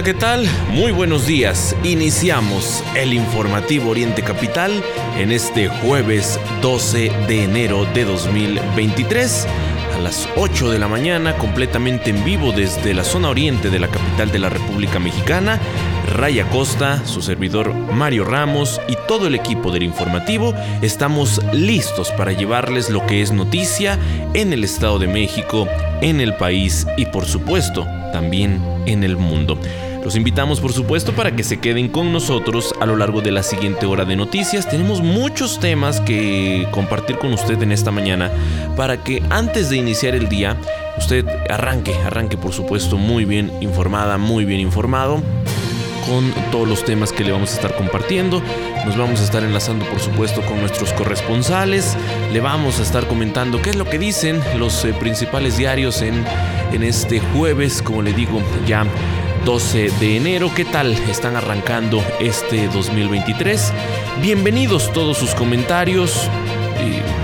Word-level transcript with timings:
Hola, 0.00 0.12
¿qué 0.12 0.18
tal? 0.18 0.48
Muy 0.70 0.92
buenos 0.92 1.26
días. 1.26 1.76
Iniciamos 1.84 2.82
el 2.96 3.12
informativo 3.12 3.90
Oriente 3.90 4.22
Capital 4.22 4.82
en 5.18 5.30
este 5.30 5.68
jueves 5.68 6.40
12 6.62 7.12
de 7.28 7.44
enero 7.44 7.84
de 7.92 8.06
2023 8.06 9.46
a 9.94 9.98
las 9.98 10.26
8 10.36 10.70
de 10.70 10.78
la 10.78 10.88
mañana 10.88 11.36
completamente 11.36 12.08
en 12.08 12.24
vivo 12.24 12.50
desde 12.50 12.94
la 12.94 13.04
zona 13.04 13.28
oriente 13.28 13.68
de 13.68 13.78
la 13.78 13.88
capital 13.88 14.32
de 14.32 14.38
la 14.38 14.48
República 14.48 14.98
Mexicana. 14.98 15.60
Raya 16.14 16.48
Costa, 16.48 17.04
su 17.04 17.20
servidor 17.20 17.74
Mario 17.74 18.24
Ramos 18.24 18.80
y 18.88 18.96
todo 19.06 19.26
el 19.26 19.34
equipo 19.34 19.70
del 19.70 19.82
informativo 19.82 20.54
estamos 20.80 21.42
listos 21.52 22.10
para 22.12 22.32
llevarles 22.32 22.88
lo 22.88 23.06
que 23.06 23.20
es 23.20 23.32
noticia 23.32 23.98
en 24.32 24.54
el 24.54 24.64
Estado 24.64 24.98
de 24.98 25.08
México, 25.08 25.68
en 26.00 26.22
el 26.22 26.34
país 26.36 26.86
y 26.96 27.04
por 27.04 27.26
supuesto 27.26 27.86
también 28.14 28.62
en 28.86 29.04
el 29.04 29.18
mundo. 29.18 29.58
Los 30.02 30.16
invitamos 30.16 30.60
por 30.60 30.72
supuesto 30.72 31.12
para 31.12 31.36
que 31.36 31.44
se 31.44 31.60
queden 31.60 31.88
con 31.88 32.12
nosotros 32.12 32.74
a 32.80 32.86
lo 32.86 32.96
largo 32.96 33.20
de 33.20 33.30
la 33.30 33.42
siguiente 33.42 33.84
hora 33.84 34.04
de 34.04 34.16
noticias. 34.16 34.68
Tenemos 34.68 35.02
muchos 35.02 35.60
temas 35.60 36.00
que 36.00 36.66
compartir 36.70 37.18
con 37.18 37.32
usted 37.34 37.62
en 37.62 37.70
esta 37.70 37.90
mañana 37.90 38.30
para 38.76 39.04
que 39.04 39.22
antes 39.28 39.68
de 39.68 39.76
iniciar 39.76 40.14
el 40.14 40.28
día 40.28 40.56
usted 40.96 41.26
arranque, 41.50 41.94
arranque 42.06 42.38
por 42.38 42.52
supuesto 42.52 42.96
muy 42.96 43.26
bien 43.26 43.52
informada, 43.60 44.16
muy 44.16 44.46
bien 44.46 44.60
informado 44.60 45.22
con 46.08 46.32
todos 46.50 46.66
los 46.66 46.84
temas 46.84 47.12
que 47.12 47.22
le 47.22 47.32
vamos 47.32 47.52
a 47.52 47.56
estar 47.56 47.76
compartiendo. 47.76 48.42
Nos 48.86 48.96
vamos 48.96 49.20
a 49.20 49.24
estar 49.24 49.44
enlazando, 49.44 49.84
por 49.84 50.00
supuesto, 50.00 50.40
con 50.42 50.58
nuestros 50.60 50.92
corresponsales. 50.94 51.96
Le 52.32 52.40
vamos 52.40 52.80
a 52.80 52.82
estar 52.82 53.06
comentando 53.06 53.60
qué 53.60 53.70
es 53.70 53.76
lo 53.76 53.84
que 53.84 53.98
dicen 53.98 54.40
los 54.58 54.84
eh, 54.84 54.94
principales 54.94 55.58
diarios 55.58 56.00
en, 56.00 56.24
en 56.72 56.82
este 56.82 57.20
jueves, 57.20 57.82
como 57.82 58.02
le 58.02 58.12
digo, 58.14 58.40
ya 58.66 58.86
12 59.44 59.90
de 60.00 60.16
enero. 60.16 60.50
¿Qué 60.54 60.64
tal 60.64 60.92
están 60.92 61.36
arrancando 61.36 62.02
este 62.20 62.68
2023? 62.68 63.72
Bienvenidos 64.20 64.92
todos 64.92 65.18
sus 65.18 65.34
comentarios 65.34 66.28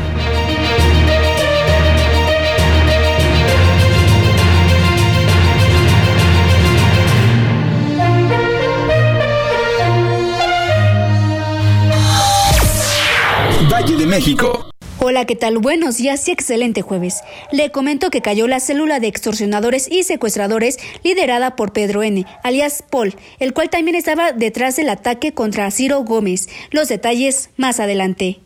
Valle 13.70 13.98
de 13.98 14.08
México. 14.08 14.67
Hola, 15.10 15.24
¿qué 15.24 15.38
tal? 15.38 15.60
Buenos 15.60 15.96
días 15.96 16.28
y 16.28 16.32
excelente 16.32 16.82
jueves. 16.82 17.22
Le 17.54 17.72
comento 17.72 18.10
que 18.10 18.20
cayó 18.20 18.46
la 18.46 18.60
célula 18.60 19.00
de 19.00 19.08
extorsionadores 19.08 19.90
y 19.90 20.04
secuestradores 20.04 20.80
liderada 21.02 21.56
por 21.56 21.72
Pedro 21.72 22.04
N., 22.04 22.26
alias 22.44 22.84
Paul, 22.90 23.16
el 23.40 23.54
cual 23.54 23.70
también 23.70 23.96
estaba 23.96 24.34
detrás 24.34 24.76
del 24.76 24.90
ataque 24.90 25.34
contra 25.34 25.72
Ciro 25.72 26.02
Gómez. 26.02 26.50
Los 26.72 26.90
detalles 26.90 27.52
más 27.56 27.80
adelante. 27.80 28.42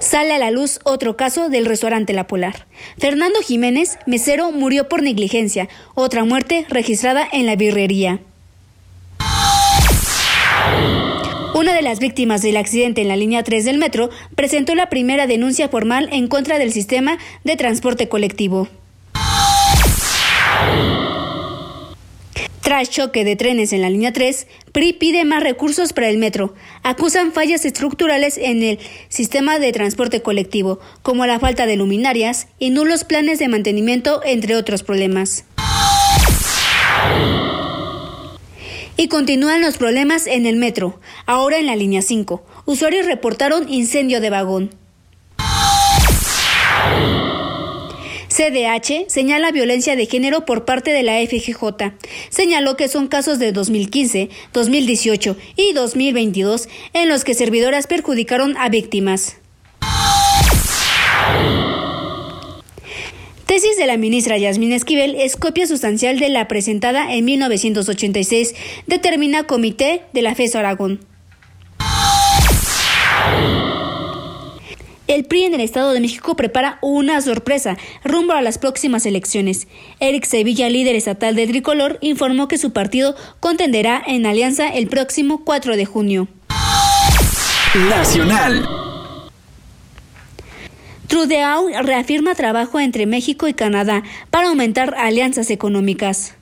Sale 0.00 0.32
a 0.32 0.38
la 0.38 0.50
luz 0.50 0.80
otro 0.84 1.14
caso 1.14 1.50
del 1.50 1.66
restaurante 1.66 2.14
La 2.14 2.26
Polar. 2.26 2.66
Fernando 2.96 3.40
Jiménez, 3.42 3.98
mesero, 4.06 4.52
murió 4.52 4.88
por 4.88 5.02
negligencia. 5.02 5.68
Otra 5.94 6.24
muerte 6.24 6.64
registrada 6.70 7.28
en 7.30 7.44
la 7.44 7.56
birrería. 7.56 8.20
Una 11.54 11.74
de 11.74 11.82
las 11.82 12.00
víctimas 12.00 12.40
del 12.40 12.56
accidente 12.56 13.02
en 13.02 13.08
la 13.08 13.16
línea 13.16 13.42
3 13.42 13.66
del 13.66 13.76
metro 13.76 14.08
presentó 14.34 14.74
la 14.74 14.88
primera 14.88 15.26
denuncia 15.26 15.68
formal 15.68 16.08
en 16.10 16.26
contra 16.26 16.58
del 16.58 16.72
sistema 16.72 17.18
de 17.44 17.56
transporte 17.56 18.08
colectivo. 18.08 18.68
Tras 22.62 22.88
choque 22.88 23.24
de 23.24 23.36
trenes 23.36 23.74
en 23.74 23.82
la 23.82 23.90
línea 23.90 24.14
3, 24.14 24.46
PRI 24.72 24.94
pide 24.94 25.26
más 25.26 25.42
recursos 25.42 25.92
para 25.92 26.08
el 26.08 26.16
metro. 26.16 26.54
Acusan 26.82 27.32
fallas 27.32 27.66
estructurales 27.66 28.38
en 28.38 28.62
el 28.62 28.78
sistema 29.08 29.58
de 29.58 29.72
transporte 29.72 30.22
colectivo, 30.22 30.80
como 31.02 31.26
la 31.26 31.38
falta 31.38 31.66
de 31.66 31.76
luminarias 31.76 32.48
y 32.58 32.70
nulos 32.70 33.04
planes 33.04 33.38
de 33.38 33.48
mantenimiento, 33.48 34.22
entre 34.24 34.56
otros 34.56 34.82
problemas. 34.82 35.44
Y 39.02 39.08
continúan 39.08 39.60
los 39.60 39.78
problemas 39.78 40.28
en 40.28 40.46
el 40.46 40.54
metro, 40.54 41.00
ahora 41.26 41.58
en 41.58 41.66
la 41.66 41.74
línea 41.74 42.02
5. 42.02 42.46
Usuarios 42.66 43.04
reportaron 43.04 43.68
incendio 43.68 44.20
de 44.20 44.30
vagón. 44.30 44.70
CDH 48.28 49.06
señala 49.08 49.50
violencia 49.50 49.96
de 49.96 50.06
género 50.06 50.46
por 50.46 50.64
parte 50.64 50.92
de 50.92 51.02
la 51.02 51.14
FGJ. 51.14 51.94
Señaló 52.30 52.76
que 52.76 52.86
son 52.86 53.08
casos 53.08 53.40
de 53.40 53.50
2015, 53.50 54.30
2018 54.52 55.36
y 55.56 55.72
2022 55.72 56.68
en 56.92 57.08
los 57.08 57.24
que 57.24 57.34
servidoras 57.34 57.88
perjudicaron 57.88 58.56
a 58.56 58.68
víctimas. 58.68 59.38
Tesis 63.52 63.76
de 63.76 63.86
la 63.86 63.98
ministra 63.98 64.38
Yasmín 64.38 64.72
Esquivel 64.72 65.14
es 65.14 65.36
copia 65.36 65.66
sustancial 65.66 66.18
de 66.18 66.30
la 66.30 66.48
presentada 66.48 67.12
en 67.12 67.26
1986, 67.26 68.54
determina 68.86 69.44
Comité 69.44 70.04
de 70.14 70.22
la 70.22 70.34
FES 70.34 70.56
Aragón. 70.56 71.00
El 75.06 75.26
PRI 75.26 75.42
en 75.42 75.52
el 75.52 75.60
Estado 75.60 75.92
de 75.92 76.00
México 76.00 76.34
prepara 76.34 76.78
una 76.80 77.20
sorpresa 77.20 77.76
rumbo 78.02 78.32
a 78.32 78.40
las 78.40 78.56
próximas 78.56 79.04
elecciones. 79.04 79.68
Eric 80.00 80.24
Sevilla, 80.24 80.70
líder 80.70 80.96
estatal 80.96 81.36
de 81.36 81.46
Tricolor, 81.46 81.98
informó 82.00 82.48
que 82.48 82.56
su 82.56 82.72
partido 82.72 83.14
contenderá 83.38 84.02
en 84.06 84.24
alianza 84.24 84.70
el 84.70 84.86
próximo 84.86 85.44
4 85.44 85.76
de 85.76 85.84
junio. 85.84 86.28
Nacional. 87.74 88.81
Trudeau 91.12 91.68
reafirma 91.82 92.34
trabajo 92.34 92.80
entre 92.80 93.04
México 93.04 93.46
y 93.46 93.52
Canadá 93.52 94.02
para 94.30 94.48
aumentar 94.48 94.94
alianzas 94.96 95.50
económicas. 95.50 96.32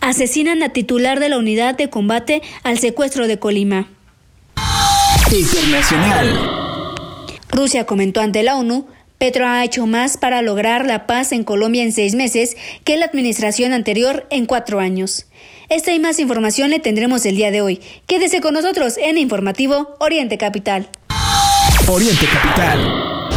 Asesinan 0.00 0.62
a 0.62 0.68
titular 0.68 1.18
de 1.18 1.28
la 1.28 1.38
unidad 1.38 1.74
de 1.74 1.90
combate 1.90 2.40
al 2.62 2.78
secuestro 2.78 3.26
de 3.26 3.40
Colima. 3.40 3.88
Internacional. 5.32 6.38
Rusia 7.50 7.84
comentó 7.84 8.20
ante 8.20 8.44
la 8.44 8.56
ONU, 8.56 8.86
Petro 9.18 9.48
ha 9.48 9.64
hecho 9.64 9.88
más 9.88 10.18
para 10.18 10.40
lograr 10.40 10.86
la 10.86 11.08
paz 11.08 11.32
en 11.32 11.42
Colombia 11.42 11.82
en 11.82 11.90
seis 11.90 12.14
meses 12.14 12.56
que 12.84 12.96
la 12.96 13.06
administración 13.06 13.72
anterior 13.72 14.28
en 14.30 14.46
cuatro 14.46 14.78
años. 14.78 15.26
Esta 15.68 15.92
y 15.92 15.98
más 15.98 16.20
información 16.20 16.70
le 16.70 16.78
tendremos 16.78 17.26
el 17.26 17.34
día 17.34 17.50
de 17.50 17.60
hoy. 17.60 17.80
Quédese 18.06 18.40
con 18.40 18.54
nosotros 18.54 18.96
en 18.98 19.18
Informativo 19.18 19.96
Oriente 19.98 20.38
Capital. 20.38 20.88
Oriente 21.90 22.26
Capital. 22.26 23.30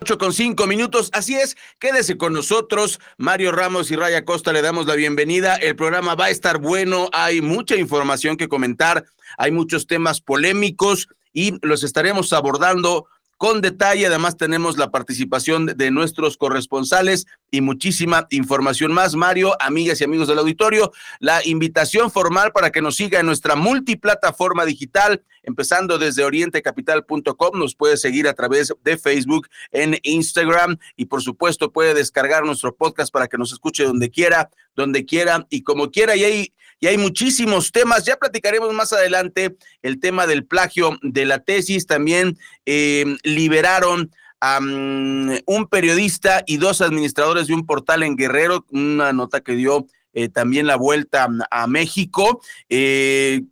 8 0.00 0.16
con 0.16 0.32
5 0.32 0.66
minutos, 0.66 1.10
así 1.12 1.34
es, 1.34 1.58
quédese 1.78 2.16
con 2.16 2.32
nosotros, 2.32 2.98
Mario 3.18 3.52
Ramos 3.52 3.90
y 3.90 3.96
Raya 3.96 4.24
Costa, 4.24 4.54
le 4.54 4.62
damos 4.62 4.86
la 4.86 4.94
bienvenida, 4.94 5.56
el 5.56 5.76
programa 5.76 6.14
va 6.14 6.26
a 6.26 6.30
estar 6.30 6.58
bueno, 6.58 7.10
hay 7.12 7.42
mucha 7.42 7.76
información 7.76 8.38
que 8.38 8.48
comentar, 8.48 9.04
hay 9.36 9.50
muchos 9.50 9.86
temas 9.86 10.22
polémicos 10.22 11.08
y 11.34 11.58
los 11.60 11.84
estaremos 11.84 12.32
abordando 12.32 13.06
con 13.40 13.62
detalle. 13.62 14.06
Además, 14.06 14.36
tenemos 14.36 14.76
la 14.76 14.90
participación 14.90 15.64
de 15.64 15.90
nuestros 15.90 16.36
corresponsales 16.36 17.24
y 17.50 17.62
muchísima 17.62 18.26
información 18.28 18.92
más. 18.92 19.14
Mario, 19.14 19.56
amigas 19.62 19.98
y 19.98 20.04
amigos 20.04 20.28
del 20.28 20.40
auditorio, 20.40 20.92
la 21.20 21.40
invitación 21.46 22.10
formal 22.10 22.52
para 22.52 22.70
que 22.70 22.82
nos 22.82 22.96
siga 22.96 23.18
en 23.18 23.24
nuestra 23.24 23.56
multiplataforma 23.56 24.66
digital, 24.66 25.24
empezando 25.42 25.96
desde 25.96 26.22
orientecapital.com. 26.22 27.58
Nos 27.58 27.74
puede 27.74 27.96
seguir 27.96 28.28
a 28.28 28.34
través 28.34 28.74
de 28.84 28.98
Facebook, 28.98 29.48
en 29.72 29.96
Instagram 30.02 30.76
y 30.94 31.06
por 31.06 31.22
supuesto 31.22 31.72
puede 31.72 31.94
descargar 31.94 32.44
nuestro 32.44 32.76
podcast 32.76 33.10
para 33.10 33.26
que 33.26 33.38
nos 33.38 33.54
escuche 33.54 33.84
donde 33.84 34.10
quiera, 34.10 34.50
donde 34.76 35.06
quiera 35.06 35.46
y 35.48 35.62
como 35.62 35.90
quiera. 35.90 36.14
Y 36.14 36.24
hay, 36.24 36.54
y 36.80 36.86
hay 36.86 36.96
muchísimos 36.96 37.70
temas. 37.70 38.04
Ya 38.04 38.16
platicaremos 38.16 38.72
más 38.72 38.92
adelante 38.92 39.56
el 39.82 40.00
tema 40.00 40.26
del 40.26 40.44
plagio 40.46 40.98
de 41.02 41.26
la 41.26 41.38
tesis. 41.38 41.86
También 41.86 42.38
eh, 42.64 43.04
liberaron 43.22 44.10
a 44.40 44.58
un 44.58 45.68
periodista 45.70 46.42
y 46.46 46.56
dos 46.56 46.80
administradores 46.80 47.46
de 47.46 47.54
un 47.54 47.66
portal 47.66 48.02
en 48.02 48.16
Guerrero, 48.16 48.64
una 48.70 49.12
nota 49.12 49.42
que 49.42 49.52
dio 49.52 49.86
eh, 50.14 50.30
también 50.30 50.66
la 50.66 50.76
vuelta 50.76 51.28
a 51.50 51.66
México. 51.66 52.40
Eh, 52.70 53.42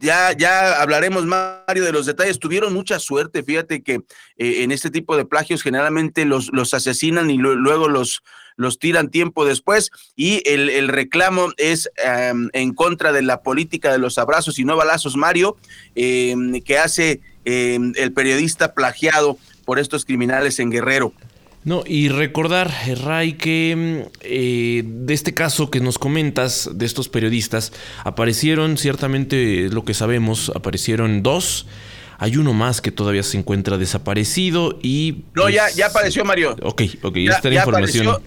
ya, 0.00 0.32
ya 0.36 0.82
hablaremos, 0.82 1.24
Mario, 1.24 1.84
de 1.84 1.92
los 1.92 2.06
detalles. 2.06 2.40
Tuvieron 2.40 2.74
mucha 2.74 2.98
suerte, 2.98 3.44
fíjate 3.44 3.84
que 3.84 4.00
en 4.36 4.72
este 4.72 4.90
tipo 4.90 5.16
de 5.16 5.24
plagios 5.24 5.62
generalmente 5.62 6.24
los, 6.24 6.50
los 6.52 6.74
asesinan 6.74 7.30
y 7.30 7.38
luego 7.38 7.88
los, 7.88 8.20
los 8.56 8.78
tiran 8.78 9.10
tiempo 9.10 9.44
después. 9.44 9.90
Y 10.16 10.42
el, 10.48 10.88
reclamo 10.88 11.48
es 11.56 11.90
em, 12.04 12.50
en 12.52 12.74
contra 12.74 13.12
de 13.12 13.22
la 13.22 13.42
política 13.42 13.92
de 13.92 13.98
los 13.98 14.18
abrazos 14.18 14.58
y 14.58 14.64
no 14.64 14.76
balazos, 14.76 15.16
Mario, 15.16 15.56
em, 15.94 16.60
que 16.60 16.78
hace 16.78 17.20
em, 17.44 17.92
el 17.96 18.12
periodista 18.12 18.74
plagiado 18.74 19.38
por 19.64 19.78
estos 19.78 20.04
criminales 20.04 20.58
en 20.58 20.70
Guerrero. 20.70 21.12
No, 21.64 21.82
y 21.86 22.10
recordar, 22.10 22.70
Ray, 23.02 23.34
que 23.34 24.10
eh, 24.20 24.82
de 24.84 25.14
este 25.14 25.32
caso 25.32 25.70
que 25.70 25.80
nos 25.80 25.98
comentas, 25.98 26.68
de 26.74 26.84
estos 26.84 27.08
periodistas, 27.08 27.72
aparecieron, 28.04 28.76
ciertamente 28.76 29.70
lo 29.70 29.82
que 29.86 29.94
sabemos, 29.94 30.52
aparecieron 30.54 31.22
dos. 31.22 31.66
Hay 32.18 32.36
uno 32.36 32.52
más 32.52 32.80
que 32.80 32.90
todavía 32.90 33.22
se 33.22 33.38
encuentra 33.38 33.78
desaparecido 33.78 34.78
y... 34.82 35.24
No, 35.34 35.48
ya, 35.48 35.70
ya 35.70 35.86
apareció 35.86 36.24
Mario. 36.24 36.56
Ok, 36.62 36.82
ok, 37.02 37.16
ya, 37.16 37.32
está 37.32 37.48
la 37.48 37.56
información 37.56 38.22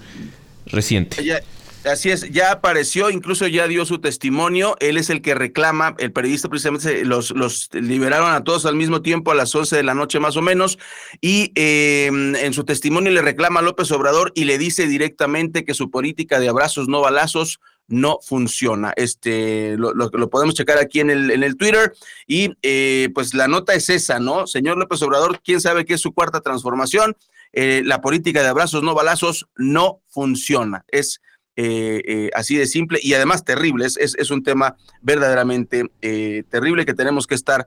reciente. 0.65 1.43
Así 1.87 2.09
es, 2.09 2.29
ya 2.31 2.51
apareció, 2.51 3.09
incluso 3.09 3.47
ya 3.47 3.67
dio 3.67 3.85
su 3.85 3.99
testimonio. 3.99 4.75
Él 4.79 4.97
es 4.97 5.09
el 5.09 5.21
que 5.21 5.35
reclama, 5.35 5.95
el 5.99 6.11
periodista 6.11 6.49
precisamente 6.49 7.05
los, 7.05 7.31
los 7.31 7.69
liberaron 7.73 8.31
a 8.33 8.43
todos 8.43 8.65
al 8.65 8.75
mismo 8.75 9.01
tiempo 9.01 9.31
a 9.31 9.35
las 9.35 9.53
11 9.55 9.77
de 9.77 9.83
la 9.83 9.93
noche 9.93 10.19
más 10.19 10.35
o 10.35 10.41
menos. 10.41 10.77
Y 11.21 11.51
em, 11.55 12.35
en 12.35 12.53
su 12.53 12.65
testimonio 12.65 13.11
le 13.11 13.21
reclama 13.21 13.61
a 13.61 13.63
López 13.63 13.91
Obrador 13.91 14.31
y 14.35 14.45
le 14.45 14.57
dice 14.57 14.87
directamente 14.87 15.63
que 15.63 15.73
su 15.73 15.89
política 15.89 16.39
de 16.39 16.49
abrazos 16.49 16.87
no 16.87 17.01
balazos 17.01 17.59
no 17.87 18.19
funciona. 18.21 18.93
Este, 18.95 19.75
lo, 19.77 19.93
podemos 20.29 20.55
checar 20.55 20.77
aquí 20.77 20.99
en 20.99 21.09
el, 21.09 21.31
en 21.31 21.43
el 21.43 21.57
Twitter. 21.57 21.93
Y 22.25 22.53
eh, 22.61 23.09
pues 23.13 23.33
la 23.33 23.47
nota 23.47 23.73
es 23.73 23.89
esa, 23.89 24.19
¿no? 24.19 24.47
Señor 24.47 24.77
López 24.77 25.01
Obrador, 25.01 25.41
quién 25.43 25.61
sabe 25.61 25.85
qué 25.85 25.95
es 25.95 26.01
su 26.01 26.13
cuarta 26.13 26.41
transformación. 26.41 27.15
Eh, 27.53 27.81
la 27.85 28.01
política 28.01 28.41
de 28.41 28.49
abrazos 28.49 28.83
no 28.83 28.93
balazos 28.93 29.47
no 29.55 30.01
funciona. 30.07 30.85
Es 30.89 31.21
eh, 31.59 32.03
eh, 32.05 32.29
así 32.35 32.55
de 32.55 32.67
simple 32.67 32.99
y 33.01 33.15
además 33.15 33.43
terrible. 33.43 33.87
Es, 33.87 33.97
es, 33.97 34.29
un 34.29 34.43
tema 34.43 34.77
verdaderamente 35.01 35.89
eh, 36.03 36.43
terrible 36.49 36.85
que 36.85 36.93
tenemos 36.93 37.25
que 37.25 37.33
estar 37.33 37.65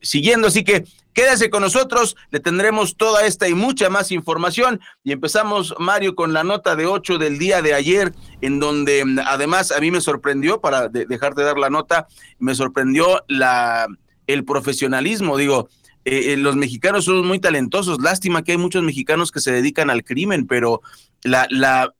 siguiendo. 0.00 0.46
Así 0.46 0.62
que 0.62 0.84
quédese 1.12 1.50
con 1.50 1.62
nosotros, 1.62 2.16
le 2.30 2.40
tendremos 2.40 2.96
toda 2.96 3.26
esta 3.26 3.48
y 3.48 3.54
mucha 3.54 3.90
más 3.90 4.12
información. 4.12 4.80
Y 5.04 5.12
empezamos, 5.12 5.74
Mario, 5.78 6.14
con 6.14 6.32
la 6.32 6.44
nota 6.44 6.76
de 6.76 6.86
8 6.86 7.18
del 7.18 7.38
día 7.38 7.62
de 7.62 7.74
ayer, 7.74 8.12
en 8.40 8.60
donde 8.60 9.04
mm, 9.04 9.18
además 9.26 9.72
a 9.72 9.80
mí 9.80 9.90
me 9.90 10.00
sorprendió, 10.00 10.60
para 10.60 10.88
dejar 10.88 11.34
de 11.34 11.44
dar 11.44 11.58
la 11.58 11.70
nota, 11.70 12.06
me 12.38 12.54
sorprendió 12.54 13.24
la, 13.28 13.86
el 14.26 14.44
profesionalismo. 14.44 15.36
Digo, 15.36 15.68
los 16.04 16.56
mexicanos 16.56 17.04
son 17.04 17.26
muy 17.26 17.38
talentosos. 17.38 18.00
Lástima 18.00 18.42
que 18.42 18.52
hay 18.52 18.58
muchos 18.58 18.82
mexicanos 18.82 19.30
que 19.30 19.40
se 19.40 19.52
dedican 19.52 19.90
al 19.90 20.04
crimen, 20.04 20.46
pero 20.46 20.80
la, 21.22 21.46
la, 21.50 21.94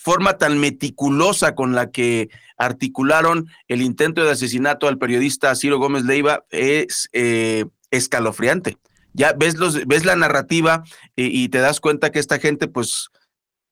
forma 0.00 0.38
tan 0.38 0.58
meticulosa 0.58 1.54
con 1.54 1.74
la 1.74 1.90
que 1.90 2.30
articularon 2.56 3.48
el 3.68 3.82
intento 3.82 4.24
de 4.24 4.30
asesinato 4.30 4.88
al 4.88 4.96
periodista 4.96 5.54
Ciro 5.54 5.78
Gómez 5.78 6.04
Leiva 6.04 6.44
es 6.48 7.10
eh, 7.12 7.66
escalofriante. 7.90 8.78
Ya 9.12 9.32
ves, 9.32 9.56
los, 9.56 9.86
ves 9.86 10.04
la 10.04 10.16
narrativa 10.16 10.84
y, 11.16 11.48
te 11.48 11.58
das 11.58 11.80
cuenta 11.80 12.10
que 12.10 12.20
esta 12.20 12.38
gente 12.38 12.68
pues, 12.68 13.08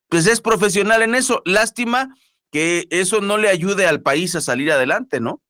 pues 0.08 0.26
es 0.26 0.40
profesional 0.40 1.02
en 1.02 1.14
eso. 1.14 1.42
Lástima 1.44 2.14
que 2.50 2.86
eso 2.90 3.20
no 3.20 3.38
le 3.38 3.48
ayude 3.48 3.86
al 3.86 4.02
país 4.02 4.34
a 4.34 4.40
salir 4.40 4.72
adelante, 4.72 5.20
¿no? 5.20 5.40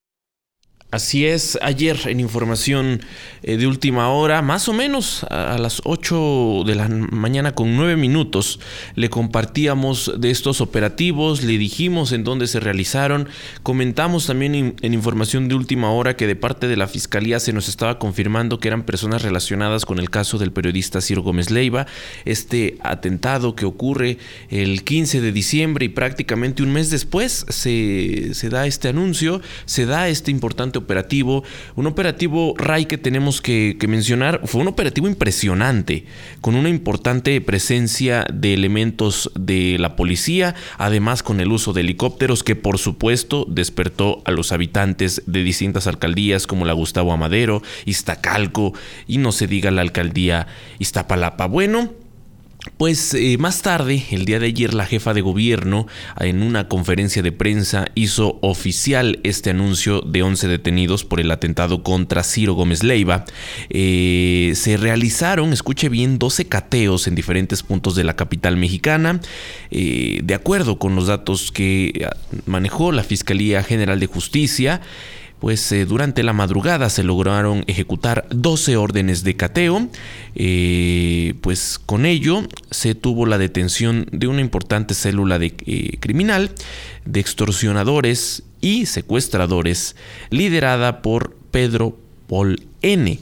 Así 0.91 1.27
es, 1.27 1.59
ayer 1.61 1.99
en 2.07 2.19
información 2.19 3.03
eh, 3.43 3.59
de 3.59 3.67
última 3.67 4.09
hora, 4.09 4.41
más 4.41 4.71
o 4.71 4.73
menos 4.73 5.23
a, 5.25 5.59
las 5.59 5.83
8 5.85 6.63
de 6.65 6.75
la 6.75 6.89
mañana 6.89 7.55
con 7.55 7.77
9 7.77 7.97
minutos, 7.97 8.59
le 8.95 9.11
compartíamos 9.11 10.11
de 10.19 10.31
estos 10.31 10.63
operativos, 10.63 11.43
le 11.43 11.59
dijimos 11.59 12.13
en 12.13 12.25
dónde 12.25 12.47
se 12.47 12.59
realizaron, 12.59 13.29
comentamos 13.63 14.29
también 14.29 14.77
en 14.81 14.95
información 14.95 15.49
de 15.49 15.57
última 15.57 15.91
hora 15.91 16.17
que 16.17 16.27
de 16.27 16.37
parte 16.37 16.69
de 16.69 16.79
la 16.79 16.89
Fiscalía 16.89 17.39
se 17.39 17.53
nos 17.53 17.69
estaba 17.69 17.99
confirmando 17.99 18.59
que 18.59 18.69
eran 18.69 18.85
personas 18.85 19.21
relacionadas 19.21 19.85
con 19.85 19.99
el 19.99 20.09
caso 20.09 20.39
del 20.39 20.53
periodista 20.53 21.03
Ciro 21.03 21.21
Gómez 21.21 21.51
Leiva, 21.51 21.87
este 22.25 22.79
atentado 22.83 23.55
que 23.55 23.67
ocurre 23.67 24.17
el 24.49 24.85
15 24.85 25.21
de 25.21 25.33
diciembre 25.33 25.85
y 25.85 25.91
prácticamente 25.91 26.63
un 26.63 26.73
mes 26.73 26.89
después 26.89 27.45
se, 27.51 28.33
se 28.33 28.49
da 28.49 28.67
este 28.67 28.89
anuncio, 28.89 29.43
se 29.67 29.85
da 29.85 30.09
este 30.09 30.31
importante 30.31 30.78
operativo, 30.79 31.45
un 31.77 31.87
operativo 31.87 32.55
RAI 32.57 32.87
que 32.87 32.99
tenemos 32.99 33.41
que, 33.41 33.77
mencionar, 33.89 34.41
fue 34.45 34.61
un 34.61 34.69
operativo 34.69 35.07
impresionante, 35.09 36.07
con 36.41 36.55
una 36.55 36.69
importante 36.69 37.41
presencia 37.41 38.27
de 38.33 38.55
elementos 38.55 39.31
de 39.39 39.77
la 39.79 39.97
policía, 39.97 40.55
además 40.79 41.23
con 41.23 41.41
el 41.41 41.53
uso 41.53 41.73
de 41.73 41.83
helicópteros 41.83 42.43
que 42.43 42.57
por 42.57 42.79
supuesto 42.79 43.47
despertó 43.49 44.23
a 44.25 44.31
los 44.31 44.53
habitantes 44.53 45.23
de 45.27 45.43
distintas 45.43 45.87
alcaldías 45.87 46.47
como 46.47 46.65
la 46.65 46.73
Gustavo 46.73 47.13
Amadero, 47.13 47.63
Iztacalco 47.85 48.73
y 49.07 49.19
no 49.19 49.33
se 49.33 49.47
diga 49.47 49.71
la 49.71 49.83
alcaldía 49.83 50.47
Iztapalapa. 50.79 51.47
Bueno, 51.47 51.93
pues 52.77 53.15
eh, 53.15 53.37
más 53.39 53.63
tarde, 53.63 54.05
el 54.11 54.25
día 54.25 54.39
de 54.39 54.47
ayer, 54.47 54.75
la 54.75 54.87
jefa 54.87 55.15
de 55.15 55.21
gobierno 55.21 55.87
en 56.21 56.43
una 56.43 56.69
conferencia 56.69 57.23
de 57.23 57.33
prensa 57.33 57.87
hizo 57.95 58.39
oficial 58.43 59.21
este 59.23 59.51
anuncio 59.51 60.01
de 60.01 60.23
11 60.23 60.49
detenidos 60.49 61.05
por 61.05 61.21
el 61.21 61.31
atentado 61.31 61.83
contra 61.83 62.23
Ciro 62.23 62.55
Gómez 62.55 62.83
Leiva. 62.83 63.25
Eh, 63.71 64.53
se 64.55 64.77
realizaron, 64.77 65.53
escuche 65.53 65.89
bien, 65.89 66.19
12 66.19 66.47
cateos 66.47 67.07
en 67.07 67.15
diferentes 67.15 67.63
puntos 67.63 67.95
de 67.95 68.05
la 68.05 68.17
capital 68.17 68.57
mexicana. 68.57 69.21
Eh, 69.71 70.21
de 70.23 70.35
acuerdo 70.35 70.79
con 70.79 70.95
los 70.95 71.07
datos 71.07 71.53
que 71.53 72.07
ah, 72.07 72.17
manejó 72.47 72.93
la 72.93 73.03
Fiscalía 73.03 73.63
General 73.63 73.99
de 73.99 74.07
Justicia, 74.07 74.81
pues 75.41 75.71
eh, 75.73 75.85
durante 75.85 76.23
la 76.23 76.33
madrugada 76.33 76.91
se 76.91 77.03
lograron 77.03 77.65
ejecutar 77.67 78.27
12 78.31 78.77
órdenes 78.77 79.23
de 79.23 79.37
cateo, 79.37 79.89
eh, 80.35 81.35
pues 81.41 81.79
con 81.79 82.07
ello 82.07 82.43
se 82.71 82.95
tuvo 82.95 83.27
la 83.27 83.39
detención 83.39 84.07
de 84.11 84.27
una 84.27 84.41
importante 84.41 84.95
célula 84.95 85.39
de, 85.39 85.55
eh, 85.67 85.97
criminal 86.01 86.51
de 87.05 87.21
extorsionadores 87.21 88.43
y 88.61 88.87
secuestradores 88.87 89.95
liderada 90.31 91.03
por 91.03 91.37
Pedro 91.51 91.97
Paul 92.29 92.67
N. 92.83 93.19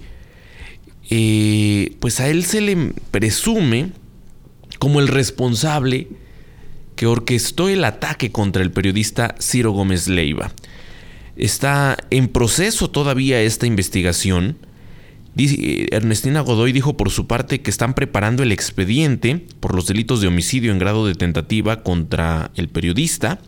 pues 2.00 2.20
a 2.20 2.28
él 2.28 2.44
se 2.44 2.60
le 2.60 2.92
presume 3.10 3.90
como 4.78 5.00
el 5.00 5.08
responsable 5.08 6.08
que 6.96 7.06
orquestó 7.06 7.68
el 7.68 7.84
ataque 7.84 8.32
contra 8.32 8.62
el 8.62 8.72
periodista 8.72 9.34
Ciro 9.38 9.72
Gómez 9.72 10.08
Leiva. 10.08 10.50
Está 11.36 11.96
en 12.10 12.28
proceso 12.28 12.90
todavía 12.90 13.40
esta 13.42 13.66
investigación. 13.66 14.56
Ernestina 15.36 16.40
Godoy 16.40 16.72
dijo 16.72 16.96
por 16.96 17.10
su 17.10 17.26
parte 17.26 17.60
que 17.60 17.70
están 17.70 17.92
preparando 17.92 18.42
el 18.42 18.52
expediente 18.52 19.44
por 19.60 19.74
los 19.74 19.86
delitos 19.86 20.22
de 20.22 20.28
homicidio 20.28 20.72
en 20.72 20.78
grado 20.78 21.06
de 21.06 21.14
tentativa 21.14 21.82
contra 21.82 22.50
el 22.54 22.68
periodista. 22.68 23.38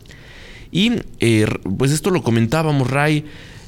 Y 0.71 1.01
eh, 1.19 1.47
pues 1.77 1.91
esto 1.91 2.11
lo 2.11 2.21
comentábamos, 2.21 2.91
Ray, 2.91 3.25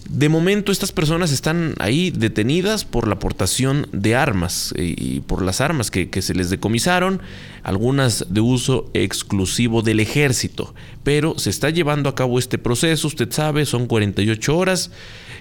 de 0.10 0.30
momento 0.30 0.72
estas 0.72 0.92
personas 0.92 1.32
están 1.32 1.76
ahí 1.80 2.12
detenidas 2.12 2.86
por 2.86 3.08
la 3.08 3.16
aportación 3.16 3.88
de 3.92 4.16
armas 4.16 4.74
eh, 4.76 4.94
y 4.98 5.20
por 5.22 5.42
las 5.42 5.62
armas 5.62 5.92
que, 5.92 6.10
se 6.22 6.34
les 6.34 6.50
decomisaron, 6.50 7.22
algunas 7.64 8.26
de 8.30 8.42
uso 8.42 8.90
exclusivo 8.94 9.82
del 9.82 10.00
ejército. 10.00 10.74
Pero 11.04 11.38
se 11.38 11.50
está 11.50 11.70
llevando 11.70 12.10
a 12.10 12.16
cabo 12.16 12.40
este 12.40 12.58
proceso, 12.58 13.08
usted 13.08 13.32
sabe, 13.32 13.66
son 13.66 13.88
48 13.88 14.58
horas. 14.58 14.92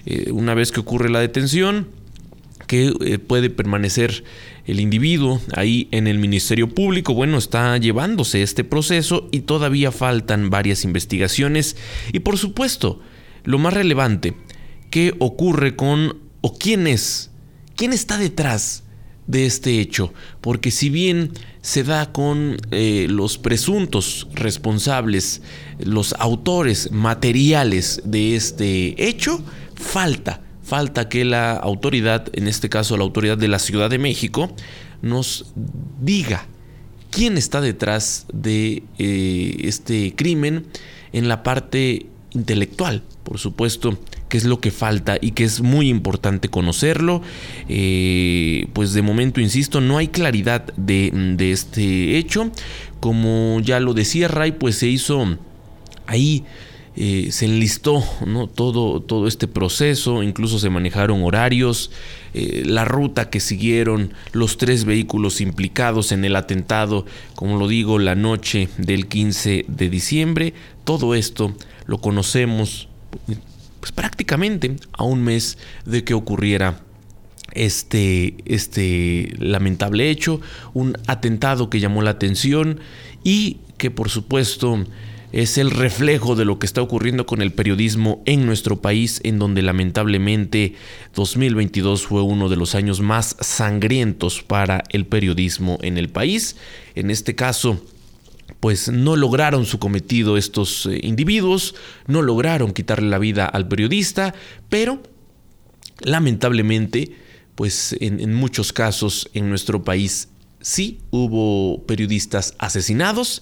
Eh, 0.05 0.31
una 0.31 0.53
vez 0.53 0.71
que 0.71 0.79
ocurre 0.79 1.09
la 1.09 1.19
detención, 1.19 1.87
que 2.67 2.93
eh, 3.01 3.19
puede 3.19 3.49
permanecer 3.49 4.23
el 4.65 4.79
individuo 4.79 5.41
ahí 5.55 5.89
en 5.91 6.07
el 6.07 6.17
Ministerio 6.17 6.69
Público. 6.69 7.13
Bueno, 7.13 7.37
está 7.37 7.77
llevándose 7.77 8.41
este 8.43 8.63
proceso 8.63 9.27
y 9.31 9.41
todavía 9.41 9.91
faltan 9.91 10.49
varias 10.49 10.85
investigaciones. 10.85 11.75
Y 12.13 12.19
por 12.19 12.37
supuesto, 12.37 13.01
lo 13.43 13.59
más 13.59 13.73
relevante, 13.73 14.35
¿qué 14.89 15.13
ocurre 15.19 15.75
con 15.75 16.17
o 16.41 16.57
quién 16.57 16.87
es? 16.87 17.31
¿Quién 17.75 17.93
está 17.93 18.17
detrás 18.17 18.83
de 19.27 19.45
este 19.45 19.79
hecho? 19.79 20.13
Porque 20.41 20.71
si 20.71 20.89
bien 20.89 21.31
se 21.61 21.83
da 21.83 22.11
con 22.11 22.57
eh, 22.71 23.07
los 23.09 23.37
presuntos 23.37 24.27
responsables, 24.33 25.41
los 25.79 26.13
autores 26.19 26.91
materiales 26.91 28.01
de 28.05 28.35
este 28.35 29.07
hecho, 29.07 29.43
falta 29.75 30.41
falta 30.71 31.09
que 31.09 31.25
la 31.25 31.51
autoridad, 31.51 32.29
en 32.31 32.47
este 32.47 32.69
caso 32.69 32.95
la 32.95 33.03
autoridad 33.03 33.37
de 33.37 33.49
la 33.49 33.59
Ciudad 33.59 33.89
de 33.89 33.97
México, 33.97 34.55
nos 35.01 35.51
diga 35.99 36.47
quién 37.09 37.37
está 37.37 37.59
detrás 37.59 38.25
de 38.31 38.83
eh, 38.97 39.57
este 39.63 40.15
crimen 40.15 40.67
en 41.11 41.27
la 41.27 41.43
parte 41.43 42.05
intelectual, 42.33 43.03
por 43.23 43.37
supuesto, 43.39 43.97
que 44.29 44.37
es 44.37 44.45
lo 44.45 44.59
que 44.59 44.71
falta 44.71 45.17
y 45.19 45.31
que 45.31 45.43
es 45.43 45.61
muy 45.61 45.89
importante 45.89 46.49
conocerlo. 46.49 47.21
Eh, 47.67 48.67
pues 48.73 48.93
de 48.93 49.01
momento, 49.01 49.41
insisto, 49.41 49.81
no 49.81 49.97
hay 49.97 50.07
claridad 50.07 50.73
de, 50.77 51.51
este 51.51 52.17
hecho. 52.17 52.51
Como 52.99 53.59
ya 53.61 53.79
lo 53.79 53.93
decía 53.93 54.27
Ray, 54.27 54.53
pues 54.53 54.77
se 54.77 54.87
hizo 54.87 55.37
ahí 56.07 56.45
eh, 56.97 57.29
se 57.31 57.45
enlistó 57.45 58.03
todo, 58.53 59.01
todo 59.01 59.25
este 59.25 59.47
proceso, 59.47 60.23
incluso 60.23 60.59
se 60.59 60.69
manejaron 60.69 61.23
horarios, 61.23 61.89
eh, 62.33 62.63
la 62.65 62.83
ruta 62.83 63.29
que 63.29 63.39
siguieron 63.39 64.13
los 64.33 64.57
tres 64.57 64.83
vehículos 64.83 65.39
implicados 65.39 66.11
en 66.11 66.25
el 66.25 66.35
atentado, 66.35 67.05
como 67.33 67.57
lo 67.57 67.69
digo, 67.69 67.97
la 67.97 68.15
noche 68.15 68.67
del 68.77 69.07
15 69.07 69.65
de 69.69 69.89
diciembre, 69.89 70.53
todo 70.83 71.15
esto 71.15 71.53
lo 71.85 71.99
conocemos 71.99 72.87
pues, 73.79 73.91
prácticamente 73.91 74.75
a 74.93 75.03
un 75.03 75.23
mes 75.23 75.57
de 75.85 76.03
que 76.03 76.13
ocurriera 76.13 76.81
este, 77.53 78.35
este 78.45 79.33
lamentable 79.39 80.09
hecho, 80.09 80.39
un 80.73 80.97
atentado 81.07 81.69
que 81.69 81.79
llamó 81.79 82.01
la 82.01 82.11
atención 82.11 82.79
y 83.23 83.57
que 83.77 83.91
por 83.91 84.09
supuesto 84.09 84.85
es 85.31 85.57
el 85.57 85.71
reflejo 85.71 86.35
de 86.35 86.45
lo 86.45 86.59
que 86.59 86.65
está 86.65 86.81
ocurriendo 86.81 87.25
con 87.25 87.41
el 87.41 87.53
periodismo 87.53 88.21
en 88.25 88.45
nuestro 88.45 88.81
país, 88.81 89.21
en 89.23 89.39
donde 89.39 89.61
lamentablemente 89.61 90.75
2022 91.15 92.05
fue 92.05 92.21
uno 92.21 92.49
de 92.49 92.57
los 92.57 92.75
años 92.75 92.99
más 92.99 93.37
sangrientos 93.39 94.43
para 94.43 94.83
el 94.89 95.05
periodismo 95.05 95.77
en 95.81 95.97
el 95.97 96.09
país. 96.09 96.57
En 96.95 97.09
este 97.09 97.33
caso, 97.33 97.81
pues 98.59 98.89
no 98.89 99.15
lograron 99.15 99.65
su 99.65 99.79
cometido 99.79 100.37
estos 100.37 100.85
eh, 100.85 100.99
individuos, 101.03 101.75
no 102.07 102.21
lograron 102.21 102.73
quitarle 102.73 103.09
la 103.09 103.19
vida 103.19 103.45
al 103.45 103.67
periodista, 103.67 104.33
pero 104.69 105.01
lamentablemente, 105.99 107.15
pues 107.55 107.95
en, 107.99 108.19
en 108.19 108.33
muchos 108.33 108.73
casos 108.73 109.29
en 109.33 109.49
nuestro 109.49 109.83
país 109.83 110.29
sí 110.61 110.99
hubo 111.09 111.83
periodistas 111.85 112.53
asesinados 112.57 113.41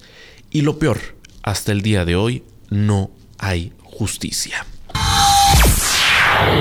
y 0.50 0.62
lo 0.62 0.78
peor, 0.78 0.98
hasta 1.42 1.72
el 1.72 1.82
día 1.82 2.04
de 2.04 2.16
hoy 2.16 2.42
no 2.70 3.10
hay 3.38 3.72
justicia. 3.82 4.66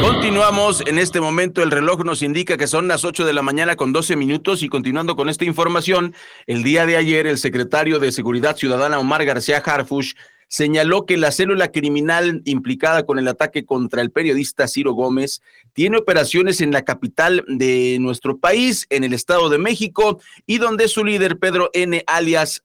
Continuamos 0.01 0.83
en 0.85 0.99
este 0.99 1.21
momento, 1.21 1.63
el 1.63 1.71
reloj 1.71 2.03
nos 2.03 2.21
indica 2.21 2.57
que 2.57 2.67
son 2.67 2.87
las 2.87 3.05
8 3.05 3.25
de 3.25 3.33
la 3.33 3.41
mañana 3.41 3.75
con 3.75 3.93
12 3.93 4.15
minutos 4.15 4.63
y 4.63 4.69
continuando 4.69 5.15
con 5.15 5.29
esta 5.29 5.45
información, 5.45 6.13
el 6.47 6.63
día 6.63 6.85
de 6.85 6.97
ayer 6.97 7.27
el 7.27 7.37
secretario 7.37 7.99
de 7.99 8.11
Seguridad 8.11 8.55
Ciudadana 8.55 8.99
Omar 8.99 9.25
García 9.25 9.57
Harfush 9.57 10.13
señaló 10.47 11.05
que 11.05 11.17
la 11.17 11.31
célula 11.31 11.71
criminal 11.71 12.41
implicada 12.45 13.05
con 13.05 13.19
el 13.19 13.27
ataque 13.27 13.65
contra 13.65 14.01
el 14.01 14.11
periodista 14.11 14.67
Ciro 14.67 14.93
Gómez 14.93 15.41
tiene 15.73 15.97
operaciones 15.97 16.59
en 16.61 16.71
la 16.71 16.83
capital 16.83 17.45
de 17.47 17.97
nuestro 17.99 18.37
país, 18.37 18.85
en 18.89 19.03
el 19.03 19.13
Estado 19.13 19.49
de 19.49 19.59
México, 19.59 20.19
y 20.45 20.57
donde 20.57 20.87
su 20.87 21.05
líder 21.05 21.37
Pedro 21.37 21.69
N. 21.73 22.03
alias 22.07 22.63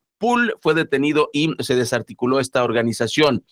fue 0.61 0.75
detenido 0.75 1.28
y 1.33 1.54
se 1.61 1.75
desarticuló 1.75 2.40
esta 2.40 2.64
organización. 2.64 3.44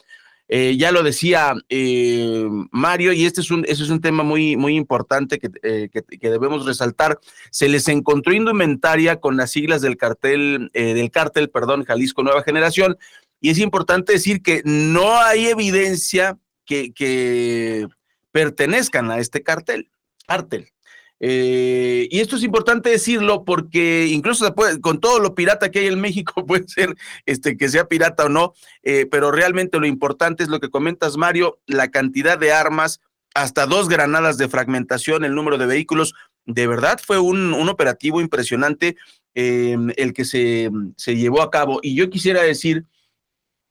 Eh, 0.49 0.77
ya 0.77 0.93
lo 0.93 1.03
decía 1.03 1.55
eh, 1.69 2.47
Mario, 2.71 3.13
y 3.13 3.25
este 3.25 3.41
es 3.41 3.51
un, 3.51 3.65
es 3.67 3.81
un 3.89 4.01
tema 4.01 4.23
muy, 4.23 4.57
muy 4.57 4.77
importante 4.77 5.41
eh, 5.63 5.89
que, 5.91 6.03
que, 6.03 6.31
debemos 6.31 6.67
resaltar. 6.67 7.19
Se 7.51 7.69
les 7.69 7.89
encontró 7.89 8.35
indumentaria 8.35 9.19
con 9.19 9.37
las 9.37 9.51
siglas 9.51 9.81
del 9.81 9.97
cartel, 9.97 10.71
del 10.75 11.11
cártel, 11.11 11.49
perdón, 11.49 11.85
Jalisco 11.85 12.23
Nueva 12.23 12.43
Generación, 12.43 12.99
y 13.41 13.51
es 13.51 13.59
importante 13.59 14.13
decir 14.13 14.43
que 14.43 14.63
no 14.65 15.17
hay 15.17 15.47
evidencia 15.47 16.39
que, 16.67 16.93
que 16.93 17.87
pertenezcan 18.31 19.11
a 19.11 19.19
este 19.19 19.43
cartel. 19.43 19.89
Eh, 21.25 22.09
y 22.11 22.19
esto 22.19 22.35
es 22.35 22.43
importante 22.43 22.91
decirlo 22.91 23.45
porque 23.45 24.09
incluso 24.09 24.53
puede, 24.57 24.81
con 24.81 24.99
todo 24.99 25.21
lo 25.21 25.37
pirata 25.37 25.71
que 25.71 25.79
hay 25.79 25.87
en 25.87 26.01
México, 26.01 26.45
puede 26.47 26.67
ser 26.67 26.97
este, 27.27 27.57
que 27.57 27.69
sea 27.69 27.87
pirata 27.87 28.25
o 28.25 28.29
no, 28.29 28.55
eh, 28.83 29.07
pero 29.09 29.31
realmente 29.31 29.79
lo 29.79 29.87
importante 29.87 30.43
es 30.43 30.49
lo 30.49 30.59
que 30.59 30.69
comentas, 30.69 31.17
Mario, 31.17 31.61
la 31.67 31.93
cantidad 31.93 32.39
de 32.39 32.53
armas, 32.53 33.01
hasta 33.35 33.67
dos 33.67 33.89
granadas 33.89 34.37
de 34.37 34.49
fragmentación, 34.49 35.25
el 35.25 35.37
número 35.37 35.59
de 35.59 35.67
vehículos. 35.67 36.13
De 36.45 36.67
verdad 36.67 37.01
fue 37.03 37.21
un, 37.21 37.55
operativo 37.69 38.21
impresionante 38.21 38.97
eh, 39.35 39.77
el 39.97 40.13
que 40.13 40.25
se, 40.25 40.71
se, 40.97 41.17
llevó 41.17 41.41
a 41.41 41.51
cabo. 41.51 41.79
Y 41.83 41.95
yo 41.95 42.11
quisiera 42.11 42.43
decir, 42.43 42.85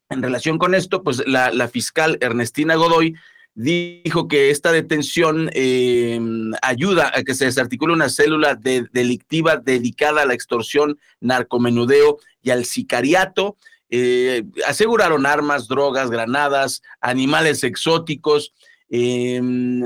en 0.08 0.22
relación 0.22 0.56
con 0.58 0.74
esto, 0.74 1.02
pues 1.02 1.22
la 1.26 1.68
fiscal 1.68 2.16
Ernestina 2.20 2.74
Godoy 2.74 3.14
dijo 3.54 4.28
que 4.28 4.50
esta 4.50 4.72
detención 4.72 5.50
eh, 5.52 6.18
ayuda 6.62 7.12
a 7.14 7.22
que 7.22 7.34
se 7.34 7.44
desarticule 7.44 7.92
una 7.92 8.08
célula 8.08 8.54
delictiva 8.54 9.56
dedicada 9.56 10.22
a 10.22 10.26
la 10.26 10.34
extorsión, 10.34 10.98
narcomenudeo 11.20 12.18
y 12.42 12.50
al 12.50 12.64
sicariato. 12.64 13.56
Eh, 13.90 14.44
aseguraron 14.66 15.26
armas, 15.26 15.68
drogas, 15.68 16.10
granadas, 16.10 16.82
animales 17.00 17.62
exóticos. 17.62 18.54
Eh, 18.88 19.40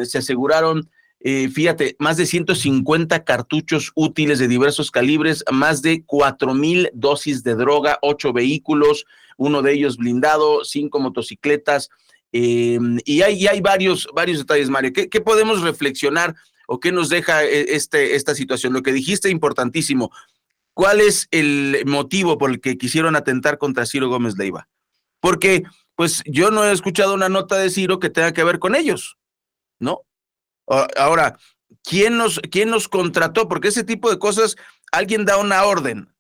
se 0.05 0.19
aseguraron, 0.19 0.89
fíjate, 1.21 1.97
más 1.99 2.17
de 2.17 2.27
150 2.27 3.25
cartuchos 3.25 3.91
útiles 3.97 4.39
de 4.39 4.47
diversos 4.47 4.93
calibres, 4.93 5.45
más 5.51 5.83
de 5.83 6.05
4 6.07 6.55
mil 6.55 6.89
dosis 6.95 7.43
de 7.43 7.57
droga, 7.57 7.99
ocho 8.01 8.33
vehículos, 8.33 9.07
uno 9.37 9.61
de 9.63 9.73
ellos 9.73 9.97
blindado, 9.97 10.65
cinco 10.65 11.01
motocicletas, 11.01 11.91
eh, 12.33 12.79
y 13.05 13.23
hay, 13.23 13.47
hay 13.47 13.61
varios, 13.61 14.09
varios 14.15 14.39
detalles, 14.39 14.69
Mario. 14.69 14.93
¿Qué, 14.93 15.21
podemos 15.21 15.63
reflexionar 15.63 16.35
o 16.67 16.81
qué 16.81 16.93
nos 16.93 17.09
deja 17.09 17.45
eh, 17.45 17.75
este, 17.75 18.17
esta 18.17 18.35
situación? 18.35 18.73
Lo 18.73 18.83
que 18.83 18.93
dijiste 18.93 19.31
importantísimo. 19.31 20.11
¿Cuál 20.75 21.01
es 21.01 21.29
el 21.31 21.85
motivo 21.87 22.37
por 22.37 22.51
el 22.51 22.61
que 22.61 22.77
quisieron 22.77 23.17
atentar 23.17 23.57
contra 23.57 23.87
Ciro 23.87 24.09
Gómez 24.09 24.37
Leiva? 24.37 24.69
Porque, 25.21 25.63
pues, 25.95 26.23
yo 26.27 26.51
no 26.51 26.65
he 26.65 26.73
escuchado 26.73 27.15
una 27.15 27.31
nota 27.31 27.57
de 27.57 27.71
Ciro 27.71 27.99
que 27.99 28.11
tenga 28.11 28.33
que 28.33 28.45
ver 28.45 28.59
con 28.59 28.75
ellos, 28.75 29.17
¿no? 29.79 30.03
Ahora, 30.67 31.39
¿quién 31.83 32.19
nos, 32.19 32.41
quién 32.51 32.69
nos 32.69 32.89
contrató? 32.89 33.49
Porque 33.49 33.69
ese 33.69 33.85
tipo 33.85 34.11
de 34.11 34.19
cosas, 34.19 34.57
alguien 34.93 35.25
da 35.25 35.39
una 35.39 35.65
orden, 35.65 36.13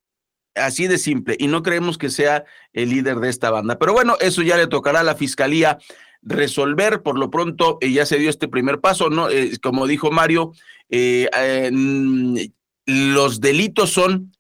Así 0.56 0.86
de 0.86 0.98
simple, 0.98 1.36
y 1.38 1.46
no 1.46 1.62
creemos 1.62 1.98
que 1.98 2.10
sea 2.10 2.44
el 2.72 2.90
líder 2.90 3.20
de 3.20 3.28
esta 3.28 3.50
banda. 3.50 3.78
Pero 3.78 3.92
bueno, 3.92 4.16
eso 4.20 4.42
ya 4.42 4.56
le 4.56 4.66
tocará 4.66 5.00
a 5.00 5.04
la 5.04 5.14
fiscalía 5.14 5.78
resolver. 6.22 7.02
Por 7.02 7.18
lo 7.18 7.30
pronto, 7.30 7.78
eh, 7.80 7.92
ya 7.92 8.06
se 8.06 8.18
dio 8.18 8.30
este 8.30 8.48
primer 8.48 8.80
paso, 8.80 9.10
¿no? 9.10 9.30
Eh, 9.30 9.52
como 9.62 9.86
dijo 9.86 10.10
Mario, 10.10 10.52
eh, 10.90 11.28
los 12.86 13.40
delitos 13.40 13.90
son 13.90 14.32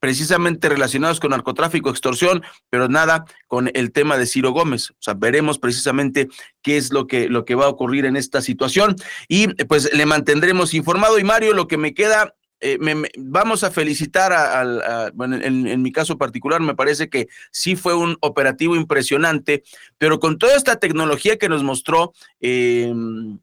precisamente 0.00 0.68
relacionados 0.68 1.18
con 1.18 1.30
narcotráfico, 1.30 1.90
extorsión, 1.90 2.42
pero 2.70 2.88
nada 2.88 3.24
con 3.48 3.70
el 3.74 3.90
tema 3.90 4.16
de 4.16 4.26
Ciro 4.26 4.52
Gómez. 4.52 4.90
O 4.90 4.96
sea, 5.00 5.14
veremos 5.14 5.58
precisamente 5.58 6.28
qué 6.62 6.76
es 6.76 6.92
lo 6.92 7.06
que, 7.06 7.28
lo 7.28 7.44
que 7.44 7.56
va 7.56 7.66
a 7.66 7.70
ocurrir 7.70 8.04
en 8.04 8.16
esta 8.16 8.40
situación 8.40 8.94
y 9.26 9.48
pues 9.64 9.92
le 9.92 10.06
mantendremos 10.06 10.74
informado. 10.74 11.18
Y 11.18 11.24
Mario, 11.24 11.52
lo 11.52 11.66
que 11.66 11.78
me 11.78 11.94
queda 11.94 12.36
eh, 12.60 12.78
vamos 13.16 13.62
a 13.64 13.70
felicitar 13.70 14.32
al, 14.32 15.12
bueno, 15.14 15.36
en, 15.36 15.82
mi 15.82 15.92
caso 15.92 16.18
particular, 16.18 16.60
me 16.60 16.74
parece 16.74 17.08
que 17.08 17.28
sí 17.50 17.76
fue 17.76 17.94
un 17.94 18.16
operativo 18.20 18.76
impresionante, 18.76 19.62
pero 19.98 20.18
con 20.18 20.38
toda 20.38 20.56
esta 20.56 20.76
tecnología 20.76 21.38
que 21.38 21.48
nos 21.48 21.62
mostró, 21.62 22.12
em, 22.40 23.38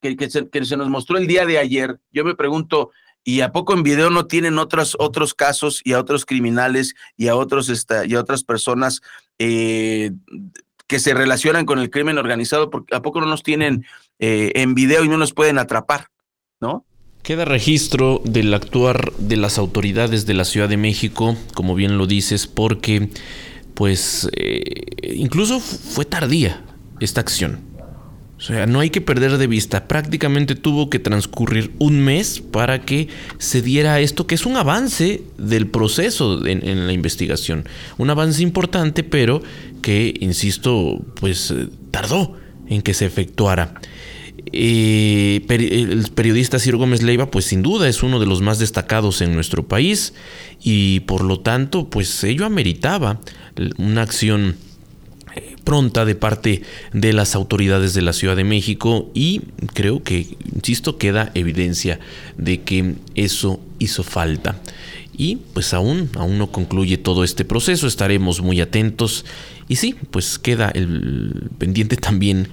que, 0.00 0.30
se, 0.30 0.76
nos 0.76 0.88
mostró 0.88 1.16
el 1.16 1.26
día 1.26 1.46
de 1.46 1.58
ayer, 1.58 1.98
yo 2.12 2.24
me 2.24 2.34
pregunto, 2.34 2.90
¿y 3.22 3.40
a 3.40 3.52
poco 3.52 3.72
en 3.72 3.82
video 3.82 4.10
no 4.10 4.26
tienen 4.26 4.58
otros, 4.58 4.96
otros 4.98 5.34
casos 5.34 5.80
y 5.84 5.92
a 5.92 6.00
otros 6.00 6.26
criminales 6.26 6.94
y 7.16 7.28
a, 7.28 7.36
otros, 7.36 7.68
esta, 7.68 8.04
y 8.04 8.14
a 8.14 8.20
otras 8.20 8.44
personas 8.44 9.00
eh, 9.38 10.10
que 10.86 10.98
se 10.98 11.14
relacionan 11.14 11.64
con 11.64 11.78
el 11.78 11.90
crimen 11.90 12.18
organizado? 12.18 12.68
Porque 12.68 12.94
¿A 12.94 13.00
poco 13.00 13.20
no 13.20 13.26
nos 13.26 13.42
tienen 13.42 13.86
eh, 14.18 14.52
en 14.56 14.74
video 14.74 15.04
y 15.04 15.08
no 15.08 15.16
nos 15.16 15.32
pueden 15.32 15.58
atrapar? 15.58 16.08
¿No? 16.60 16.84
Queda 17.24 17.46
registro 17.46 18.20
del 18.22 18.52
actuar 18.52 19.14
de 19.16 19.38
las 19.38 19.56
autoridades 19.56 20.26
de 20.26 20.34
la 20.34 20.44
Ciudad 20.44 20.68
de 20.68 20.76
México, 20.76 21.38
como 21.54 21.74
bien 21.74 21.96
lo 21.96 22.06
dices, 22.06 22.46
porque 22.46 23.08
pues 23.72 24.28
eh, 24.36 25.14
incluso 25.14 25.58
fue 25.58 26.04
tardía 26.04 26.62
esta 27.00 27.22
acción. 27.22 27.60
O 28.36 28.42
sea, 28.42 28.66
no 28.66 28.80
hay 28.80 28.90
que 28.90 29.00
perder 29.00 29.38
de 29.38 29.46
vista, 29.46 29.88
prácticamente 29.88 30.54
tuvo 30.54 30.90
que 30.90 30.98
transcurrir 30.98 31.72
un 31.78 31.98
mes 31.98 32.42
para 32.42 32.82
que 32.82 33.08
se 33.38 33.62
diera 33.62 34.00
esto, 34.00 34.26
que 34.26 34.34
es 34.34 34.44
un 34.44 34.58
avance 34.58 35.22
del 35.38 35.66
proceso 35.68 36.44
en, 36.44 36.86
la 36.86 36.92
investigación. 36.92 37.66
Un 37.96 38.10
avance 38.10 38.42
importante, 38.42 39.02
pero 39.02 39.42
que, 39.80 40.12
insisto, 40.20 41.02
pues 41.18 41.52
eh, 41.52 41.68
tardó 41.90 42.36
en 42.68 42.82
que 42.82 42.92
se 42.92 43.06
efectuara. 43.06 43.80
El 44.52 46.08
periodista 46.14 46.58
Ciro 46.58 46.78
Gómez 46.78 47.02
Leiva, 47.02 47.30
pues 47.30 47.46
sin 47.46 47.62
duda 47.62 47.88
es 47.88 48.02
uno 48.02 48.20
de 48.20 48.26
los 48.26 48.42
más 48.42 48.58
destacados 48.58 49.20
en 49.20 49.34
nuestro 49.34 49.66
país 49.66 50.14
y 50.62 51.00
por 51.00 51.24
lo 51.24 51.40
tanto, 51.40 51.88
pues 51.88 52.22
ello 52.24 52.44
ameritaba 52.44 53.20
una 53.78 54.02
acción 54.02 54.56
eh, 55.34 55.56
pronta 55.64 56.04
de 56.04 56.14
parte 56.14 56.62
de 56.92 57.12
las 57.12 57.34
autoridades 57.34 57.94
de 57.94 58.02
la 58.02 58.12
Ciudad 58.12 58.36
de 58.36 58.44
México 58.44 59.10
y 59.14 59.40
creo 59.72 60.02
que, 60.02 60.26
insisto, 60.54 60.98
queda 60.98 61.32
evidencia 61.34 61.98
de 62.36 62.62
que 62.62 62.94
eso 63.14 63.60
hizo 63.78 64.02
falta. 64.02 64.60
Y 65.16 65.36
pues 65.54 65.74
aún, 65.74 66.10
aún 66.16 66.38
no 66.38 66.50
concluye 66.50 66.98
todo 66.98 67.24
este 67.24 67.44
proceso, 67.44 67.86
estaremos 67.86 68.40
muy 68.40 68.60
atentos 68.60 69.24
y 69.68 69.76
sí, 69.76 69.94
pues 70.10 70.38
queda 70.38 70.70
el 70.70 71.50
pendiente 71.58 71.96
también 71.96 72.48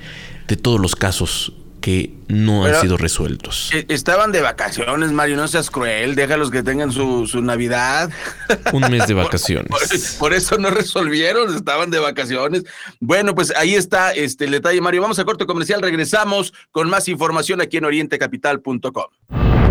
de 0.48 0.56
todos 0.58 0.80
los 0.80 0.96
casos 0.96 1.54
que 1.82 2.14
no 2.28 2.64
han 2.64 2.80
sido 2.80 2.96
resueltos. 2.96 3.72
E, 3.74 3.86
estaban 3.90 4.32
de 4.32 4.42
vacaciones, 4.42 5.12
Mario, 5.12 5.36
no 5.36 5.48
seas 5.48 5.70
cruel, 5.70 6.16
déjalos 6.16 6.52
que 6.52 6.64
tengan 6.64 6.92
su, 6.92 7.28
su 7.28 7.42
Navidad. 7.42 8.10
Un 8.72 8.90
mes 8.90 9.08
de 9.08 9.14
vacaciones. 9.14 10.16
por, 10.20 10.34
eso 10.34 10.58
no 10.58 10.70
resolvieron, 10.70 11.54
estaban 11.54 11.92
de 11.92 12.00
vacaciones. 12.00 12.64
Bueno, 13.00 13.36
pues 13.36 13.52
ahí 13.58 13.76
está 13.76 14.12
este 14.12 14.46
el 14.46 14.52
detalle, 14.52 14.80
Mario. 14.80 15.02
Vamos 15.02 15.20
a 15.20 15.26
corte 15.26 15.46
comercial, 15.46 15.82
regresamos 15.82 16.54
con 16.72 16.90
más 16.90 17.08
información 17.10 17.60
aquí 17.60 17.78
en 17.78 17.86
orientecapital.com. 17.86 19.71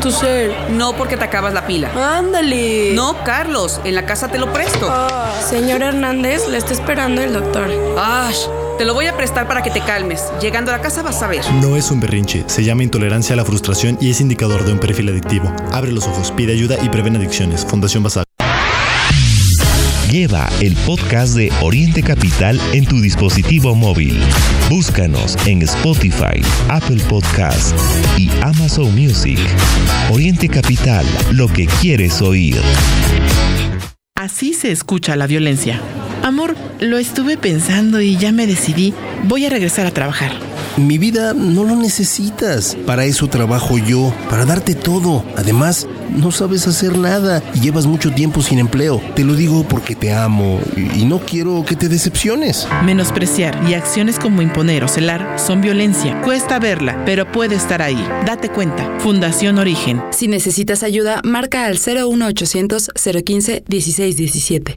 Tu 0.00 0.10
cel. 0.10 0.54
No 0.70 0.94
porque 0.94 1.16
te 1.16 1.24
acabas 1.24 1.52
la 1.54 1.66
pila. 1.66 1.90
Ándale. 2.18 2.92
No, 2.94 3.22
Carlos, 3.24 3.80
en 3.84 3.94
la 3.94 4.06
casa 4.06 4.28
te 4.28 4.38
lo 4.38 4.52
presto. 4.52 4.88
Ah, 4.90 5.32
señor 5.48 5.82
Hernández, 5.82 6.48
le 6.48 6.58
está 6.58 6.72
esperando 6.72 7.22
el 7.22 7.32
doctor. 7.32 7.70
Ash. 7.98 8.46
Te 8.78 8.84
lo 8.84 8.92
voy 8.92 9.06
a 9.06 9.16
prestar 9.16 9.48
para 9.48 9.62
que 9.62 9.70
te 9.70 9.80
calmes. 9.80 10.22
Llegando 10.40 10.70
a 10.70 10.76
la 10.76 10.82
casa 10.82 11.02
vas 11.02 11.22
a 11.22 11.28
ver. 11.28 11.42
No 11.62 11.76
es 11.76 11.90
un 11.90 11.98
berrinche, 11.98 12.44
se 12.46 12.62
llama 12.62 12.82
intolerancia 12.82 13.32
a 13.32 13.36
la 13.36 13.44
frustración 13.44 13.96
y 14.02 14.10
es 14.10 14.20
indicador 14.20 14.64
de 14.64 14.72
un 14.72 14.78
perfil 14.78 15.08
adictivo. 15.08 15.50
Abre 15.72 15.92
los 15.92 16.06
ojos, 16.06 16.30
pide 16.32 16.52
ayuda 16.52 16.76
y 16.82 16.90
preven 16.90 17.16
adicciones. 17.16 17.64
Fundación 17.64 18.02
Basal. 18.02 18.25
Lleva 20.16 20.48
el 20.62 20.74
podcast 20.86 21.36
de 21.36 21.52
Oriente 21.60 22.02
Capital 22.02 22.58
en 22.72 22.86
tu 22.86 23.02
dispositivo 23.02 23.74
móvil. 23.74 24.18
Búscanos 24.70 25.36
en 25.46 25.60
Spotify, 25.60 26.40
Apple 26.70 27.02
Podcast 27.06 27.76
y 28.16 28.30
Amazon 28.40 28.94
Music. 28.94 29.38
Oriente 30.10 30.48
Capital, 30.48 31.04
lo 31.32 31.48
que 31.48 31.66
quieres 31.66 32.22
oír. 32.22 32.56
Así 34.14 34.54
se 34.54 34.72
escucha 34.72 35.16
la 35.16 35.26
violencia. 35.26 35.82
Amor, 36.22 36.56
lo 36.80 36.96
estuve 36.96 37.36
pensando 37.36 38.00
y 38.00 38.16
ya 38.16 38.32
me 38.32 38.46
decidí. 38.46 38.94
Voy 39.24 39.44
a 39.44 39.50
regresar 39.50 39.84
a 39.84 39.90
trabajar. 39.90 40.45
Mi 40.76 40.98
vida 40.98 41.32
no 41.32 41.64
lo 41.64 41.74
necesitas. 41.74 42.76
Para 42.86 43.06
eso 43.06 43.28
trabajo 43.28 43.78
yo, 43.78 44.12
para 44.28 44.44
darte 44.44 44.74
todo. 44.74 45.24
Además, 45.36 45.86
no 46.14 46.30
sabes 46.30 46.66
hacer 46.66 46.98
nada 46.98 47.42
y 47.54 47.60
llevas 47.60 47.86
mucho 47.86 48.12
tiempo 48.12 48.42
sin 48.42 48.58
empleo. 48.58 49.00
Te 49.14 49.24
lo 49.24 49.34
digo 49.34 49.66
porque 49.66 49.94
te 49.94 50.12
amo 50.12 50.60
y 50.76 51.04
no 51.06 51.20
quiero 51.20 51.64
que 51.64 51.76
te 51.76 51.88
decepciones. 51.88 52.68
Menospreciar 52.84 53.58
y 53.68 53.74
acciones 53.74 54.18
como 54.18 54.42
imponer 54.42 54.84
o 54.84 54.88
celar 54.88 55.38
son 55.38 55.62
violencia. 55.62 56.20
Cuesta 56.22 56.58
verla, 56.58 57.02
pero 57.06 57.30
puede 57.32 57.54
estar 57.54 57.80
ahí. 57.80 58.06
Date 58.26 58.50
cuenta. 58.50 58.98
Fundación 59.00 59.58
Origen. 59.58 60.02
Si 60.10 60.28
necesitas 60.28 60.82
ayuda, 60.82 61.20
marca 61.24 61.64
al 61.64 61.78
01800 61.78 62.90
015 63.24 63.64
1617. 63.66 64.76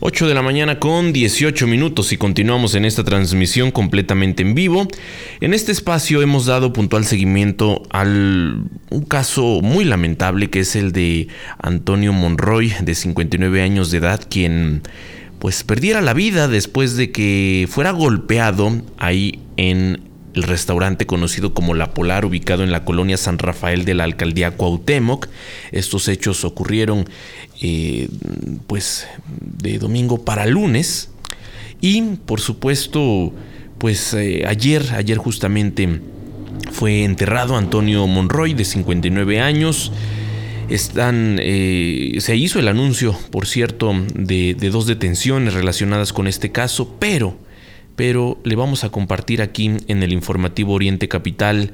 8 0.00 0.28
de 0.28 0.34
la 0.34 0.42
mañana 0.42 0.78
con 0.78 1.14
18 1.14 1.66
minutos 1.66 2.12
y 2.12 2.18
continuamos 2.18 2.74
en 2.74 2.84
esta 2.84 3.02
transmisión 3.02 3.70
completamente 3.70 4.42
en 4.42 4.54
vivo. 4.54 4.88
En 5.40 5.54
este 5.54 5.72
espacio 5.72 6.20
hemos 6.20 6.44
dado 6.44 6.74
puntual 6.74 7.06
seguimiento 7.06 7.82
al 7.88 8.64
un 8.90 9.04
caso 9.08 9.60
muy 9.62 9.86
lamentable 9.86 10.50
que 10.50 10.60
es 10.60 10.76
el 10.76 10.92
de 10.92 11.28
Antonio 11.58 12.12
Monroy 12.12 12.74
de 12.82 12.94
59 12.94 13.62
años 13.62 13.90
de 13.90 13.98
edad 13.98 14.20
quien 14.28 14.82
pues 15.38 15.64
perdiera 15.64 16.02
la 16.02 16.12
vida 16.12 16.46
después 16.46 16.96
de 16.96 17.10
que 17.10 17.66
fuera 17.70 17.90
golpeado 17.90 18.82
ahí 18.98 19.40
en 19.56 20.02
el 20.36 20.42
restaurante 20.42 21.06
conocido 21.06 21.54
como 21.54 21.74
La 21.74 21.94
Polar, 21.94 22.26
ubicado 22.26 22.62
en 22.62 22.70
la 22.70 22.84
colonia 22.84 23.16
San 23.16 23.38
Rafael 23.38 23.86
de 23.86 23.94
la 23.94 24.04
alcaldía 24.04 24.50
Cuauhtémoc. 24.50 25.28
Estos 25.72 26.08
hechos 26.08 26.44
ocurrieron 26.44 27.08
eh, 27.62 28.08
pues 28.66 29.08
de 29.40 29.78
domingo 29.78 30.24
para 30.24 30.46
lunes 30.46 31.10
y 31.80 32.02
por 32.02 32.40
supuesto 32.40 33.32
pues 33.78 34.12
eh, 34.12 34.44
ayer, 34.46 34.84
ayer 34.94 35.16
justamente 35.16 36.00
fue 36.70 37.04
enterrado 37.04 37.56
Antonio 37.56 38.06
Monroy 38.06 38.52
de 38.52 38.66
59 38.66 39.40
años. 39.40 39.90
Están, 40.68 41.38
eh, 41.40 42.16
se 42.18 42.36
hizo 42.36 42.58
el 42.58 42.68
anuncio, 42.68 43.16
por 43.30 43.46
cierto, 43.46 43.94
de, 44.14 44.54
de 44.54 44.70
dos 44.70 44.86
detenciones 44.86 45.54
relacionadas 45.54 46.12
con 46.12 46.26
este 46.26 46.52
caso, 46.52 46.96
pero 46.98 47.38
pero 47.96 48.38
le 48.44 48.54
vamos 48.54 48.84
a 48.84 48.90
compartir 48.90 49.42
aquí 49.42 49.72
en 49.88 50.02
el 50.02 50.12
informativo 50.12 50.74
Oriente 50.74 51.08
Capital 51.08 51.72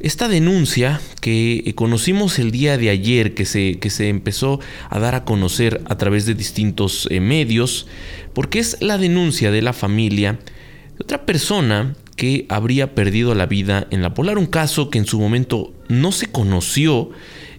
esta 0.00 0.26
denuncia 0.26 1.00
que 1.20 1.72
conocimos 1.76 2.40
el 2.40 2.50
día 2.50 2.76
de 2.76 2.90
ayer, 2.90 3.34
que 3.34 3.44
se, 3.44 3.78
que 3.78 3.88
se 3.88 4.08
empezó 4.08 4.58
a 4.90 4.98
dar 4.98 5.14
a 5.14 5.24
conocer 5.24 5.80
a 5.84 5.96
través 5.96 6.26
de 6.26 6.34
distintos 6.34 7.06
eh, 7.10 7.20
medios, 7.20 7.86
porque 8.32 8.58
es 8.58 8.78
la 8.80 8.98
denuncia 8.98 9.52
de 9.52 9.62
la 9.62 9.72
familia 9.72 10.32
de 10.32 11.04
otra 11.04 11.24
persona 11.24 11.94
que 12.16 12.46
habría 12.48 12.94
perdido 12.94 13.34
la 13.36 13.46
vida 13.46 13.86
en 13.90 14.02
la 14.02 14.12
Polar, 14.12 14.38
un 14.38 14.46
caso 14.46 14.90
que 14.90 14.98
en 14.98 15.06
su 15.06 15.20
momento 15.20 15.72
no 15.88 16.10
se 16.10 16.26
conoció 16.26 17.10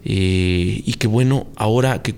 eh, 0.06 0.82
y 0.86 0.94
que 0.94 1.08
bueno, 1.08 1.48
ahora 1.56 2.02
que, 2.02 2.14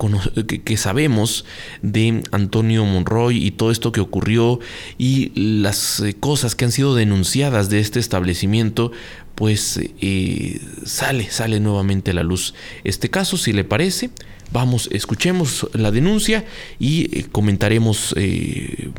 que, 0.64 0.76
sabemos 0.76 1.44
de 1.82 2.22
Antonio 2.32 2.84
Monroy 2.84 3.44
y 3.44 3.52
todo 3.52 3.70
esto 3.70 3.92
que 3.92 4.00
ocurrió 4.00 4.58
y 4.98 5.30
las 5.34 6.00
eh, 6.00 6.14
cosas 6.14 6.56
que 6.56 6.64
han 6.64 6.72
sido 6.72 6.94
denunciadas 6.94 7.70
de 7.70 7.78
este 7.78 8.00
establecimiento, 8.00 8.90
pues 9.36 9.78
eh, 10.00 10.60
sale, 10.84 11.30
sale 11.30 11.60
nuevamente 11.60 12.10
a 12.10 12.14
la 12.14 12.22
luz 12.24 12.54
este 12.82 13.08
caso, 13.08 13.36
si 13.36 13.52
le 13.52 13.64
parece. 13.64 14.10
Vamos, 14.52 14.88
escuchemos 14.92 15.68
la 15.72 15.90
denuncia 15.90 16.44
y 16.78 17.24
comentaremos 17.24 18.14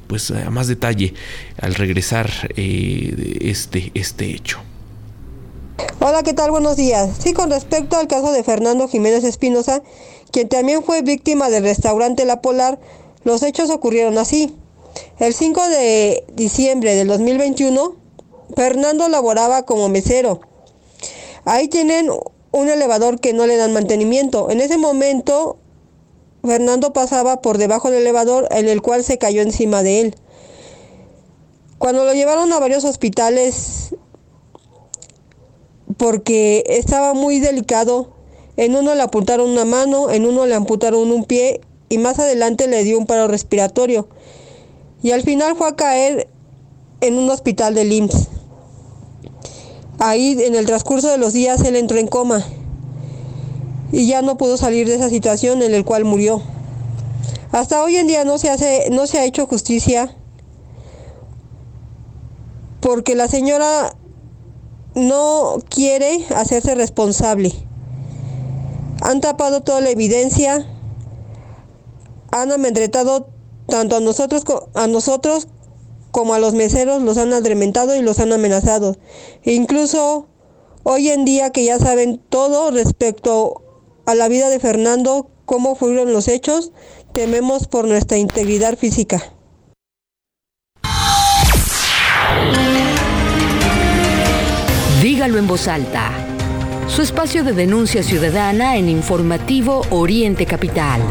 pues 0.08 0.30
a 0.32 0.50
más 0.50 0.68
detalle 0.68 1.14
al 1.58 1.74
regresar 1.74 2.30
este, 2.58 3.92
este 3.94 4.36
hecho. 4.36 4.67
Hola, 6.00 6.24
¿qué 6.24 6.34
tal? 6.34 6.50
Buenos 6.50 6.76
días. 6.76 7.18
Sí, 7.20 7.34
con 7.34 7.52
respecto 7.52 7.98
al 7.98 8.08
caso 8.08 8.32
de 8.32 8.44
Fernando 8.44 8.88
Jiménez 8.88 9.24
Espinosa, 9.24 9.84
quien 10.32 10.50
también 10.50 10.84
fue 10.84 11.04
víctima 11.04 11.50
del 11.50 11.64
restaurante 11.64 12.26
La 12.26 12.42
Polar, 12.42 12.80
los 13.24 13.44
hechos 13.44 13.70
ocurrieron 13.70 14.18
así. 14.18 14.56
El 15.20 15.36
5 15.36 15.68
de 15.70 16.26
diciembre 16.34 16.96
del 16.96 17.08
2021, 17.08 17.96
Fernando 18.56 19.08
laboraba 19.08 19.64
como 19.64 19.88
mesero. 19.88 20.40
Ahí 21.46 21.68
tienen 21.68 22.10
un 22.52 22.70
elevador 22.70 23.20
que 23.20 23.34
no 23.34 23.46
le 23.46 23.58
dan 23.58 23.74
mantenimiento. 23.74 24.50
En 24.50 24.62
ese 24.62 24.78
momento, 24.78 25.58
Fernando 26.44 26.92
pasaba 26.92 27.42
por 27.42 27.60
debajo 27.60 27.92
del 27.92 28.02
elevador 28.02 28.48
en 28.50 28.68
el 28.68 28.82
cual 28.82 29.04
se 29.04 29.20
cayó 29.20 29.44
encima 29.44 29.84
de 29.84 30.02
él. 30.02 30.16
Cuando 31.78 32.04
lo 32.04 32.14
llevaron 32.14 32.52
a 32.52 32.60
varios 32.60 32.84
hospitales 32.84 33.96
porque 35.96 36.64
estaba 36.68 37.14
muy 37.14 37.40
delicado, 37.40 38.12
en 38.58 38.76
uno 38.76 38.96
le 38.96 39.02
apuntaron 39.02 39.50
una 39.50 39.66
mano, 39.66 40.10
en 40.10 40.26
uno 40.26 40.46
le 40.46 40.56
amputaron 40.56 41.12
un 41.12 41.24
pie 41.24 41.62
y 41.90 41.98
más 41.98 42.20
adelante 42.20 42.68
le 42.68 42.84
dio 42.84 42.98
un 42.98 43.06
paro 43.06 43.28
respiratorio. 43.28 44.10
Y 45.02 45.12
al 45.12 45.22
final 45.22 45.56
fue 45.56 45.70
a 45.70 45.76
caer 45.76 46.28
en 47.02 47.18
un 47.18 47.30
hospital 47.30 47.76
de 47.76 47.86
IMSS. 47.86 48.28
Ahí 50.00 50.38
en 50.44 50.56
el 50.56 50.66
transcurso 50.66 51.10
de 51.10 51.18
los 51.18 51.34
días 51.34 51.62
él 51.62 51.76
entró 51.76 51.98
en 51.98 52.08
coma 52.08 52.46
y 53.92 54.08
ya 54.08 54.22
no 54.22 54.38
pudo 54.38 54.58
salir 54.58 54.88
de 54.88 54.96
esa 54.96 55.10
situación 55.10 55.62
en 55.62 55.72
la 55.72 55.84
cual 55.84 56.06
murió. 56.06 56.42
Hasta 57.52 57.82
hoy 57.82 57.96
en 57.96 58.08
día 58.08 58.26
no 58.26 58.38
se 58.38 58.50
hace 58.50 58.90
no 58.92 59.08
se 59.08 59.20
ha 59.20 59.26
hecho 59.26 59.48
justicia 59.48 60.16
porque 62.80 63.16
la 63.16 63.28
señora 63.28 63.97
no 64.98 65.60
quiere 65.70 66.26
hacerse 66.36 66.76
responsable. 66.76 67.54
Han 69.02 69.22
tapado 69.22 69.62
toda 69.62 69.80
la 69.80 69.92
evidencia, 69.92 70.66
han 72.32 72.52
amedretado 72.52 73.30
tanto 73.68 73.98
a 73.98 74.00
nosotros, 74.00 74.44
a 74.74 74.88
nosotros 74.88 75.48
como 76.12 76.34
a 76.34 76.40
los 76.40 76.54
meseros, 76.54 77.04
los 77.04 77.18
han 77.18 77.32
adrementado 77.32 77.96
y 77.96 78.02
los 78.02 78.20
han 78.20 78.34
amenazado. 78.34 78.98
E 79.44 79.54
incluso 79.54 80.28
hoy 80.84 81.10
en 81.10 81.26
día 81.26 81.52
que 81.52 81.64
ya 81.64 81.78
saben 81.78 82.20
todo 82.30 82.72
respecto 82.72 83.62
a 84.06 84.16
la 84.16 84.28
vida 84.28 84.50
de 84.50 84.60
Fernando, 84.60 85.30
cómo 85.46 85.76
fueron 85.76 86.12
los 86.12 86.28
hechos, 86.28 86.72
tememos 87.14 87.68
por 87.68 87.88
nuestra 87.88 88.18
integridad 88.18 88.78
física. 88.78 89.37
Dígalo 95.28 95.44
en 95.44 95.48
voz 95.50 95.68
alta. 95.68 96.14
Su 96.88 97.02
espacio 97.02 97.44
de 97.44 97.52
denuncia 97.52 98.02
ciudadana 98.02 98.78
en 98.78 98.88
informativo 98.88 99.86
Oriente 99.90 100.46
Capital. 100.46 101.02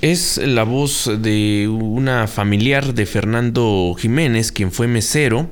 Es 0.00 0.38
la 0.38 0.62
voz 0.62 1.10
de 1.18 1.68
una 1.68 2.26
familiar 2.28 2.94
de 2.94 3.04
Fernando 3.04 3.94
Jiménez, 3.98 4.52
quien 4.52 4.72
fue 4.72 4.88
mesero. 4.88 5.50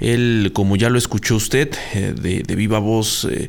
Él, 0.00 0.50
como 0.54 0.74
ya 0.74 0.90
lo 0.90 0.98
escuchó 0.98 1.36
usted, 1.36 1.70
eh, 1.94 2.12
de, 2.44 2.56
viva 2.56 2.80
voz, 2.80 3.28
eh, 3.30 3.48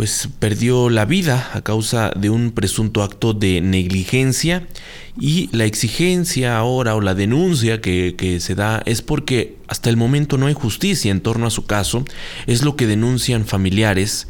pues 0.00 0.30
perdió 0.38 0.88
la 0.88 1.04
vida 1.04 1.50
a 1.52 1.60
causa 1.60 2.10
de 2.16 2.30
un 2.30 2.52
presunto 2.52 3.02
acto 3.02 3.34
de 3.34 3.60
negligencia 3.60 4.66
y 5.20 5.50
la 5.54 5.66
exigencia 5.66 6.56
ahora 6.56 6.94
o 6.94 7.02
la 7.02 7.12
denuncia 7.14 7.82
que, 7.82 8.38
se 8.40 8.54
da 8.54 8.82
es 8.86 9.02
porque 9.02 9.58
hasta 9.68 9.90
el 9.90 9.98
momento 9.98 10.38
no 10.38 10.46
hay 10.46 10.54
justicia 10.54 11.10
en 11.10 11.20
torno 11.20 11.46
a 11.46 11.50
su 11.50 11.66
caso, 11.66 12.06
es 12.46 12.62
lo 12.62 12.76
que 12.76 12.86
denuncian 12.86 13.44
familiares. 13.44 14.26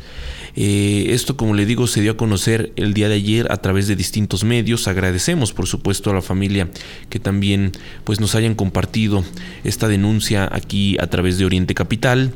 Eh, 0.56 1.06
esto, 1.10 1.36
como 1.36 1.54
le 1.54 1.66
digo, 1.66 1.86
se 1.86 2.00
dio 2.00 2.10
a 2.10 2.16
conocer 2.16 2.72
el 2.74 2.92
día 2.92 3.08
de 3.08 3.14
ayer 3.14 3.52
a 3.52 3.58
través 3.58 3.86
de 3.86 3.94
distintos 3.94 4.42
medios. 4.42 4.88
Agradecemos, 4.88 5.52
por 5.52 5.68
supuesto, 5.68 6.10
a 6.10 6.14
la 6.14 6.20
familia 6.20 6.68
que 7.10 7.20
también 7.20 7.70
pues, 8.02 8.18
nos 8.18 8.34
hayan 8.34 8.56
compartido 8.56 9.24
esta 9.62 9.86
denuncia 9.86 10.48
aquí 10.50 10.96
a 10.98 11.06
través 11.06 11.38
de 11.38 11.44
Oriente 11.44 11.74
Capital. 11.74 12.34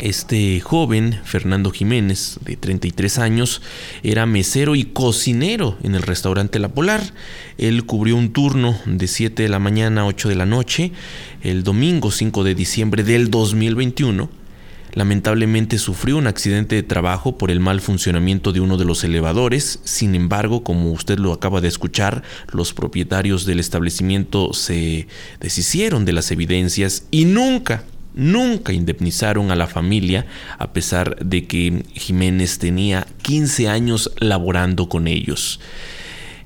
Este 0.00 0.60
joven, 0.60 1.20
Fernando 1.24 1.70
Jiménez, 1.70 2.38
de 2.44 2.56
33 2.56 3.18
años, 3.18 3.62
era 4.02 4.26
mesero 4.26 4.74
y 4.74 4.84
cocinero 4.84 5.76
en 5.82 5.94
el 5.94 6.02
restaurante 6.02 6.58
La 6.58 6.68
Polar. 6.68 7.02
Él 7.58 7.84
cubrió 7.84 8.16
un 8.16 8.32
turno 8.32 8.78
de 8.86 9.06
7 9.06 9.42
de 9.42 9.48
la 9.48 9.58
mañana 9.58 10.02
a 10.02 10.06
8 10.06 10.28
de 10.28 10.34
la 10.36 10.46
noche 10.46 10.92
el 11.42 11.62
domingo 11.62 12.10
5 12.10 12.44
de 12.44 12.54
diciembre 12.54 13.04
del 13.04 13.30
2021 13.30 14.40
Lamentablemente 14.92 15.78
sufrió 15.78 16.16
un 16.16 16.26
accidente 16.26 16.74
de 16.74 16.82
trabajo 16.82 17.38
por 17.38 17.50
el 17.50 17.60
mal 17.60 17.80
funcionamiento 17.80 18.52
de 18.52 18.60
uno 18.60 18.76
de 18.76 18.84
los 18.84 19.04
elevadores. 19.04 19.80
Sin 19.84 20.14
embargo, 20.14 20.64
como 20.64 20.90
usted 20.90 21.18
lo 21.18 21.32
acaba 21.32 21.60
de 21.60 21.68
escuchar, 21.68 22.22
los 22.52 22.74
propietarios 22.74 23.46
del 23.46 23.60
establecimiento 23.60 24.52
se 24.52 25.06
deshicieron 25.40 26.04
de 26.04 26.12
las 26.12 26.30
evidencias 26.32 27.04
y 27.10 27.24
nunca, 27.24 27.84
nunca 28.14 28.72
indemnizaron 28.72 29.50
a 29.50 29.56
la 29.56 29.66
familia, 29.66 30.26
a 30.58 30.72
pesar 30.72 31.16
de 31.24 31.46
que 31.46 31.84
Jiménez 31.94 32.58
tenía 32.58 33.06
15 33.22 33.68
años 33.68 34.10
laborando 34.18 34.88
con 34.88 35.06
ellos. 35.06 35.60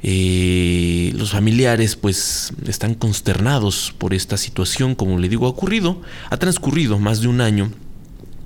Eh, 0.07 1.13
los 1.17 1.31
familiares 1.31 1.97
pues 1.97 2.53
están 2.69 2.95
consternados 2.95 3.95
por 3.97 4.13
esta 4.13 4.37
situación, 4.37 4.95
como 4.95 5.19
le 5.19 5.31
digo, 5.31 5.47
ha 5.47 5.49
ocurrido, 5.49 6.03
ha 6.29 6.37
transcurrido 6.37 6.99
más 6.99 7.23
de 7.23 7.29
un 7.29 7.41
año 7.41 7.73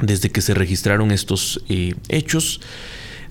desde 0.01 0.31
que 0.31 0.41
se 0.41 0.55
registraron 0.55 1.11
estos 1.11 1.61
eh, 1.69 1.95
hechos. 2.09 2.61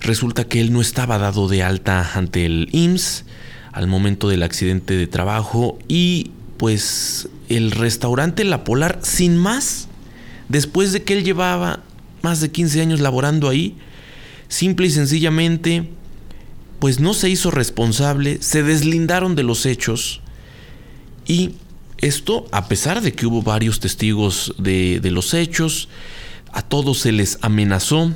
Resulta 0.00 0.44
que 0.44 0.60
él 0.60 0.72
no 0.72 0.82
estaba 0.82 1.16
dado 1.16 1.48
de 1.48 1.62
alta 1.62 2.12
ante 2.14 2.44
el 2.44 2.68
IMSS 2.72 3.24
al 3.72 3.86
momento 3.86 4.28
del 4.28 4.42
accidente 4.42 4.94
de 4.94 5.06
trabajo 5.06 5.78
y 5.88 6.32
pues 6.58 7.28
el 7.48 7.70
restaurante 7.70 8.44
La 8.44 8.64
Polar, 8.64 9.00
sin 9.02 9.36
más, 9.36 9.88
después 10.48 10.92
de 10.92 11.02
que 11.02 11.14
él 11.14 11.24
llevaba 11.24 11.82
más 12.22 12.40
de 12.40 12.50
15 12.50 12.80
años 12.80 13.00
laborando 13.00 13.48
ahí, 13.48 13.76
simple 14.48 14.86
y 14.86 14.90
sencillamente, 14.90 15.88
pues 16.78 17.00
no 17.00 17.14
se 17.14 17.28
hizo 17.28 17.50
responsable, 17.50 18.38
se 18.40 18.62
deslindaron 18.62 19.34
de 19.34 19.42
los 19.42 19.66
hechos 19.66 20.20
y 21.26 21.54
esto 21.98 22.46
a 22.52 22.68
pesar 22.68 23.00
de 23.00 23.12
que 23.12 23.26
hubo 23.26 23.42
varios 23.42 23.80
testigos 23.80 24.54
de, 24.58 25.00
de 25.00 25.10
los 25.10 25.34
hechos, 25.34 25.88
a 26.52 26.62
todos 26.62 27.00
se 27.00 27.12
les 27.12 27.38
amenazó, 27.42 28.14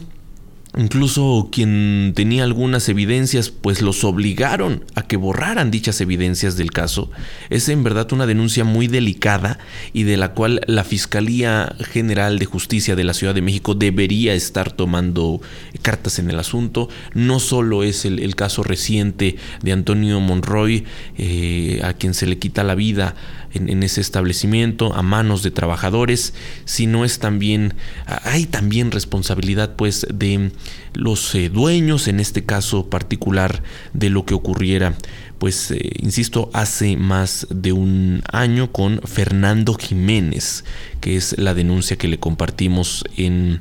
Incluso 0.74 1.50
quien 1.52 2.14
tenía 2.16 2.44
algunas 2.44 2.88
evidencias, 2.88 3.50
pues 3.50 3.82
los 3.82 4.04
obligaron 4.04 4.84
a 4.94 5.02
que 5.02 5.18
borraran 5.18 5.70
dichas 5.70 6.00
evidencias 6.00 6.56
del 6.56 6.70
caso. 6.70 7.10
Es 7.50 7.68
en 7.68 7.84
verdad 7.84 8.10
una 8.12 8.24
denuncia 8.24 8.64
muy 8.64 8.86
delicada 8.86 9.58
y 9.92 10.04
de 10.04 10.16
la 10.16 10.32
cual 10.32 10.62
la 10.66 10.84
Fiscalía 10.84 11.74
General 11.78 12.38
de 12.38 12.46
Justicia 12.46 12.96
de 12.96 13.04
la 13.04 13.12
Ciudad 13.12 13.34
de 13.34 13.42
México 13.42 13.74
debería 13.74 14.32
estar 14.32 14.72
tomando 14.72 15.42
cartas 15.82 16.18
en 16.18 16.30
el 16.30 16.38
asunto. 16.38 16.88
No 17.12 17.38
solo 17.38 17.82
es 17.82 18.06
el, 18.06 18.34
caso 18.34 18.62
reciente 18.62 19.36
de 19.62 19.72
Antonio 19.72 20.20
Monroy, 20.20 20.84
eh, 21.18 21.82
a 21.84 21.92
quien 21.92 22.14
se 22.14 22.26
le 22.26 22.38
quita 22.38 22.64
la 22.64 22.74
vida 22.74 23.14
en, 23.54 23.82
ese 23.82 24.00
establecimiento 24.00 24.94
a 24.94 25.02
manos 25.02 25.42
de 25.42 25.50
trabajadores, 25.50 26.34
sino 26.64 27.04
es 27.04 27.18
también, 27.18 27.74
hay 28.06 28.46
también 28.46 28.90
responsabilidad 28.90 29.76
pues 29.76 30.06
de 30.12 30.52
los 30.94 31.34
eh, 31.34 31.48
dueños, 31.48 32.08
en 32.08 32.20
este 32.20 32.44
caso 32.44 32.88
particular, 32.88 33.62
de 33.92 34.10
lo 34.10 34.24
que 34.24 34.34
ocurriera 34.34 34.94
pues 35.42 35.72
eh, 35.72 35.90
insisto, 35.98 36.50
hace 36.52 36.96
más 36.96 37.48
de 37.50 37.72
un 37.72 38.22
año 38.30 38.70
con 38.70 39.00
Fernando 39.02 39.74
Jiménez, 39.74 40.64
que 41.00 41.16
es 41.16 41.36
la 41.36 41.52
denuncia 41.52 41.96
que 41.96 42.06
le 42.06 42.20
compartimos 42.20 43.02
en, 43.16 43.60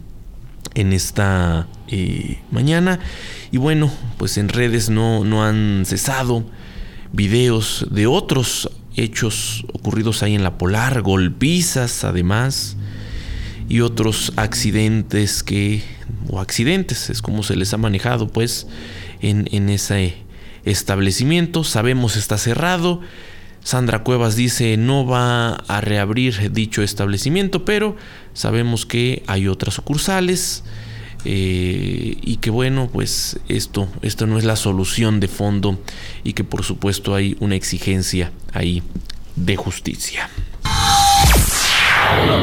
en 0.76 0.94
esta 0.94 1.68
eh, 1.88 2.40
mañana. 2.52 3.00
Y 3.52 3.58
bueno, 3.58 3.92
pues 4.18 4.38
en 4.38 4.50
redes 4.50 4.92
no, 4.92 5.26
no 5.26 5.44
han 5.44 5.82
cesado 5.88 6.46
videos 7.14 7.88
de 7.90 8.06
otros 8.06 8.70
hechos 9.02 9.66
ocurridos 9.74 10.24
ahí 10.24 10.36
en 10.36 10.44
la 10.44 10.58
Polar, 10.58 11.02
golpizas 11.02 12.04
además, 12.04 12.78
y 13.68 13.82
otros 13.82 14.34
accidentes 14.36 15.44
que, 15.44 15.82
o 16.30 16.40
accidentes, 16.40 17.10
es 17.10 17.22
como 17.22 17.44
se 17.44 17.56
les 17.56 17.74
ha 17.74 17.78
manejado 17.78 18.28
pues 18.28 18.68
en, 19.22 19.48
en 19.52 19.70
ese 19.70 20.16
establecimiento. 20.66 21.64
Sabemos 21.64 22.16
está 22.16 22.38
cerrado. 22.38 23.02
Sandra 23.64 24.04
Cuevas 24.04 24.36
dice 24.36 24.76
no 24.78 25.06
va 25.06 25.54
a 25.54 25.82
reabrir 25.82 26.52
dicho 26.52 26.82
establecimiento, 26.82 27.64
pero 27.64 27.96
sabemos 28.34 28.86
que 28.86 29.24
hay 29.28 29.48
otras 29.48 29.76
sucursales. 29.76 30.64
Eh, 31.26 32.18
y 32.22 32.38
que 32.38 32.50
bueno, 32.50 32.90
pues 32.92 33.40
esto, 33.48 33.88
esto 34.02 34.28
no 34.28 34.38
es 34.38 34.44
la 34.44 34.56
solución 34.56 35.20
de 35.20 35.28
fondo 35.28 35.80
y 36.24 36.34
que 36.34 36.44
por 36.44 36.64
supuesto 36.64 37.14
hay 37.14 37.38
una 37.40 37.56
exigencia 37.56 38.32
ahí 38.54 38.82
de 39.36 39.56
justicia. 39.56 40.30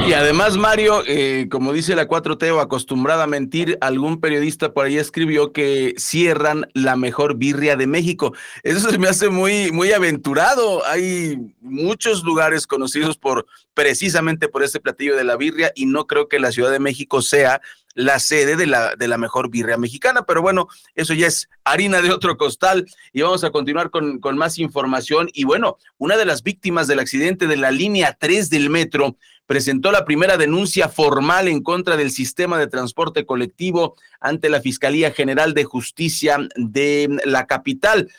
Y 0.06 0.14
además, 0.14 0.56
Mario, 0.56 1.02
eh, 1.06 1.48
como 1.50 1.74
dice 1.74 1.94
la 1.94 2.08
4T 2.08 2.50
o 2.52 2.60
acostumbrada 2.60 3.24
a 3.24 3.26
mentir, 3.26 3.76
algún 3.82 4.20
periodista 4.20 4.72
por 4.72 4.86
ahí 4.86 4.96
escribió 4.96 5.52
que 5.52 5.94
cierran 5.98 6.66
la 6.72 6.96
mejor 6.96 7.36
birria 7.36 7.76
de 7.76 7.86
México. 7.86 8.32
Eso 8.62 8.90
se 8.90 8.98
me 8.98 9.08
hace 9.08 9.28
muy, 9.28 9.70
muy 9.70 9.92
aventurado. 9.92 10.86
Hay 10.86 11.52
muchos 11.60 12.24
lugares 12.24 12.66
conocidos 12.66 13.18
por 13.18 13.46
precisamente 13.74 14.48
por 14.48 14.62
este 14.62 14.80
platillo 14.80 15.14
de 15.14 15.24
la 15.24 15.36
birria 15.36 15.72
y 15.74 15.86
no 15.86 16.06
creo 16.06 16.28
que 16.28 16.38
la 16.38 16.52
Ciudad 16.52 16.70
de 16.70 16.80
México 16.80 17.20
sea 17.20 17.60
la 17.94 18.18
sede 18.18 18.56
de 18.56 18.66
la, 18.66 18.94
de 18.96 19.08
la 19.08 19.18
mejor 19.18 19.50
birria 19.50 19.76
mexicana, 19.76 20.24
pero 20.24 20.40
bueno, 20.42 20.68
eso 20.94 21.14
ya 21.14 21.26
es 21.26 21.48
harina 21.64 22.00
de 22.00 22.12
otro 22.12 22.36
costal 22.36 22.86
y 23.12 23.22
vamos 23.22 23.44
a 23.44 23.50
continuar 23.50 23.90
con, 23.90 24.20
con 24.20 24.36
más 24.36 24.58
información. 24.58 25.28
Y 25.32 25.44
bueno, 25.44 25.78
una 25.98 26.16
de 26.16 26.24
las 26.24 26.42
víctimas 26.42 26.86
del 26.86 27.00
accidente 27.00 27.46
de 27.46 27.56
la 27.56 27.70
línea 27.70 28.16
3 28.18 28.50
del 28.50 28.70
metro 28.70 29.16
presentó 29.46 29.90
la 29.90 30.04
primera 30.04 30.36
denuncia 30.36 30.88
formal 30.88 31.48
en 31.48 31.62
contra 31.62 31.96
del 31.96 32.10
sistema 32.10 32.58
de 32.58 32.66
transporte 32.66 33.24
colectivo 33.24 33.96
ante 34.20 34.50
la 34.50 34.60
Fiscalía 34.60 35.10
General 35.10 35.54
de 35.54 35.64
Justicia 35.64 36.38
de 36.54 37.08
la 37.24 37.46
capital 37.46 38.10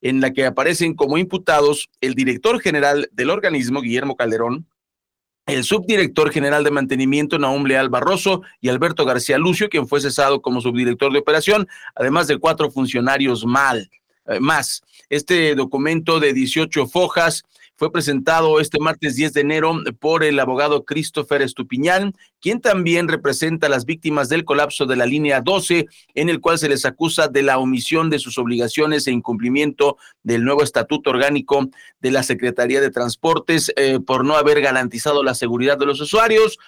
en 0.00 0.20
la 0.20 0.32
que 0.32 0.46
aparecen 0.46 0.94
como 0.94 1.18
imputados 1.18 1.90
el 2.00 2.14
director 2.14 2.60
general 2.60 3.08
del 3.12 3.30
organismo, 3.30 3.80
Guillermo 3.80 4.16
Calderón, 4.16 4.66
el 5.46 5.62
subdirector 5.62 6.32
general 6.32 6.64
de 6.64 6.72
mantenimiento, 6.72 7.38
Naum 7.38 7.64
Leal 7.64 7.88
Barroso, 7.88 8.42
y 8.60 8.68
Alberto 8.68 9.04
García 9.04 9.38
Lucio, 9.38 9.68
quien 9.68 9.86
fue 9.86 10.00
cesado 10.00 10.42
como 10.42 10.60
subdirector 10.60 11.12
de 11.12 11.20
operación, 11.20 11.68
además 11.94 12.26
de 12.26 12.38
cuatro 12.38 12.70
funcionarios 12.70 13.46
mal, 13.46 13.88
eh, 14.26 14.40
más. 14.40 14.82
Este 15.08 15.54
documento 15.54 16.18
de 16.18 16.32
18 16.32 16.88
fojas 16.88 17.44
fue 17.76 17.92
presentado 17.92 18.58
este 18.58 18.80
martes 18.80 19.16
10 19.16 19.34
de 19.34 19.40
enero 19.42 19.74
por 20.00 20.24
el 20.24 20.40
abogado 20.40 20.84
Christopher 20.84 21.42
Estupiñán, 21.42 22.14
quien 22.40 22.60
también 22.60 23.06
representa 23.06 23.66
a 23.66 23.70
las 23.70 23.84
víctimas 23.84 24.30
del 24.30 24.44
colapso 24.44 24.86
de 24.86 24.96
la 24.96 25.04
línea 25.04 25.42
12, 25.42 25.86
en 26.14 26.28
el 26.30 26.40
cual 26.40 26.58
se 26.58 26.70
les 26.70 26.86
acusa 26.86 27.28
de 27.28 27.42
la 27.42 27.58
omisión 27.58 28.08
de 28.08 28.18
sus 28.18 28.38
obligaciones 28.38 29.06
e 29.06 29.12
incumplimiento 29.12 29.98
del 30.22 30.42
nuevo 30.42 30.62
estatuto 30.62 31.10
orgánico 31.10 31.68
de 32.00 32.10
la 32.10 32.22
Secretaría 32.22 32.80
de 32.80 32.90
Transportes 32.90 33.70
eh, 33.76 34.00
por 34.04 34.24
no 34.24 34.36
haber 34.36 34.62
garantizado 34.62 35.22
la 35.22 35.34
seguridad 35.34 35.76
de 35.76 35.86
los 35.86 36.00
usuarios. 36.00 36.58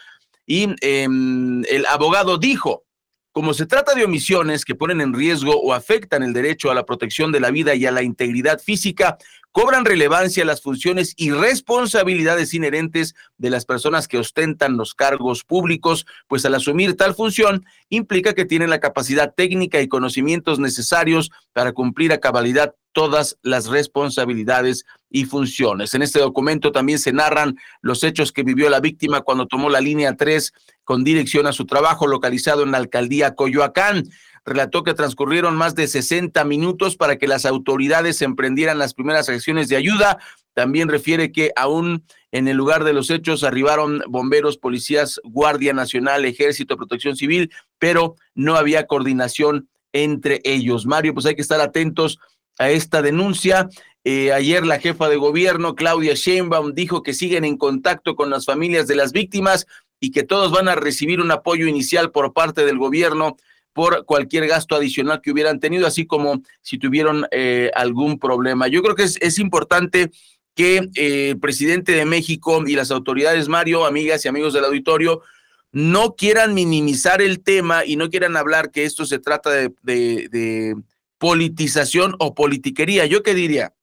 Y 0.46 0.68
em, 0.82 1.64
el 1.70 1.86
abogado 1.86 2.36
dijo, 2.36 2.84
como 3.32 3.54
se 3.54 3.66
trata 3.66 3.94
de 3.94 4.04
omisiones 4.04 4.64
que 4.64 4.74
ponen 4.74 5.00
en 5.00 5.14
riesgo 5.14 5.58
o 5.60 5.72
afectan 5.72 6.22
el 6.22 6.32
derecho 6.32 6.70
a 6.70 6.74
la 6.74 6.84
protección 6.84 7.30
de 7.30 7.40
la 7.40 7.50
vida 7.50 7.74
y 7.74 7.86
a 7.86 7.92
la 7.92 8.02
integridad 8.02 8.58
física, 8.58 9.16
cobran 9.60 9.84
relevancia 9.84 10.44
las 10.44 10.62
funciones 10.62 11.14
y 11.16 11.32
responsabilidades 11.32 12.54
inherentes 12.54 13.16
de 13.38 13.50
las 13.50 13.64
personas 13.64 14.06
que 14.06 14.16
ostentan 14.16 14.76
los 14.76 14.94
cargos 14.94 15.42
públicos, 15.42 16.06
pues 16.28 16.44
al 16.44 16.54
asumir 16.54 16.96
tal 16.96 17.12
función 17.12 17.66
implica 17.88 18.34
que 18.34 18.44
tienen 18.44 18.70
la 18.70 18.78
capacidad 18.78 19.34
técnica 19.34 19.80
y 19.80 19.88
conocimientos 19.88 20.60
necesarios 20.60 21.32
para 21.52 21.72
cumplir 21.72 22.12
a 22.12 22.20
cabalidad 22.20 22.76
todas 22.92 23.36
las 23.42 23.66
responsabilidades 23.66 24.84
y 25.10 25.24
funciones. 25.24 25.92
En 25.92 26.02
este 26.02 26.20
documento 26.20 26.70
también 26.70 27.00
se 27.00 27.12
narran 27.12 27.56
los 27.80 28.04
hechos 28.04 28.30
que 28.30 28.44
vivió 28.44 28.70
la 28.70 28.78
víctima 28.78 29.22
cuando 29.22 29.48
tomó 29.48 29.70
la 29.70 29.80
línea 29.80 30.14
3 30.14 30.52
con 30.84 31.02
dirección 31.02 31.48
a 31.48 31.52
su 31.52 31.66
trabajo 31.66 32.06
localizado 32.06 32.62
en 32.62 32.70
la 32.70 32.78
alcaldía 32.78 33.34
Coyoacán 33.34 34.04
relató 34.48 34.82
que 34.82 34.94
transcurrieron 34.94 35.56
más 35.56 35.74
de 35.74 35.86
60 35.86 36.44
minutos 36.44 36.96
para 36.96 37.16
que 37.16 37.28
las 37.28 37.44
autoridades 37.46 38.22
emprendieran 38.22 38.78
las 38.78 38.94
primeras 38.94 39.28
acciones 39.28 39.68
de 39.68 39.76
ayuda. 39.76 40.18
También 40.54 40.88
refiere 40.88 41.30
que 41.30 41.52
aún 41.54 42.04
en 42.32 42.48
el 42.48 42.56
lugar 42.56 42.84
de 42.84 42.92
los 42.92 43.10
hechos 43.10 43.44
arribaron 43.44 44.02
bomberos, 44.08 44.58
policías, 44.58 45.20
Guardia 45.24 45.72
Nacional, 45.72 46.24
Ejército, 46.24 46.76
Protección 46.76 47.16
Civil, 47.16 47.50
pero 47.78 48.16
no 48.34 48.56
había 48.56 48.86
coordinación 48.86 49.68
entre 49.92 50.40
ellos. 50.44 50.86
Mario, 50.86 51.14
pues 51.14 51.26
hay 51.26 51.34
que 51.34 51.42
estar 51.42 51.60
atentos 51.60 52.18
a 52.58 52.70
esta 52.70 53.02
denuncia. 53.02 53.68
Eh, 54.04 54.32
ayer 54.32 54.64
la 54.66 54.78
jefa 54.78 55.08
de 55.08 55.16
gobierno, 55.16 55.74
Claudia 55.74 56.14
Sheinbaum, 56.14 56.72
dijo 56.72 57.02
que 57.02 57.14
siguen 57.14 57.44
en 57.44 57.56
contacto 57.56 58.16
con 58.16 58.30
las 58.30 58.44
familias 58.44 58.86
de 58.86 58.96
las 58.96 59.12
víctimas 59.12 59.66
y 60.00 60.10
que 60.10 60.22
todos 60.22 60.52
van 60.52 60.68
a 60.68 60.74
recibir 60.74 61.20
un 61.20 61.30
apoyo 61.30 61.66
inicial 61.66 62.10
por 62.10 62.32
parte 62.32 62.64
del 62.64 62.78
gobierno 62.78 63.36
por 63.78 64.04
cualquier 64.06 64.48
gasto 64.48 64.74
adicional 64.74 65.20
que 65.20 65.30
hubieran 65.30 65.60
tenido, 65.60 65.86
así 65.86 66.04
como 66.04 66.42
si 66.62 66.78
tuvieron 66.78 67.28
eh, 67.30 67.70
algún 67.76 68.18
problema. 68.18 68.66
Yo 68.66 68.82
creo 68.82 68.96
que 68.96 69.04
es, 69.04 69.38
importante 69.38 70.10
que 70.56 70.88
eh, 70.96 71.30
el 71.30 71.38
presidente 71.38 71.92
de 71.92 72.04
México 72.04 72.60
y 72.66 72.74
las 72.74 72.90
autoridades, 72.90 73.46
Mario, 73.46 73.86
amigas 73.86 74.24
y 74.24 74.28
amigos 74.28 74.52
del 74.52 74.64
auditorio, 74.64 75.22
no 75.70 76.16
quieran 76.16 76.54
minimizar 76.54 77.22
el 77.22 77.40
tema 77.40 77.84
y 77.84 77.94
no 77.94 78.10
quieran 78.10 78.36
hablar 78.36 78.72
que 78.72 78.82
esto 78.82 79.04
se 79.04 79.20
trata 79.20 79.50
de, 79.50 79.70
de 79.84 80.74
politización 81.18 82.16
o 82.18 82.34
politiquería. 82.34 83.06
¿Yo 83.06 83.22
qué 83.22 83.32
diría? 83.32 83.74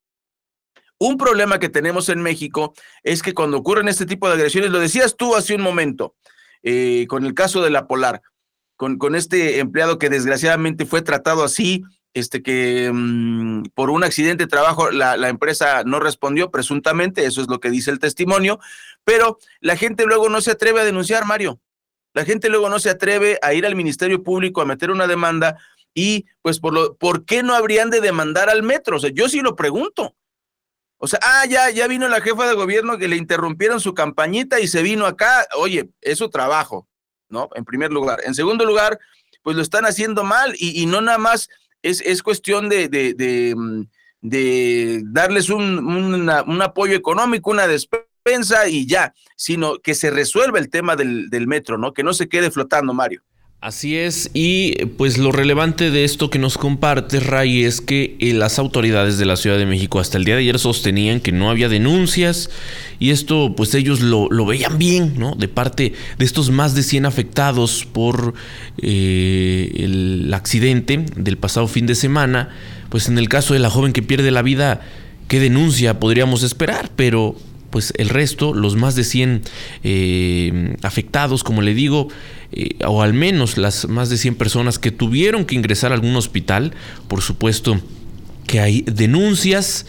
Un 0.98 1.16
problema 1.18 1.58
que 1.58 1.70
tenemos 1.70 2.10
en 2.10 2.22
México 2.22 2.74
es 3.02 3.24
que 3.24 3.34
cuando 3.34 3.56
ocurren 3.56 3.88
este 3.88 4.06
tipo 4.06 4.28
de 4.28 4.34
agresiones, 4.34 4.72
lo 4.72 4.80
decías 4.80 5.16
tú 5.16 5.38
hace 5.38 5.56
un 5.56 5.62
momento, 5.62 6.16
eh, 6.64 7.06
con 7.08 7.26
el 7.26 7.34
caso 7.34 7.62
de 7.62 7.70
la 7.70 7.88
Polar, 7.88 8.22
con, 8.76 8.98
con 8.98 9.16
este 9.16 9.60
empleado 9.60 9.98
que 9.98 10.10
desgraciadamente 10.10 10.86
fue 10.86 11.02
tratado 11.02 11.44
así, 11.44 11.84
este 12.14 12.42
que 12.42 12.92
mm, 12.94 13.64
por 13.74 13.90
un 13.90 14.04
accidente 14.04 14.46
de 14.46 14.50
trabajo 14.50 14.92
la, 14.92 15.18
la, 15.18 15.30
empresa 15.30 15.84
no 15.84 16.00
respondió 16.00 16.52
presuntamente, 16.52 17.26
eso 17.26 17.42
es 17.42 17.48
lo 17.48 17.60
que 17.60 17.70
dice 17.70 17.92
el 17.92 18.00
testimonio, 18.00 18.60
pero 19.04 19.38
la 19.60 19.76
gente 19.76 20.06
luego 20.06 20.30
no 20.30 20.42
se 20.42 20.52
atreve 20.52 20.82
a 20.82 20.86
denunciar, 20.86 21.26
Mario. 21.26 21.60
La 22.14 22.24
gente 22.24 22.48
luego 22.48 22.70
no 22.70 22.80
se 22.80 22.90
atreve 22.90 23.38
a 23.42 23.54
ir 23.54 23.66
al 23.66 23.76
Ministerio 23.76 24.24
Público 24.24 24.62
a 24.62 24.66
meter 24.66 24.90
una 24.90 25.06
demanda 25.06 25.58
y 25.94 26.26
pues 26.42 26.60
por 26.62 26.74
lo 26.74 26.96
¿por 26.96 27.26
qué 27.26 27.44
no 27.44 27.54
habrían 27.54 27.90
de 27.90 28.00
demandar 28.00 28.50
al 28.50 28.64
metro? 28.64 28.96
O 28.96 29.00
sea, 29.00 29.12
yo 29.14 29.28
sí 29.28 29.42
lo 29.42 29.58
pregunto. 29.58 30.16
O 30.98 31.08
sea, 31.08 31.20
ah, 31.22 31.46
ya, 31.46 31.70
ya 31.72 31.88
vino 31.88 32.08
la 32.08 32.22
jefa 32.22 32.48
de 32.48 32.56
gobierno 32.56 32.98
que 32.98 33.10
le 33.10 33.18
interrumpieron 33.18 33.82
su 33.82 33.94
campañita 33.94 34.62
y 34.62 34.68
se 34.68 34.82
vino 34.82 35.06
acá. 35.06 35.46
Oye, 35.58 35.90
es 36.00 36.18
su 36.20 36.30
trabajo. 36.30 36.88
¿No? 37.30 37.50
En 37.56 37.66
primer 37.66 37.92
lugar. 37.92 38.20
En 38.26 38.36
segundo 38.36 38.66
lugar, 38.66 39.00
pues 39.44 39.56
lo 39.56 39.62
están 39.62 39.86
haciendo 39.86 40.24
mal 40.24 40.54
y, 40.58 40.86
no 40.86 41.02
nada 41.02 41.18
más 41.18 41.50
es, 41.82 42.02
es 42.02 42.24
cuestión 42.24 42.70
de, 42.70 42.90
de, 42.90 43.14
de, 43.14 43.54
mm, 43.56 45.14
darles 45.14 45.50
un, 45.50 45.80
un, 45.86 46.62
apoyo 46.62 46.96
económico, 46.96 47.52
una 47.52 47.68
despensa 47.68 48.68
y 48.68 48.88
ya, 48.88 49.14
sino 49.36 49.78
que 49.80 49.94
se 49.94 50.10
resuelva 50.10 50.58
el 50.58 50.70
tema 50.70 50.96
del, 50.96 51.30
del 51.30 51.48
metro, 51.48 51.78
¿no? 51.78 51.94
Que 51.94 52.04
no 52.04 52.14
se 52.14 52.28
quede 52.28 52.50
flotando, 52.50 52.94
Mario. 52.94 53.22
Así 53.66 53.98
es, 53.98 54.30
y 54.36 54.76
pues 54.96 55.18
lo 55.18 55.32
relevante 55.32 55.90
de 55.90 56.04
esto 56.04 56.30
que 56.30 56.38
nos 56.38 56.56
comparte 56.56 57.20
Ray 57.20 57.64
es 57.64 57.82
que 57.82 58.16
eh, 58.20 58.32
las 58.34 58.60
autoridades 58.60 59.18
de 59.18 59.26
la 59.26 59.38
Ciudad 59.38 59.58
de 59.58 59.66
México 59.66 60.00
hasta 60.00 60.20
el 60.20 60.24
día 60.24 60.36
de 60.36 60.42
ayer 60.42 60.60
sostenían 60.60 61.20
que 61.20 61.32
no 61.32 61.50
había 61.50 61.68
denuncias 61.68 62.52
y 63.00 63.10
esto 63.10 63.56
pues 63.58 63.74
ellos 63.74 64.02
lo, 64.02 64.30
veían 64.46 64.78
bien, 64.78 65.16
¿no? 65.18 65.34
De 65.34 65.48
parte 65.48 65.94
de 66.20 66.26
estos 66.26 66.52
más 66.52 66.76
de 66.76 66.84
100 66.84 67.08
afectados 67.08 67.88
por 67.92 68.36
eh, 68.84 69.72
el 69.78 70.32
accidente 70.32 71.04
del 71.16 71.38
pasado 71.40 71.68
fin 71.68 71.88
de 71.88 71.96
semana, 71.96 72.50
pues 72.90 73.08
en 73.08 73.18
el 73.18 73.30
caso 73.30 73.56
de 73.56 73.62
la 73.62 73.72
joven 73.72 73.94
que 73.94 74.04
pierde 74.04 74.30
la 74.30 74.44
vida, 74.44 74.82
¿qué 75.28 75.40
denuncia 75.40 76.00
podríamos 76.00 76.44
esperar? 76.44 76.92
Pero 76.96 77.36
pues 77.72 77.94
el 77.98 78.10
resto, 78.10 78.54
los 78.54 78.76
más 78.76 78.94
de 78.94 79.04
100 79.04 79.42
eh, 79.84 80.76
afectados, 80.84 81.44
como 81.44 81.64
le 81.64 81.74
digo, 81.74 82.10
eh, 82.56 82.76
o 82.86 83.02
al 83.02 83.14
menos 83.14 83.58
las 83.58 83.88
más 83.88 84.10
de 84.10 84.18
100 84.18 84.36
personas 84.36 84.80
que 84.80 84.92
tuvieron 84.92 85.46
que 85.46 85.56
ingresar 85.56 85.92
a 85.92 85.96
algún 85.96 86.16
hospital, 86.16 86.74
por 87.08 87.22
supuesto 87.22 87.80
que 88.48 88.60
hay 88.60 88.82
denuncias 88.82 89.86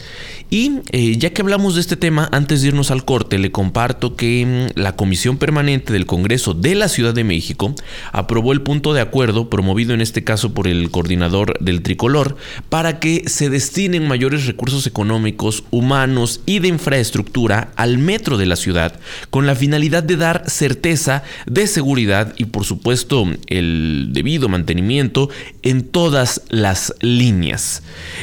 y 0.48 0.80
eh, 0.92 1.16
ya 1.18 1.30
que 1.30 1.42
hablamos 1.42 1.74
de 1.74 1.80
este 1.80 1.96
tema, 1.96 2.28
antes 2.30 2.62
de 2.62 2.68
irnos 2.68 2.92
al 2.92 3.04
corte, 3.04 3.38
le 3.38 3.50
comparto 3.50 4.14
que 4.14 4.70
mm, 4.76 4.80
la 4.80 4.94
Comisión 4.94 5.38
Permanente 5.38 5.92
del 5.92 6.06
Congreso 6.06 6.54
de 6.54 6.76
la 6.76 6.88
Ciudad 6.88 7.14
de 7.14 7.24
México 7.24 7.74
aprobó 8.12 8.52
el 8.52 8.62
punto 8.62 8.94
de 8.94 9.00
acuerdo, 9.00 9.50
promovido 9.50 9.92
en 9.92 10.00
este 10.00 10.22
caso 10.22 10.54
por 10.54 10.68
el 10.68 10.90
coordinador 10.90 11.58
del 11.58 11.82
tricolor, 11.82 12.36
para 12.68 13.00
que 13.00 13.24
se 13.26 13.50
destinen 13.50 14.06
mayores 14.06 14.46
recursos 14.46 14.86
económicos, 14.86 15.64
humanos 15.70 16.42
y 16.46 16.60
de 16.60 16.68
infraestructura 16.68 17.72
al 17.74 17.98
metro 17.98 18.38
de 18.38 18.46
la 18.46 18.56
ciudad, 18.56 19.00
con 19.30 19.46
la 19.46 19.56
finalidad 19.56 20.04
de 20.04 20.16
dar 20.16 20.48
certeza 20.48 21.24
de 21.46 21.66
seguridad 21.66 22.34
y 22.36 22.44
por 22.44 22.64
supuesto 22.64 23.24
el 23.48 24.10
debido 24.12 24.48
mantenimiento 24.48 25.28
en 25.62 25.82
todas 25.82 26.42
las 26.50 26.94
líneas. 27.00 27.82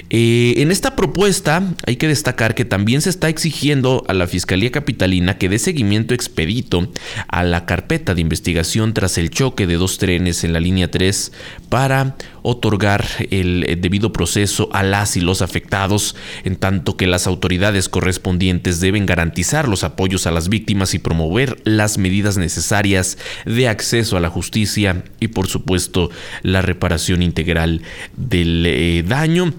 Eh, 0.09 0.55
en 0.57 0.71
esta 0.71 0.95
propuesta 0.95 1.62
hay 1.86 1.97
que 1.97 2.12
destacar 2.13 2.54
que 2.54 2.63
también 2.63 3.02
se 3.02 3.10
está 3.10 3.28
exigiendo 3.28 4.04
a 4.08 4.13
la 4.13 4.28
Fiscalía 4.28 4.71
Capitalina 4.71 5.38
que 5.39 5.49
dé 5.49 5.58
seguimiento 5.58 6.13
expedito 6.13 6.91
a 7.28 7.43
la 7.43 7.65
carpeta 7.65 8.13
de 8.13 8.21
investigación 8.21 8.93
tras 8.93 9.17
el 9.17 9.32
choque 9.32 9.65
de 9.65 9.78
dos 9.78 9.97
trenes 9.97 10.43
en 10.43 10.54
la 10.54 10.60
línea 10.60 10.91
3 10.91 11.32
para 11.69 12.15
otorgar 12.43 13.04
el 13.32 13.63
eh, 13.67 13.76
debido 13.76 14.13
proceso 14.13 14.69
a 14.73 14.84
las 14.84 15.17
y 15.17 15.21
los 15.21 15.41
afectados, 15.41 16.15
en 16.43 16.56
tanto 16.56 16.97
que 16.97 17.08
las 17.08 17.26
autoridades 17.26 17.89
correspondientes 17.89 18.80
deben 18.80 19.06
garantizar 19.06 19.67
los 19.67 19.84
apoyos 19.84 20.28
a 20.28 20.32
las 20.32 20.49
víctimas 20.49 20.93
y 20.93 20.99
promover 20.99 21.60
las 21.63 21.97
medidas 21.97 22.38
necesarias 22.38 23.17
de 23.45 23.67
acceso 23.67 24.17
a 24.17 24.19
la 24.19 24.30
justicia 24.30 25.04
y 25.19 25.30
por 25.30 25.47
supuesto 25.47 26.12
la 26.43 26.62
reparación 26.62 27.23
integral 27.23 27.82
del 28.15 28.65
eh, 28.67 29.04
daño. 29.08 29.54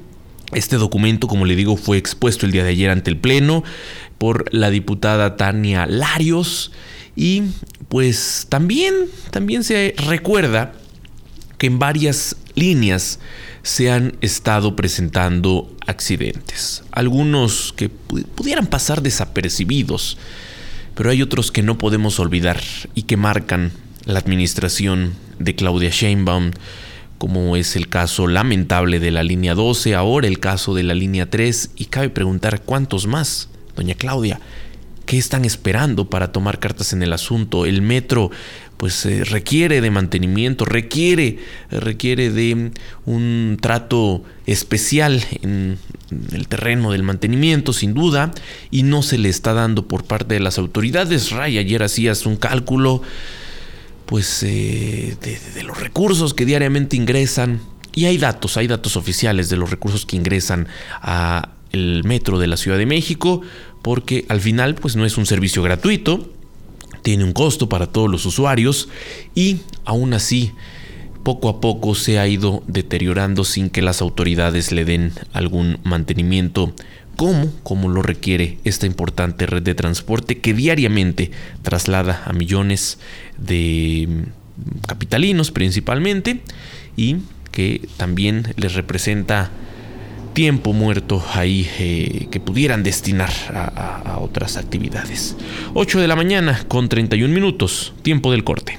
Este 0.54 0.76
documento, 0.76 1.26
como 1.26 1.46
le 1.46 1.56
digo, 1.56 1.76
fue 1.76 1.96
expuesto 1.98 2.46
el 2.46 2.52
día 2.52 2.64
de 2.64 2.70
ayer 2.70 2.90
ante 2.90 3.10
el 3.10 3.16
Pleno 3.16 3.64
por 4.18 4.52
la 4.54 4.70
diputada 4.70 5.36
Tania 5.36 5.86
Larios 5.86 6.70
y 7.16 7.42
pues 7.88 8.46
también, 8.48 8.94
también 9.30 9.64
se 9.64 9.94
recuerda 9.98 10.72
que 11.58 11.66
en 11.66 11.78
varias 11.78 12.36
líneas 12.54 13.18
se 13.62 13.90
han 13.90 14.16
estado 14.20 14.76
presentando 14.76 15.74
accidentes. 15.86 16.84
Algunos 16.92 17.72
que 17.72 17.88
pudieran 17.88 18.66
pasar 18.66 19.02
desapercibidos, 19.02 20.18
pero 20.94 21.10
hay 21.10 21.22
otros 21.22 21.50
que 21.50 21.62
no 21.62 21.78
podemos 21.78 22.20
olvidar 22.20 22.62
y 22.94 23.02
que 23.02 23.16
marcan 23.16 23.72
la 24.04 24.18
administración 24.18 25.14
de 25.38 25.54
Claudia 25.54 25.90
Sheinbaum 25.90 26.52
como 27.18 27.56
es 27.56 27.76
el 27.76 27.88
caso 27.88 28.26
lamentable 28.26 29.00
de 29.00 29.10
la 29.10 29.22
línea 29.22 29.54
12, 29.54 29.94
ahora 29.94 30.28
el 30.28 30.40
caso 30.40 30.74
de 30.74 30.82
la 30.82 30.94
línea 30.94 31.30
3, 31.30 31.70
y 31.76 31.86
cabe 31.86 32.10
preguntar 32.10 32.62
cuántos 32.62 33.06
más, 33.06 33.48
doña 33.76 33.94
Claudia, 33.94 34.40
¿qué 35.06 35.18
están 35.18 35.44
esperando 35.44 36.08
para 36.08 36.32
tomar 36.32 36.58
cartas 36.58 36.92
en 36.92 37.02
el 37.02 37.12
asunto? 37.12 37.66
El 37.66 37.82
metro 37.82 38.30
pues 38.76 39.06
eh, 39.06 39.24
requiere 39.24 39.80
de 39.80 39.90
mantenimiento, 39.90 40.64
requiere, 40.64 41.38
requiere 41.70 42.30
de 42.30 42.72
un 43.06 43.56
trato 43.60 44.24
especial 44.46 45.22
en 45.42 45.78
el 46.32 46.48
terreno 46.48 46.92
del 46.92 47.02
mantenimiento, 47.02 47.72
sin 47.72 47.94
duda, 47.94 48.32
y 48.70 48.82
no 48.82 49.02
se 49.02 49.18
le 49.18 49.28
está 49.28 49.54
dando 49.54 49.86
por 49.86 50.04
parte 50.04 50.34
de 50.34 50.40
las 50.40 50.58
autoridades. 50.58 51.30
Ray, 51.30 51.58
ayer 51.58 51.82
hacías 51.82 52.26
un 52.26 52.36
cálculo 52.36 53.02
pues 54.14 54.44
eh, 54.44 55.16
de, 55.20 55.62
los 55.64 55.80
recursos 55.80 56.34
que 56.34 56.46
diariamente 56.46 56.94
ingresan. 56.94 57.60
Y 57.96 58.04
hay 58.04 58.16
datos, 58.16 58.56
hay 58.56 58.68
datos 58.68 58.96
oficiales 58.96 59.48
de 59.48 59.56
los 59.56 59.72
recursos 59.72 60.06
que 60.06 60.14
ingresan 60.14 60.68
a 61.02 61.48
el 61.72 62.04
metro 62.04 62.38
de 62.38 62.46
la 62.46 62.56
Ciudad 62.56 62.78
de 62.78 62.86
México, 62.86 63.40
porque 63.82 64.24
al 64.28 64.40
final 64.40 64.76
pues 64.76 64.94
no 64.94 65.04
es 65.04 65.18
un 65.18 65.26
servicio 65.26 65.64
gratuito, 65.64 66.30
tiene 67.02 67.24
un 67.24 67.32
costo 67.32 67.68
para 67.68 67.88
todos 67.88 68.08
los 68.08 68.24
usuarios 68.24 68.88
y 69.34 69.62
aún 69.84 70.14
así 70.14 70.52
poco 71.24 71.48
a 71.48 71.60
poco 71.60 71.96
se 71.96 72.20
ha 72.20 72.28
ido 72.28 72.62
deteriorando 72.68 73.42
sin 73.42 73.68
que 73.68 73.82
las 73.82 74.00
autoridades 74.00 74.70
le 74.70 74.84
den 74.84 75.10
algún 75.32 75.80
mantenimiento 75.82 76.72
como, 77.16 77.50
como 77.62 77.88
lo 77.88 78.02
requiere 78.02 78.58
esta 78.64 78.86
importante 78.86 79.46
red 79.46 79.62
de 79.62 79.74
transporte 79.74 80.38
que 80.38 80.54
diariamente 80.54 81.30
traslada 81.62 82.22
a 82.26 82.32
millones 82.32 82.98
de 83.38 84.26
capitalinos 84.86 85.50
principalmente 85.50 86.40
y 86.96 87.16
que 87.50 87.88
también 87.96 88.52
les 88.56 88.74
representa 88.74 89.50
tiempo 90.32 90.72
muerto 90.72 91.24
ahí 91.34 91.68
eh, 91.78 92.26
que 92.30 92.40
pudieran 92.40 92.82
destinar 92.82 93.32
a, 93.54 94.14
a 94.14 94.18
otras 94.18 94.56
actividades. 94.56 95.36
8 95.74 96.00
de 96.00 96.08
la 96.08 96.16
mañana 96.16 96.64
con 96.66 96.88
31 96.88 97.32
minutos, 97.32 97.94
tiempo 98.02 98.32
del 98.32 98.42
corte. 98.42 98.78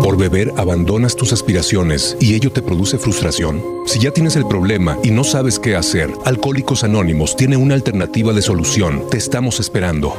Por 0.00 0.16
beber 0.16 0.52
abandonas 0.56 1.14
tus 1.16 1.32
aspiraciones 1.32 2.16
y 2.20 2.34
ello 2.34 2.52
te 2.52 2.62
produce 2.62 2.98
frustración. 2.98 3.60
Si 3.86 3.98
ya 3.98 4.12
tienes 4.12 4.36
el 4.36 4.46
problema 4.46 4.96
y 5.02 5.10
no 5.10 5.24
sabes 5.24 5.58
qué 5.58 5.74
hacer, 5.76 6.12
Alcohólicos 6.24 6.84
Anónimos 6.84 7.34
tiene 7.36 7.56
una 7.56 7.74
alternativa 7.74 8.32
de 8.32 8.40
solución. 8.42 9.02
Te 9.10 9.18
estamos 9.18 9.58
esperando. 9.60 10.16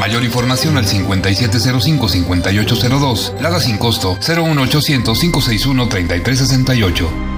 Mayor 0.00 0.24
información 0.24 0.76
al 0.76 0.86
5705-5802. 0.86 3.40
Lada 3.40 3.60
sin 3.60 3.78
costo 3.78 4.16
01800-561-3368. 4.16 7.06
Café, 7.06 7.37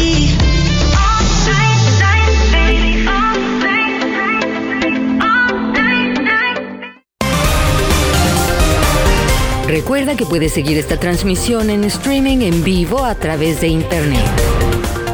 Recuerda 9.71 10.17
que 10.17 10.25
puedes 10.25 10.51
seguir 10.51 10.77
esta 10.77 10.99
transmisión 10.99 11.69
en 11.69 11.85
streaming 11.85 12.39
en 12.41 12.61
vivo 12.61 13.05
a 13.05 13.15
través 13.15 13.61
de 13.61 13.67
internet. 13.67 14.29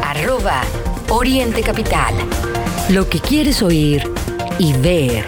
Arroba 0.02 0.64
Oriente 1.10 1.62
Capital. 1.62 2.16
Lo 2.90 3.08
que 3.08 3.20
quieres 3.20 3.62
oír 3.62 4.02
y 4.58 4.74
ver. 4.74 5.26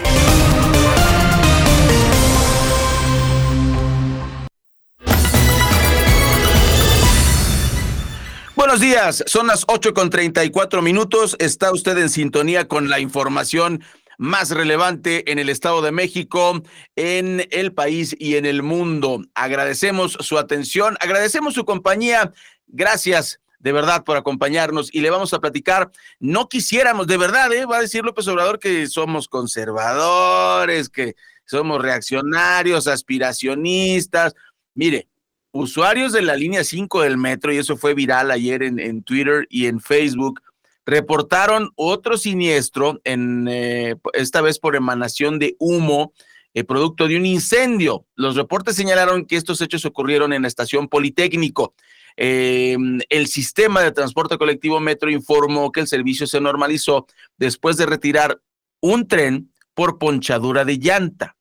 Buenos 8.56 8.80
días, 8.80 9.22
son 9.26 9.46
las 9.46 9.64
8 9.68 9.94
con 9.94 10.10
34 10.10 10.82
minutos. 10.82 11.36
Está 11.38 11.72
usted 11.72 11.96
en 11.98 12.08
sintonía 12.08 12.66
con 12.66 12.90
la 12.90 12.98
información 12.98 13.84
más 14.20 14.50
relevante 14.50 15.32
en 15.32 15.38
el 15.38 15.48
Estado 15.48 15.80
de 15.80 15.92
México, 15.92 16.62
en 16.94 17.48
el 17.50 17.72
país 17.72 18.14
y 18.18 18.36
en 18.36 18.44
el 18.44 18.62
mundo. 18.62 19.22
Agradecemos 19.34 20.12
su 20.20 20.36
atención, 20.36 20.98
agradecemos 21.00 21.54
su 21.54 21.64
compañía. 21.64 22.30
Gracias 22.66 23.40
de 23.60 23.72
verdad 23.72 24.04
por 24.04 24.18
acompañarnos 24.18 24.94
y 24.94 25.00
le 25.00 25.08
vamos 25.08 25.32
a 25.32 25.40
platicar. 25.40 25.90
No 26.18 26.50
quisiéramos, 26.50 27.06
de 27.06 27.16
verdad, 27.16 27.50
¿eh? 27.54 27.64
va 27.64 27.78
a 27.78 27.80
decir 27.80 28.04
López 28.04 28.28
Obrador 28.28 28.58
que 28.58 28.86
somos 28.88 29.26
conservadores, 29.26 30.90
que 30.90 31.16
somos 31.46 31.80
reaccionarios, 31.80 32.88
aspiracionistas. 32.88 34.34
Mire, 34.74 35.08
usuarios 35.50 36.12
de 36.12 36.20
la 36.20 36.36
línea 36.36 36.62
5 36.62 37.00
del 37.00 37.16
metro, 37.16 37.54
y 37.54 37.56
eso 37.56 37.78
fue 37.78 37.94
viral 37.94 38.30
ayer 38.30 38.64
en, 38.64 38.78
en 38.78 39.02
Twitter 39.02 39.46
y 39.48 39.64
en 39.64 39.80
Facebook, 39.80 40.42
reportaron 40.90 41.70
otro 41.76 42.18
siniestro, 42.18 43.00
en, 43.04 43.46
eh, 43.48 43.96
esta 44.12 44.42
vez 44.42 44.58
por 44.58 44.76
emanación 44.76 45.38
de 45.38 45.56
humo 45.58 46.12
eh, 46.52 46.64
producto 46.64 47.06
de 47.06 47.16
un 47.16 47.26
incendio. 47.26 48.06
Los 48.16 48.34
reportes 48.34 48.74
señalaron 48.74 49.24
que 49.24 49.36
estos 49.36 49.60
hechos 49.60 49.84
ocurrieron 49.84 50.32
en 50.32 50.42
la 50.42 50.48
estación 50.48 50.88
Politécnico. 50.88 51.74
Eh, 52.16 52.76
el 53.08 53.28
sistema 53.28 53.82
de 53.82 53.92
transporte 53.92 54.36
colectivo 54.36 54.80
Metro 54.80 55.10
informó 55.10 55.70
que 55.70 55.80
el 55.80 55.86
servicio 55.86 56.26
se 56.26 56.40
normalizó 56.40 57.06
después 57.38 57.76
de 57.76 57.86
retirar 57.86 58.40
un 58.80 59.06
tren 59.06 59.52
por 59.74 59.98
ponchadura 59.98 60.64
de 60.64 60.78
llanta. 60.78 61.36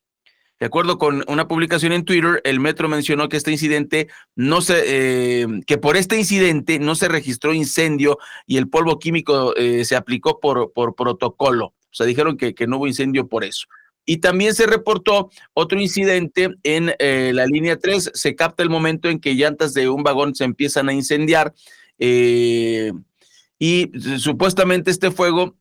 De 0.59 0.65
acuerdo 0.65 0.97
con 0.97 1.23
una 1.27 1.47
publicación 1.47 1.93
en 1.93 2.03
Twitter, 2.03 2.41
el 2.43 2.59
metro 2.59 2.89
mencionó 2.89 3.29
que 3.29 3.37
este 3.37 3.51
incidente 3.51 4.09
no 4.35 4.61
se, 4.61 4.83
eh, 4.85 5.47
que 5.65 5.77
por 5.77 5.95
este 5.95 6.17
incidente 6.17 6.79
no 6.79 6.95
se 6.95 7.07
registró 7.07 7.53
incendio 7.53 8.17
y 8.45 8.57
el 8.57 8.67
polvo 8.67 8.99
químico 8.99 9.55
eh, 9.55 9.85
se 9.85 9.95
aplicó 9.95 10.41
por, 10.41 10.73
por 10.73 10.95
protocolo. 10.95 11.67
O 11.67 11.93
sea, 11.93 12.05
dijeron 12.05 12.35
que, 12.35 12.53
que 12.53 12.67
no 12.67 12.77
hubo 12.77 12.87
incendio 12.87 13.29
por 13.29 13.45
eso. 13.45 13.67
Y 14.05 14.17
también 14.17 14.53
se 14.53 14.65
reportó 14.65 15.29
otro 15.53 15.79
incidente 15.79 16.49
en 16.63 16.93
eh, 16.99 17.31
la 17.33 17.45
línea 17.45 17.77
3. 17.77 18.11
Se 18.13 18.35
capta 18.35 18.61
el 18.61 18.69
momento 18.69 19.07
en 19.07 19.21
que 19.21 19.35
llantas 19.35 19.73
de 19.73 19.87
un 19.87 20.03
vagón 20.03 20.35
se 20.35 20.43
empiezan 20.43 20.89
a 20.89 20.93
incendiar. 20.93 21.53
y 21.97 23.91
supuestamente 24.17 24.91
este 24.91 25.11
fuego 25.11 25.55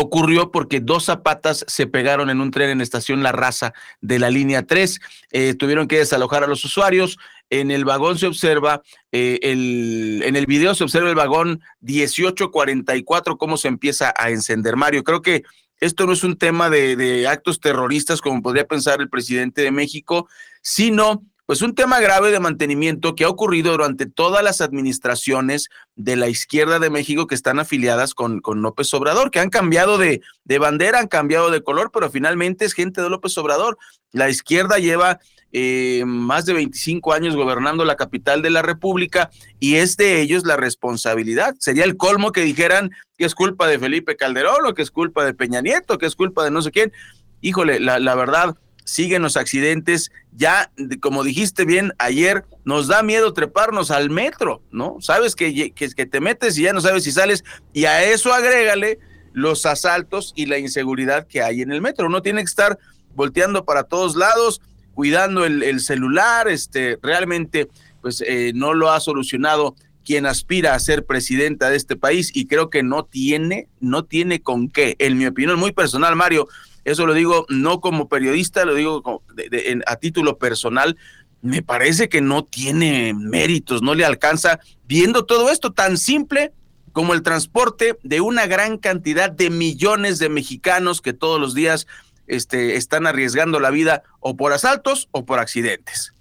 ocurrió 0.00 0.50
porque 0.50 0.80
dos 0.80 1.04
zapatas 1.04 1.64
se 1.68 1.86
pegaron 1.86 2.30
en 2.30 2.40
un 2.40 2.50
tren 2.50 2.70
en 2.70 2.80
estación 2.80 3.22
La 3.22 3.32
Raza 3.32 3.72
de 4.00 4.18
la 4.18 4.30
línea 4.30 4.66
3. 4.66 5.00
Eh, 5.32 5.54
tuvieron 5.54 5.88
que 5.88 5.98
desalojar 5.98 6.44
a 6.44 6.46
los 6.46 6.64
usuarios. 6.64 7.18
En 7.50 7.70
el 7.70 7.84
vagón 7.84 8.18
se 8.18 8.26
observa, 8.26 8.82
eh, 9.12 9.38
el, 9.42 10.22
en 10.24 10.36
el 10.36 10.46
video 10.46 10.74
se 10.74 10.84
observa 10.84 11.08
el 11.08 11.14
vagón 11.14 11.60
1844, 11.80 13.38
cómo 13.38 13.56
se 13.56 13.68
empieza 13.68 14.12
a 14.16 14.30
encender. 14.30 14.76
Mario, 14.76 15.04
creo 15.04 15.22
que 15.22 15.44
esto 15.78 16.06
no 16.06 16.12
es 16.12 16.24
un 16.24 16.36
tema 16.36 16.70
de, 16.70 16.96
de 16.96 17.28
actos 17.28 17.60
terroristas 17.60 18.20
como 18.20 18.42
podría 18.42 18.66
pensar 18.66 19.00
el 19.00 19.10
presidente 19.10 19.62
de 19.62 19.70
México, 19.70 20.28
sino 20.62 21.22
pues 21.46 21.62
un 21.62 21.74
tema 21.74 22.00
grave 22.00 22.32
de 22.32 22.40
mantenimiento 22.40 23.14
que 23.14 23.24
ha 23.24 23.28
ocurrido 23.28 23.70
durante 23.70 24.06
todas 24.06 24.42
las 24.42 24.60
administraciones 24.60 25.68
de 25.94 26.16
la 26.16 26.28
izquierda 26.28 26.80
de 26.80 26.90
México 26.90 27.28
que 27.28 27.36
están 27.36 27.60
afiliadas 27.60 28.14
con, 28.14 28.40
con 28.40 28.62
López 28.62 28.92
Obrador, 28.94 29.30
que 29.30 29.38
han 29.38 29.50
cambiado 29.50 29.96
de, 29.96 30.22
de, 30.44 30.58
bandera, 30.58 30.98
han 30.98 31.06
cambiado 31.06 31.50
de 31.50 31.62
color, 31.62 31.90
pero 31.92 32.10
finalmente 32.10 32.64
es 32.64 32.74
gente 32.74 33.00
de 33.00 33.08
López 33.08 33.38
Obrador. 33.38 33.78
La 34.10 34.28
izquierda 34.28 34.78
lleva 34.78 35.20
eh, 35.52 36.02
más 36.04 36.46
de 36.46 36.52
25 36.52 37.12
años 37.12 37.36
gobernando 37.36 37.84
la 37.84 37.94
capital 37.94 38.42
de 38.42 38.50
la 38.50 38.62
República 38.62 39.30
y 39.60 39.76
es 39.76 39.96
de 39.96 40.20
ellos 40.20 40.44
la 40.44 40.56
responsabilidad. 40.56 41.54
Sería 41.60 41.84
el 41.84 41.96
colmo 41.96 42.32
que 42.32 42.42
dijeran 42.42 42.90
que 43.16 43.24
es 43.24 43.36
culpa 43.36 43.68
de 43.68 43.78
Felipe 43.78 44.16
Calderón 44.16 44.66
o 44.66 44.74
que 44.74 44.82
es 44.82 44.90
culpa 44.90 45.24
de 45.24 45.32
Peña 45.32 45.60
Nieto, 45.60 45.96
que 45.96 46.06
es 46.06 46.16
culpa 46.16 46.42
de 46.44 46.50
no 46.50 46.60
sé 46.60 46.72
quién. 46.72 46.92
Híjole, 47.40 47.78
la, 47.78 48.00
la 48.00 48.16
verdad 48.16 48.56
siguen 48.86 49.20
los 49.20 49.36
accidentes. 49.36 50.10
Ya, 50.32 50.70
como 51.00 51.24
dijiste 51.24 51.66
bien 51.66 51.92
ayer, 51.98 52.44
nos 52.64 52.86
da 52.86 53.02
miedo 53.02 53.34
treparnos 53.34 53.90
al 53.90 54.08
metro, 54.08 54.62
¿no? 54.70 54.96
Sabes 55.00 55.34
que, 55.34 55.72
que, 55.72 55.88
te 56.06 56.20
metes 56.20 56.56
y 56.56 56.62
ya 56.62 56.72
no 56.72 56.80
sabes 56.80 57.04
si 57.04 57.12
sales, 57.12 57.44
y 57.74 57.84
a 57.84 58.04
eso 58.04 58.32
agrégale 58.32 58.98
los 59.32 59.66
asaltos 59.66 60.32
y 60.34 60.46
la 60.46 60.58
inseguridad 60.58 61.26
que 61.26 61.42
hay 61.42 61.60
en 61.60 61.72
el 61.72 61.82
metro. 61.82 62.06
Uno 62.06 62.22
tiene 62.22 62.40
que 62.40 62.48
estar 62.48 62.78
volteando 63.14 63.64
para 63.64 63.82
todos 63.82 64.16
lados, 64.16 64.62
cuidando 64.94 65.44
el, 65.44 65.62
el 65.62 65.80
celular, 65.80 66.48
este, 66.48 66.98
realmente, 67.02 67.68
pues 68.00 68.22
eh, 68.26 68.52
no 68.54 68.72
lo 68.72 68.90
ha 68.92 69.00
solucionado 69.00 69.74
quien 70.04 70.24
aspira 70.24 70.74
a 70.74 70.78
ser 70.78 71.04
presidenta 71.04 71.68
de 71.68 71.76
este 71.76 71.96
país 71.96 72.30
y 72.32 72.46
creo 72.46 72.70
que 72.70 72.84
no 72.84 73.04
tiene, 73.04 73.68
no 73.80 74.04
tiene 74.04 74.40
con 74.40 74.68
qué. 74.68 74.94
En 75.00 75.18
mi 75.18 75.26
opinión 75.26 75.58
muy 75.58 75.72
personal, 75.72 76.14
Mario, 76.14 76.46
eso 76.86 77.04
lo 77.04 77.14
digo 77.14 77.46
no 77.48 77.80
como 77.80 78.08
periodista, 78.08 78.64
lo 78.64 78.74
digo 78.74 79.22
de, 79.34 79.48
de, 79.48 79.82
a 79.86 79.96
título 79.96 80.38
personal. 80.38 80.96
Me 81.42 81.60
parece 81.60 82.08
que 82.08 82.20
no 82.20 82.44
tiene 82.44 83.12
méritos, 83.12 83.82
no 83.82 83.94
le 83.94 84.04
alcanza 84.04 84.60
viendo 84.86 85.26
todo 85.26 85.50
esto 85.50 85.72
tan 85.72 85.98
simple 85.98 86.52
como 86.92 87.12
el 87.12 87.22
transporte 87.22 87.98
de 88.04 88.20
una 88.20 88.46
gran 88.46 88.78
cantidad 88.78 89.30
de 89.30 89.50
millones 89.50 90.20
de 90.20 90.28
mexicanos 90.28 91.02
que 91.02 91.12
todos 91.12 91.40
los 91.40 91.54
días 91.54 91.88
este, 92.28 92.76
están 92.76 93.06
arriesgando 93.06 93.60
la 93.60 93.70
vida 93.70 94.04
o 94.20 94.36
por 94.36 94.52
asaltos 94.52 95.08
o 95.10 95.24
por 95.26 95.40
accidentes. 95.40 96.14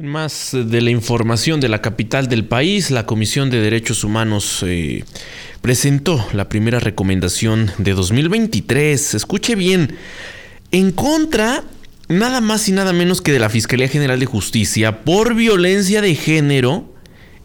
Más 0.00 0.52
de 0.54 0.80
la 0.80 0.88
información 0.88 1.60
de 1.60 1.68
la 1.68 1.82
capital 1.82 2.26
del 2.26 2.46
país, 2.46 2.90
la 2.90 3.04
Comisión 3.04 3.50
de 3.50 3.60
Derechos 3.60 4.02
Humanos 4.02 4.64
eh, 4.66 5.04
presentó 5.60 6.26
la 6.32 6.48
primera 6.48 6.80
recomendación 6.80 7.70
de 7.76 7.92
2023. 7.92 9.12
Escuche 9.14 9.56
bien, 9.56 9.96
en 10.70 10.90
contra 10.92 11.64
nada 12.08 12.40
más 12.40 12.66
y 12.70 12.72
nada 12.72 12.94
menos 12.94 13.20
que 13.20 13.32
de 13.32 13.40
la 13.40 13.50
Fiscalía 13.50 13.88
General 13.88 14.18
de 14.18 14.24
Justicia 14.24 15.04
por 15.04 15.34
violencia 15.34 16.00
de 16.00 16.14
género 16.14 16.90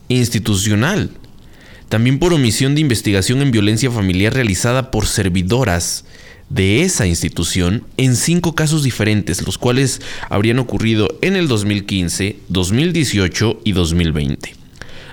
institucional. 0.08 1.12
También 1.90 2.20
por 2.20 2.34
omisión 2.34 2.74
de 2.74 2.80
investigación 2.80 3.42
en 3.42 3.52
violencia 3.52 3.92
familiar 3.92 4.34
realizada 4.34 4.92
por 4.92 5.08
servidoras 5.08 6.06
de 6.50 6.84
esa 6.84 7.08
institución 7.08 7.84
en 7.98 8.16
cinco 8.16 8.56
casos 8.56 8.84
diferentes, 8.84 9.46
los 9.46 9.58
cuales 9.58 10.02
habrían 10.30 10.60
ocurrido 10.60 11.08
en 11.22 11.36
el 11.36 11.48
2015, 11.48 12.38
2018 12.50 13.62
y 13.64 13.72
2020. 13.72 14.56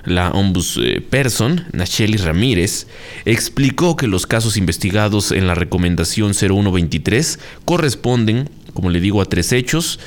La 0.04 0.30
ombudsperson, 0.30 1.66
Nacheli 1.72 2.16
Ramírez, 2.16 2.88
explicó 3.24 3.96
que 3.96 4.08
los 4.08 4.26
casos 4.26 4.56
investigados 4.56 5.30
en 5.30 5.46
la 5.46 5.54
recomendación 5.54 6.34
0123 6.34 7.38
corresponden, 7.64 8.50
como 8.74 8.90
le 8.90 9.00
digo, 9.00 9.22
a 9.22 9.26
tres 9.26 9.52
hechos, 9.52 10.00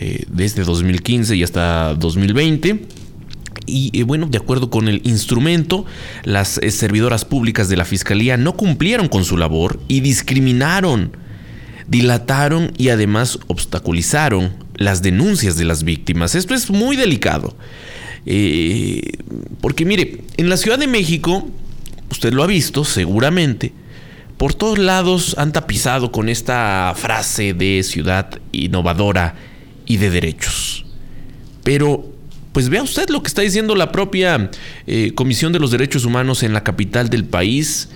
eh, 0.00 0.24
desde 0.28 0.64
2015 0.64 1.36
y 1.36 1.42
hasta 1.42 1.94
2020 1.94 2.86
y 3.66 4.02
bueno, 4.02 4.26
de 4.26 4.38
acuerdo 4.38 4.70
con 4.70 4.88
el 4.88 5.00
instrumento, 5.04 5.84
las 6.24 6.58
eh, 6.58 6.70
servidoras 6.70 7.24
públicas 7.24 7.68
de 7.68 7.76
la 7.76 7.84
Fiscalía 7.84 8.36
no 8.36 8.56
cumplieron 8.56 9.08
con 9.08 9.24
su 9.24 9.36
labor 9.36 9.80
y 9.88 10.00
discriminaron, 10.00 11.16
dilataron 11.86 12.72
y 12.76 12.88
además 12.88 13.38
obstaculizaron 13.46 14.52
las 14.74 15.02
denuncias 15.02 15.56
de 15.56 15.64
las 15.64 15.84
víctimas. 15.84 16.34
Esto 16.34 16.54
es 16.54 16.70
muy 16.70 16.96
delicado. 16.96 17.56
Eh, 18.26 19.18
porque 19.60 19.84
mire, 19.84 20.24
en 20.36 20.48
la 20.48 20.56
Ciudad 20.56 20.78
de 20.78 20.86
México, 20.86 21.48
usted 22.10 22.32
lo 22.32 22.42
ha 22.42 22.46
visto 22.46 22.84
seguramente, 22.84 23.72
por 24.36 24.54
todos 24.54 24.78
lados 24.78 25.36
han 25.38 25.52
tapizado 25.52 26.10
con 26.10 26.28
esta 26.28 26.92
frase 26.96 27.54
de 27.54 27.82
ciudad 27.84 28.40
innovadora 28.50 29.36
y 29.86 29.98
de 29.98 30.10
derechos. 30.10 30.84
Pero 31.62 32.12
pues 32.52 32.68
vea 32.68 32.82
usted 32.82 33.08
lo 33.08 33.22
que 33.22 33.28
está 33.28 33.42
diciendo 33.42 33.74
la 33.74 33.92
propia 33.92 34.50
eh, 34.86 35.12
Comisión 35.14 35.52
de 35.52 35.58
los 35.58 35.70
Derechos 35.70 36.04
Humanos 36.04 36.42
en 36.42 36.52
la 36.52 36.62
capital 36.62 37.08
del 37.08 37.24
país. 37.24 37.88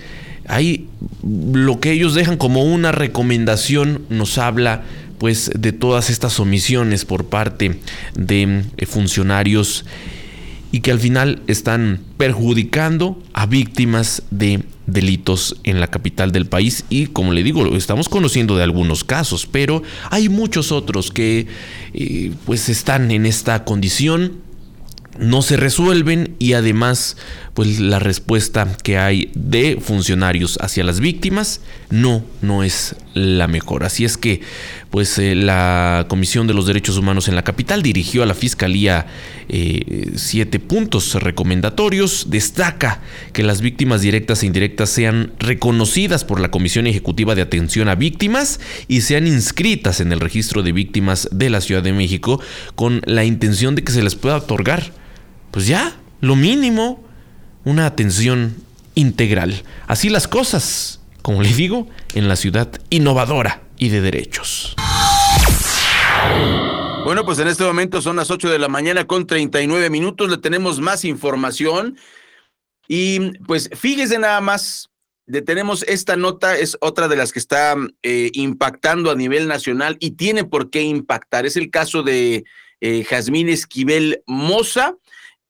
Ahí 0.47 0.87
lo 1.23 1.79
que 1.79 1.91
ellos 1.91 2.15
dejan 2.15 2.37
como 2.37 2.63
una 2.63 2.91
recomendación 2.91 4.05
nos 4.09 4.37
habla 4.37 4.83
pues 5.17 5.51
de 5.55 5.71
todas 5.71 6.09
estas 6.09 6.39
omisiones 6.39 7.05
por 7.05 7.25
parte 7.25 7.79
de 8.15 8.63
eh, 8.77 8.85
funcionarios 8.85 9.85
y 10.71 10.81
que 10.81 10.91
al 10.91 10.99
final 10.99 11.41
están 11.47 12.01
perjudicando 12.17 13.21
a 13.33 13.45
víctimas 13.45 14.23
de 14.31 14.63
delitos 14.85 15.57
en 15.63 15.79
la 15.79 15.87
capital 15.87 16.31
del 16.31 16.45
país 16.45 16.85
y 16.89 17.07
como 17.07 17.33
le 17.33 17.43
digo, 17.43 17.75
estamos 17.75 18.09
conociendo 18.09 18.55
de 18.55 18.63
algunos 18.63 19.03
casos, 19.03 19.45
pero 19.45 19.83
hay 20.09 20.29
muchos 20.29 20.71
otros 20.71 21.11
que 21.11 21.47
eh, 21.93 22.31
pues 22.45 22.69
están 22.69 23.11
en 23.11 23.25
esta 23.25 23.63
condición 23.65 24.46
no 25.19 25.41
se 25.41 25.57
resuelven 25.57 26.35
y 26.39 26.53
además 26.53 27.17
pues 27.53 27.79
la 27.79 27.97
respuesta 27.97 28.67
que 28.83 28.99
hay 28.99 29.31
de 29.33 29.79
funcionarios 29.81 30.59
hacia 30.61 30.83
las 30.83 30.99
víctimas 30.99 31.61
no 31.89 32.23
no 32.41 32.63
es 32.63 32.95
la 33.15 33.47
mejor. 33.47 33.83
Así 33.83 34.05
es 34.05 34.15
que 34.15 34.41
pues 34.91 35.17
eh, 35.17 35.33
la 35.33 36.05
comisión 36.07 36.45
de 36.45 36.53
los 36.53 36.67
derechos 36.67 36.97
humanos 36.97 37.27
en 37.27 37.35
la 37.35 37.43
capital 37.43 37.81
dirigió 37.81 38.21
a 38.21 38.27
la 38.27 38.35
fiscalía 38.35 39.07
eh, 39.49 40.11
siete 40.15 40.59
puntos 40.59 41.15
recomendatorios. 41.15 42.29
Destaca 42.29 43.01
que 43.33 43.41
las 43.41 43.61
víctimas 43.61 44.01
directas 44.01 44.43
e 44.43 44.45
indirectas 44.45 44.89
sean 44.89 45.33
reconocidas 45.39 46.23
por 46.25 46.39
la 46.39 46.51
comisión 46.51 46.85
ejecutiva 46.85 47.33
de 47.33 47.41
atención 47.41 47.89
a 47.89 47.95
víctimas 47.95 48.59
y 48.87 49.01
sean 49.01 49.25
inscritas 49.25 49.99
en 49.99 50.11
el 50.11 50.19
registro 50.19 50.61
de 50.61 50.73
víctimas 50.73 51.27
de 51.31 51.49
la 51.49 51.61
Ciudad 51.61 51.81
de 51.81 51.93
México 51.93 52.39
con 52.75 53.01
la 53.05 53.23
intención 53.23 53.73
de 53.73 53.83
que 53.83 53.91
se 53.91 54.03
les 54.03 54.15
pueda 54.15 54.37
otorgar 54.37 54.91
pues 55.57 55.65
ya, 55.65 55.97
lo 56.21 56.35
mínimo, 56.35 57.03
una 57.65 57.87
atención 57.87 58.57
integral. 58.93 59.63
Así 59.87 60.07
las 60.07 60.27
cosas, 60.27 61.01
como 61.23 61.41
les 61.41 61.57
digo, 61.57 61.89
en 62.13 62.27
la 62.27 62.35
ciudad 62.35 62.69
innovadora 62.91 63.63
y 63.79 63.89
de 63.89 64.01
derechos. 64.01 64.75
Bueno, 67.05 67.25
pues 67.25 67.39
en 67.39 67.47
este 67.47 67.63
momento 67.63 68.03
son 68.03 68.17
las 68.17 68.29
8 68.29 68.51
de 68.51 68.59
la 68.59 68.67
mañana 68.67 69.07
con 69.07 69.25
39 69.25 69.89
minutos, 69.89 70.29
le 70.29 70.37
tenemos 70.37 70.79
más 70.79 71.03
información. 71.03 71.97
Y 72.87 73.39
pues 73.47 73.71
fíjese 73.73 74.19
nada 74.19 74.41
más 74.41 74.91
tenemos 75.43 75.81
esta 75.87 76.17
nota, 76.17 76.55
es 76.55 76.77
otra 76.81 77.07
de 77.07 77.15
las 77.15 77.31
que 77.33 77.39
está 77.39 77.75
eh, 78.03 78.29
impactando 78.33 79.09
a 79.09 79.15
nivel 79.15 79.47
nacional 79.47 79.97
y 79.99 80.11
tiene 80.11 80.43
por 80.43 80.69
qué 80.69 80.83
impactar. 80.83 81.47
Es 81.47 81.57
el 81.57 81.71
caso 81.71 82.03
de 82.03 82.43
eh, 82.79 83.03
Jazmín 83.09 83.49
Esquivel 83.49 84.21
Moza. 84.27 84.93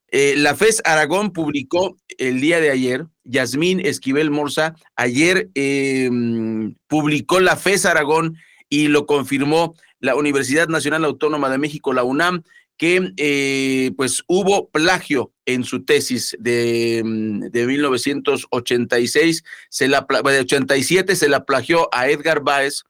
Eh, 0.09 0.35
la 0.37 0.55
FES 0.55 0.81
Aragón 0.85 1.31
publicó 1.31 1.97
el 2.17 2.39
día 2.39 2.59
de 2.61 2.71
ayer, 2.71 3.05
Yasmín 3.25 3.79
Esquivel 3.79 4.31
Moza, 4.31 4.75
ayer 4.95 5.49
em, 5.53 6.75
publicó 6.87 7.39
la 7.39 7.57
FES 7.57 7.85
Aragón 7.85 8.37
y 8.69 8.87
lo 8.87 9.05
confirmó 9.05 9.75
la 9.99 10.15
Universidad 10.15 10.67
Nacional 10.69 11.03
Autónoma 11.03 11.49
de 11.49 11.57
México, 11.57 11.93
la 11.93 12.03
UNAM, 12.03 12.43
que 12.77 13.11
eh, 13.17 13.91
pues 13.97 14.23
hubo 14.27 14.69
plagio 14.69 15.33
en 15.45 15.63
su 15.63 15.83
tesis 15.83 16.37
de, 16.39 17.01
mm, 17.03 17.39
de 17.49 17.65
1986, 17.65 19.43
se 19.69 19.87
la, 19.87 20.05
de 20.09 20.39
87 20.39 21.15
se 21.15 21.29
la 21.29 21.43
plagió 21.43 21.89
a 21.91 22.07
Edgar 22.07 22.41
Báez, 22.41 22.83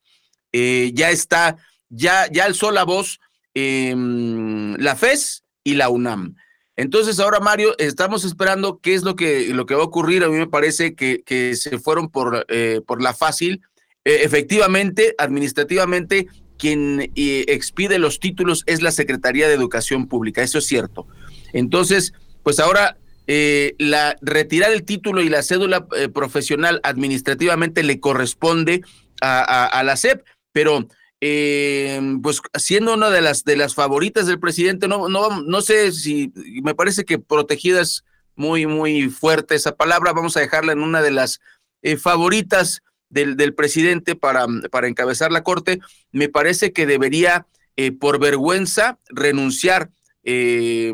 eh, 0.52 0.92
ya 0.94 1.10
está, 1.10 1.58
ya, 1.90 2.30
ya 2.32 2.46
alzó 2.46 2.72
la 2.72 2.84
voz 2.84 3.20
em, 3.54 4.76
la 4.76 4.96
FES 4.96 5.44
y 5.64 5.76
la 5.76 5.90
UNAM. 5.90 6.36
Entonces 6.78 7.20
ahora, 7.20 7.40
Mario, 7.40 7.74
estamos 7.80 8.24
esperando 8.24 8.80
qué 8.80 8.94
es 8.94 9.02
lo 9.02 9.16
que, 9.16 9.48
lo 9.48 9.66
que 9.66 9.74
va 9.74 9.82
a 9.82 9.86
ocurrir. 9.86 10.24
A 10.24 10.30
mí 10.30 10.38
me 10.38 10.48
parece 10.48 10.94
que, 10.94 11.56
se 11.56 11.80
fueron 11.80 12.10
por, 12.10 12.46
eh, 12.50 12.82
por 12.86 13.02
la 13.02 13.14
fácil. 13.14 13.62
efectivamente, 14.06 15.16
administrativamente, 15.18 16.28
quien 16.58 17.12
eh, 17.16 17.46
expide 17.48 17.98
los 18.00 18.20
títulos 18.20 18.64
es 18.68 18.82
la 18.82 18.92
Secretaría 18.92 19.48
de 19.48 19.56
Educación 19.56 20.08
Pública, 20.08 20.44
eso 20.44 20.60
es 20.60 20.66
cierto. 20.66 21.08
Entonces, 21.52 22.14
pues 22.44 22.60
ahora 22.60 22.98
eh, 23.26 23.76
la 23.80 24.16
retirar 24.22 24.72
el 24.72 24.84
título 24.84 25.22
y 25.22 25.30
la 25.30 25.44
cédula 25.44 25.88
profesional 26.14 26.80
administrativamente 26.84 27.84
le 27.84 28.00
corresponde 28.00 28.84
a, 29.20 29.82
la 29.84 29.98
SEP, 29.98 30.24
pero 30.52 30.88
pues 31.20 32.42
siendo 32.58 32.94
una 32.94 33.10
de 33.10 33.22
las 33.22 33.44
de 33.44 33.58
las 33.58 33.74
favoritas 33.74 34.28
del 34.28 34.40
presidente, 34.40 34.88
no, 34.88 35.10
no, 35.10 35.42
no 35.42 35.62
sé 35.62 35.92
si 35.92 36.32
me 36.64 36.76
parece 36.76 37.06
que 37.06 37.18
protegida 37.20 37.82
es 37.82 38.04
muy, 38.36 38.68
muy 38.68 39.10
fuerte 39.10 39.56
esa 39.56 39.76
palabra, 39.76 40.14
vamos 40.14 40.38
a 40.38 40.42
dejarla 40.42 40.74
en 40.74 40.82
una 40.82 41.02
de 41.02 41.12
las 41.12 41.40
favoritas 42.00 42.84
del, 43.10 43.54
presidente 43.54 44.16
para, 44.16 44.46
para, 44.72 44.88
encabezar 44.88 45.32
la 45.32 45.44
Corte, 45.44 45.80
me 46.12 46.30
parece 46.30 46.74
que 46.74 46.86
debería, 46.86 47.48
eh, 47.76 47.92
por 47.92 48.20
vergüenza, 48.20 49.00
renunciar 49.10 49.90
eh, 50.24 50.92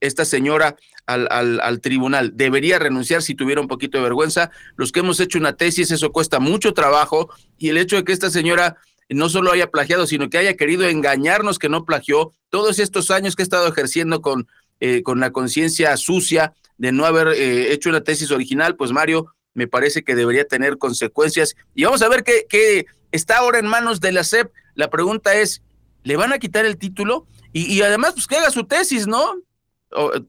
esta 0.00 0.24
señora 0.24 0.76
al, 1.06 1.28
al, 1.60 1.80
tribunal. 1.80 2.32
Debería 2.34 2.78
renunciar 2.78 3.22
si 3.22 3.34
tuviera 3.34 3.60
un 3.60 3.68
poquito 3.68 3.98
de 3.98 4.04
vergüenza. 4.04 4.50
Los 4.76 4.92
que 4.92 5.00
hemos 5.00 5.18
hecho 5.20 5.38
una 5.38 5.56
tesis, 5.56 5.90
eso 5.90 6.12
cuesta 6.12 6.38
mucho 6.38 6.72
trabajo 6.72 7.30
y 7.58 7.68
el 7.68 7.78
hecho 7.78 7.96
de 7.96 8.04
que 8.04 8.12
esta 8.12 8.30
señora 8.30 8.76
no 9.14 9.28
solo 9.28 9.52
haya 9.52 9.70
plagiado, 9.70 10.06
sino 10.06 10.30
que 10.30 10.38
haya 10.38 10.56
querido 10.56 10.84
engañarnos 10.84 11.58
que 11.58 11.68
no 11.68 11.84
plagió, 11.84 12.32
todos 12.50 12.78
estos 12.78 13.10
años 13.10 13.36
que 13.36 13.42
ha 13.42 13.44
estado 13.44 13.66
ejerciendo 13.68 14.20
con, 14.22 14.46
eh, 14.80 15.02
con 15.02 15.20
la 15.20 15.30
conciencia 15.30 15.96
sucia 15.96 16.54
de 16.78 16.92
no 16.92 17.06
haber 17.06 17.28
hecho 17.28 17.90
una 17.90 18.02
tesis 18.02 18.30
original, 18.30 18.76
pues 18.76 18.92
Mario, 18.92 19.32
me 19.54 19.68
parece 19.68 20.02
que 20.02 20.14
debería 20.14 20.46
tener 20.46 20.78
consecuencias. 20.78 21.54
Y 21.74 21.84
vamos 21.84 22.02
a 22.02 22.08
ver 22.08 22.24
qué, 22.24 22.86
está 23.10 23.38
ahora 23.38 23.58
en 23.58 23.66
manos 23.66 24.00
de 24.00 24.12
la 24.12 24.24
SEP. 24.24 24.50
La 24.74 24.90
pregunta 24.90 25.34
es, 25.34 25.62
¿le 26.02 26.16
van 26.16 26.32
a 26.32 26.38
quitar 26.38 26.64
el 26.64 26.78
título? 26.78 27.26
Y, 27.52 27.82
además, 27.82 28.14
pues 28.14 28.26
que 28.26 28.36
haga 28.36 28.50
su 28.50 28.64
tesis, 28.64 29.06
¿no? 29.06 29.34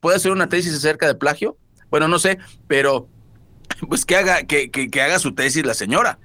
¿Puede 0.02 0.18
hacer 0.18 0.32
una 0.32 0.50
tesis 0.50 0.74
acerca 0.74 1.08
de 1.08 1.16
plagio? 1.16 1.58
Bueno, 1.90 2.10
no 2.10 2.20
sé, 2.20 2.38
pero 2.68 3.08
pues 3.88 4.06
que 4.06 4.18
haga, 4.18 4.44
que, 4.44 4.70
que 4.70 5.02
haga 5.02 5.20
su 5.20 5.34
tesis 5.34 5.66
la 5.66 5.74
señora. 5.74 6.20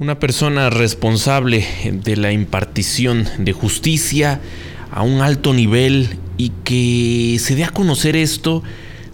Una 0.00 0.18
persona 0.18 0.70
responsable 0.70 1.62
de 1.92 2.16
la 2.16 2.32
impartición 2.32 3.28
de 3.36 3.52
justicia 3.52 4.40
a 4.90 5.02
un 5.02 5.20
alto 5.20 5.52
nivel 5.52 6.16
y 6.38 6.52
que 6.64 7.38
se 7.38 7.54
dé 7.54 7.64
a 7.64 7.68
conocer 7.68 8.16
esto 8.16 8.62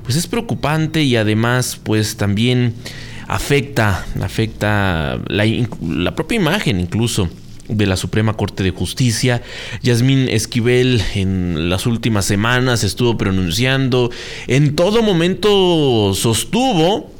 pues 0.04 0.14
es 0.14 0.28
preocupante 0.28 1.02
y 1.02 1.16
además 1.16 1.80
pues 1.82 2.16
también 2.16 2.74
afecta, 3.26 4.06
afecta 4.22 5.18
la, 5.26 6.14
propia 6.14 6.36
imagen 6.36 6.78
incluso 6.78 7.30
de 7.68 7.86
la 7.86 7.96
Suprema 7.96 8.34
Corte 8.34 8.62
de 8.62 8.70
Justicia. 8.70 9.42
Yasmín 9.82 10.28
Esquivel 10.28 11.02
en 11.16 11.68
las 11.68 11.86
últimas 11.86 12.26
semanas 12.26 12.84
estuvo 12.84 13.18
pronunciando, 13.18 14.12
en 14.46 14.76
todo 14.76 15.02
momento 15.02 16.14
sostuvo 16.14 17.10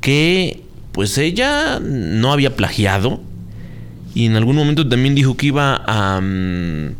que 0.00 0.65
pues 0.96 1.18
ella 1.18 1.78
no 1.78 2.32
había 2.32 2.56
plagiado 2.56 3.20
y 4.14 4.24
en 4.24 4.34
algún 4.34 4.56
momento 4.56 4.88
también 4.88 5.14
dijo 5.14 5.36
que 5.36 5.48
iba 5.48 5.82
a... 5.86 6.22
Mm, 6.22 6.94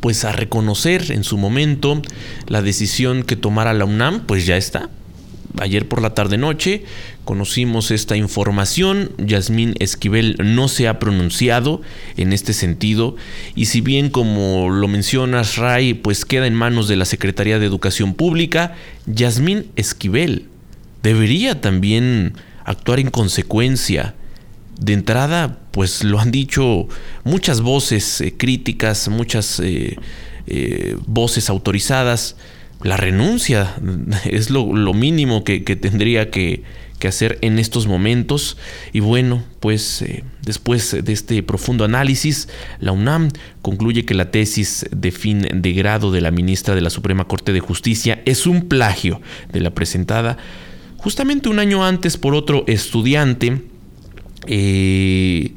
pues 0.00 0.24
a 0.24 0.32
reconocer 0.32 1.12
en 1.12 1.24
su 1.24 1.36
momento 1.36 2.00
la 2.46 2.62
decisión 2.62 3.22
que 3.22 3.36
tomara 3.36 3.74
la 3.74 3.84
UNAM, 3.84 4.24
pues 4.24 4.46
ya 4.46 4.56
está. 4.56 4.88
Ayer 5.58 5.86
por 5.86 6.00
la 6.00 6.14
tarde 6.14 6.38
noche 6.38 6.84
conocimos 7.26 7.90
esta 7.90 8.16
información. 8.16 9.12
Yasmín 9.18 9.74
Esquivel 9.78 10.36
no 10.42 10.68
se 10.68 10.88
ha 10.88 10.98
pronunciado 10.98 11.82
en 12.16 12.32
este 12.32 12.54
sentido. 12.54 13.14
Y 13.54 13.66
si 13.66 13.82
bien, 13.82 14.08
como 14.08 14.70
lo 14.70 14.88
mencionas, 14.88 15.56
Ray, 15.56 15.92
pues 15.92 16.24
queda 16.24 16.46
en 16.46 16.54
manos 16.54 16.88
de 16.88 16.96
la 16.96 17.04
Secretaría 17.04 17.58
de 17.58 17.66
Educación 17.66 18.14
Pública, 18.14 18.74
Yasmín 19.04 19.66
Esquivel 19.76 20.46
debería 21.02 21.60
también 21.60 22.34
actuar 22.64 23.00
en 23.00 23.10
consecuencia 23.10 24.14
de 24.78 24.92
entrada, 24.92 25.58
pues 25.70 26.04
lo 26.04 26.18
han 26.18 26.30
dicho 26.30 26.88
muchas 27.24 27.60
voces 27.60 28.20
eh, 28.20 28.34
críticas, 28.36 29.08
muchas 29.08 29.60
eh, 29.60 29.96
eh, 30.46 30.96
voces 31.06 31.48
autorizadas. 31.50 32.36
La 32.82 32.96
renuncia 32.96 33.76
es 34.24 34.50
lo, 34.50 34.66
mínimo 34.92 35.44
que, 35.44 35.60
tendría 35.60 36.30
que, 36.30 36.64
hacer 37.06 37.38
en 37.42 37.58
estos 37.58 37.88
momentos. 37.88 38.56
Y 38.92 39.00
bueno, 39.00 39.42
pues 39.58 40.04
después 40.42 40.96
de 41.02 41.12
este 41.12 41.42
profundo 41.42 41.84
análisis, 41.84 42.48
la 42.78 42.92
UNAM 42.92 43.30
concluye 43.60 44.04
que 44.04 44.14
la 44.14 44.30
tesis 44.30 44.86
de 44.92 45.10
fin 45.10 45.48
de 45.52 45.72
grado 45.72 46.12
de 46.12 46.20
la 46.20 46.30
ministra 46.30 46.76
de 46.76 46.80
la 46.80 46.90
Suprema 46.90 47.24
Corte 47.24 47.52
de 47.52 47.58
Justicia 47.58 48.22
es 48.24 48.46
un 48.46 48.68
plagio 48.68 49.20
de 49.52 49.60
la 49.60 49.70
presentada 49.70 50.38
justamente 51.02 51.48
un 51.48 51.58
año 51.58 51.84
antes 51.84 52.16
por 52.16 52.34
otro 52.34 52.64
estudiante 52.68 53.60
eh, 54.46 55.52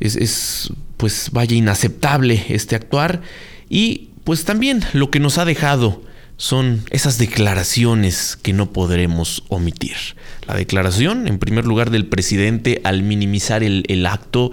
es, 0.00 0.70
pues 0.98 1.30
vaya 1.32 1.56
inaceptable 1.56 2.44
este 2.48 2.76
actuar 2.76 3.22
y 3.70 4.10
pues 4.24 4.44
también 4.44 4.84
lo 4.92 5.10
que 5.10 5.18
nos 5.18 5.38
ha 5.38 5.44
dejado 5.44 6.02
son 6.36 6.82
esas 6.90 7.16
declaraciones 7.16 8.36
que 8.40 8.52
no 8.52 8.72
podremos 8.72 9.44
omitir. 9.48 9.96
La 10.48 10.54
declaración, 10.54 11.28
en 11.28 11.38
primer 11.38 11.64
lugar, 11.64 11.90
del 11.90 12.06
presidente 12.06 12.80
al 12.84 13.02
minimizar 13.02 13.62
el, 13.62 14.06
acto 14.06 14.50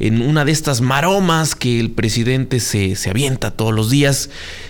en 0.00 0.22
una 0.22 0.44
de 0.44 0.52
estas 0.52 0.80
maromas 0.80 1.54
que 1.54 1.78
el 1.78 1.92
presidente 1.92 2.58
se, 2.58 2.96
se, 2.96 3.10
avienta 3.10 3.52
todos 3.52 3.72
los 3.72 3.90
días, 3.90 4.28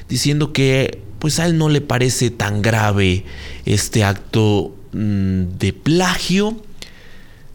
diciendo 0.09 0.53
que 0.53 1.01
pues 1.21 1.39
a 1.39 1.47
él 1.47 1.57
no 1.57 1.69
le 1.69 1.81
parece 1.81 2.31
tan 2.31 2.63
grave 2.63 3.25
este 3.65 4.03
acto 4.03 4.77
mm, 4.93 5.59
de 5.59 5.73
plagio 5.73 6.61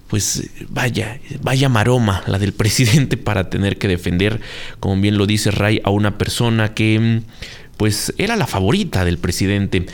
pues 0.08 0.50
vaya, 0.70 1.20
vaya 1.42 1.68
maroma 1.68 2.24
la 2.28 2.40
del 2.40 2.54
presidente 2.62 3.18
para 3.18 3.50
tener 3.50 3.78
que 3.78 3.88
defender, 3.88 4.40
como 4.80 5.02
bien 5.02 5.18
lo 5.18 5.26
dice 5.26 5.52
Ray, 5.52 5.82
a 5.84 5.90
una 5.90 6.18
persona 6.18 6.74
que 6.74 7.22
pues 7.78 8.14
era 8.18 8.36
la 8.38 8.48
favorita 8.48 9.04
del 9.04 9.18
presidente 9.18 9.86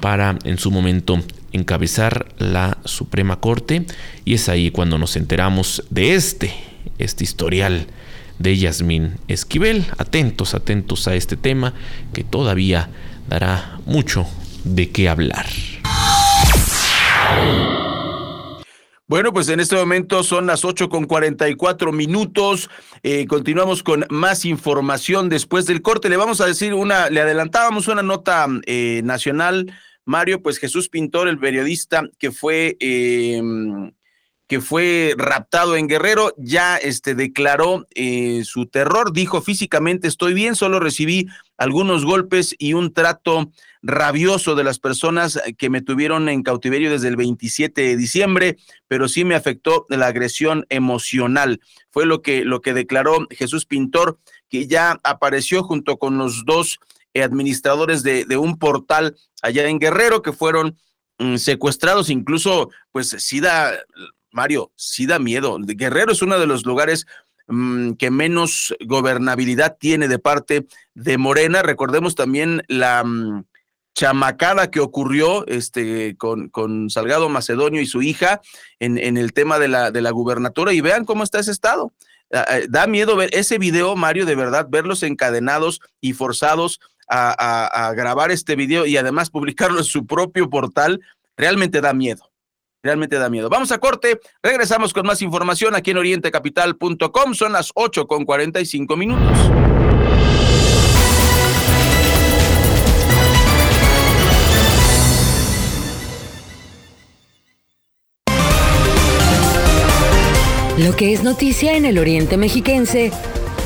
para 0.00 0.38
en 0.44 0.58
su 0.58 0.70
momento 0.70 1.22
encabezar 1.52 2.26
la 2.38 2.78
Suprema 2.84 3.40
Corte. 3.40 3.84
Y 4.24 4.34
es 4.34 4.48
ahí 4.48 4.70
cuando 4.70 4.98
nos 4.98 5.16
enteramos 5.16 5.84
de 5.90 6.14
este, 6.14 6.54
este 6.98 7.24
historial 7.24 7.86
de 8.38 8.56
Yasmín 8.56 9.14
Esquivel. 9.28 9.86
Atentos, 9.98 10.54
atentos 10.54 11.08
a 11.08 11.14
este 11.14 11.36
tema 11.36 11.74
que 12.12 12.24
todavía 12.24 12.90
dará 13.28 13.80
mucho 13.86 14.26
de 14.64 14.90
qué 14.90 15.08
hablar. 15.08 15.46
Bueno, 19.08 19.32
pues 19.32 19.48
en 19.48 19.60
este 19.60 19.76
momento 19.76 20.24
son 20.24 20.46
las 20.46 20.64
8 20.64 20.88
con 20.88 21.04
44 21.04 21.92
minutos. 21.92 22.68
Eh, 23.04 23.26
continuamos 23.28 23.84
con 23.84 24.04
más 24.10 24.44
información 24.44 25.28
después 25.28 25.64
del 25.66 25.80
corte. 25.80 26.08
Le 26.08 26.16
vamos 26.16 26.40
a 26.40 26.46
decir 26.46 26.74
una, 26.74 27.08
le 27.08 27.20
adelantábamos 27.20 27.86
una 27.86 28.02
nota 28.02 28.48
eh, 28.66 29.02
nacional. 29.04 29.72
Mario, 30.04 30.42
pues 30.42 30.58
Jesús 30.58 30.88
Pintor, 30.88 31.28
el 31.28 31.38
periodista 31.38 32.02
que 32.18 32.32
fue, 32.32 32.76
em, 32.80 33.92
que 34.48 34.60
fue 34.60 35.14
raptado 35.18 35.76
en 35.76 35.88
Guerrero, 35.88 36.32
ya 36.38 36.76
este, 36.76 37.14
declaró 37.14 37.86
eh, 37.94 38.42
su 38.44 38.66
terror, 38.66 39.12
dijo 39.12 39.42
físicamente 39.42 40.06
estoy 40.06 40.34
bien, 40.34 40.54
solo 40.54 40.78
recibí 40.78 41.26
algunos 41.56 42.04
golpes 42.04 42.54
y 42.58 42.74
un 42.74 42.92
trato 42.92 43.50
rabioso 43.82 44.54
de 44.54 44.64
las 44.64 44.78
personas 44.78 45.40
que 45.58 45.70
me 45.70 45.80
tuvieron 45.80 46.28
en 46.28 46.42
cautiverio 46.42 46.90
desde 46.90 47.08
el 47.08 47.16
27 47.16 47.80
de 47.80 47.96
diciembre, 47.96 48.56
pero 48.88 49.08
sí 49.08 49.24
me 49.24 49.34
afectó 49.34 49.86
la 49.88 50.06
agresión 50.06 50.66
emocional. 50.68 51.60
Fue 51.90 52.06
lo 52.06 52.22
que, 52.22 52.44
lo 52.44 52.60
que 52.60 52.74
declaró 52.74 53.26
Jesús 53.30 53.64
Pintor, 53.66 54.18
que 54.48 54.66
ya 54.66 55.00
apareció 55.02 55.62
junto 55.62 55.98
con 55.98 56.18
los 56.18 56.44
dos 56.44 56.78
administradores 57.14 58.02
de, 58.02 58.24
de 58.24 58.36
un 58.36 58.58
portal 58.58 59.16
allá 59.42 59.68
en 59.68 59.78
Guerrero 59.78 60.22
que 60.22 60.32
fueron 60.32 60.76
mm, 61.18 61.36
secuestrados, 61.36 62.10
incluso, 62.10 62.70
pues 62.92 63.08
sí 63.18 63.40
da, 63.40 63.72
Mario, 64.36 64.70
sí 64.76 65.06
da 65.06 65.18
miedo. 65.18 65.58
Guerrero 65.60 66.12
es 66.12 66.20
uno 66.20 66.38
de 66.38 66.46
los 66.46 66.66
lugares 66.66 67.06
mm, 67.48 67.92
que 67.92 68.10
menos 68.10 68.76
gobernabilidad 68.84 69.78
tiene 69.80 70.08
de 70.08 70.18
parte 70.18 70.66
de 70.94 71.16
Morena. 71.16 71.62
Recordemos 71.62 72.14
también 72.14 72.62
la 72.68 73.02
mm, 73.02 73.44
chamacada 73.94 74.70
que 74.70 74.80
ocurrió 74.80 75.46
este, 75.46 76.16
con, 76.18 76.90
Salgado 76.90 77.30
Macedonio 77.30 77.80
y 77.80 77.86
su 77.86 78.02
hija 78.02 78.42
en, 78.78 78.98
el 79.16 79.32
tema 79.32 79.58
de 79.58 79.68
la, 79.68 79.90
de 79.90 80.10
gubernatura 80.10 80.74
y 80.74 80.82
vean 80.82 81.06
cómo 81.06 81.24
está 81.24 81.38
ese 81.40 81.50
estado. 81.50 81.92
Ah, 82.30 82.44
ah, 82.46 82.58
da 82.68 82.86
miedo 82.86 83.16
ver 83.16 83.30
ese 83.32 83.56
video, 83.56 83.96
Mario, 83.96 84.26
de 84.26 84.34
verdad, 84.34 84.66
verlos 84.68 85.02
encadenados 85.02 85.80
y 86.00 86.12
forzados 86.12 86.78
a, 87.08 87.92
grabar 87.96 88.30
este 88.32 88.54
video 88.56 88.84
y 88.84 88.96
además 88.98 89.30
publicarlo 89.30 89.78
en 89.78 89.84
su 89.84 90.06
propio 90.06 90.50
portal, 90.50 91.00
realmente 91.36 91.80
da 91.80 91.94
miedo. 91.94 92.30
Realmente 92.86 93.18
da 93.18 93.28
miedo. 93.28 93.48
Vamos 93.48 93.72
a 93.72 93.78
corte, 93.78 94.20
regresamos 94.40 94.92
con 94.92 95.04
más 95.04 95.20
información 95.20 95.74
aquí 95.74 95.90
en 95.90 95.96
orientecapital.com. 95.96 97.34
Son 97.34 97.52
las 97.52 97.72
8 97.74 98.06
con 98.06 98.24
45 98.24 98.96
minutos. 98.96 99.36
Lo 110.78 110.94
que 110.94 111.12
es 111.12 111.24
noticia 111.24 111.76
en 111.76 111.86
el 111.86 111.98
Oriente 111.98 112.36
Mexiquense, 112.36 113.10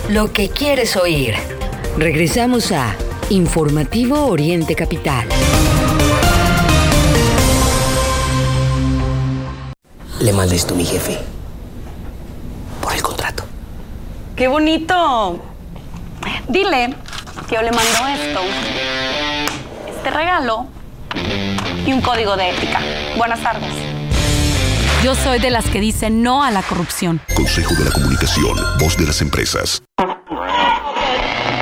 lo 0.09 0.33
que 0.33 0.49
quieres 0.49 0.97
oír. 0.97 1.35
Regresamos 1.99 2.73
a 2.73 2.97
Informativo 3.29 4.25
Oriente 4.25 4.75
Capital. 4.75 5.29
Le 10.21 10.35
mandé 10.35 10.57
esto 10.57 10.75
a 10.75 10.77
mi 10.77 10.85
jefe. 10.85 11.19
Por 12.83 12.93
el 12.93 13.03
contrato. 13.03 13.45
¡Qué 14.37 14.49
bonito! 14.49 15.41
Dile 16.47 16.95
que 17.49 17.55
yo 17.55 17.63
le 17.63 17.71
mando 17.73 18.07
esto, 18.09 18.41
este 19.89 20.11
regalo 20.11 20.67
y 21.87 21.93
un 21.93 22.03
código 22.03 22.37
de 22.37 22.51
ética. 22.51 22.81
Buenas 23.17 23.41
tardes. 23.43 23.73
Yo 25.03 25.15
soy 25.15 25.39
de 25.39 25.49
las 25.49 25.65
que 25.71 25.81
dicen 25.81 26.23
no 26.23 26.45
a 26.45 26.51
la 26.51 26.63
corrupción. 26.63 27.23
Consejo 27.35 27.75
de 27.75 27.87
la 27.87 27.91
Comunicación, 27.91 28.59
voz 28.79 28.99
de 28.99 29.07
las 29.07 29.23
empresas. 29.23 29.83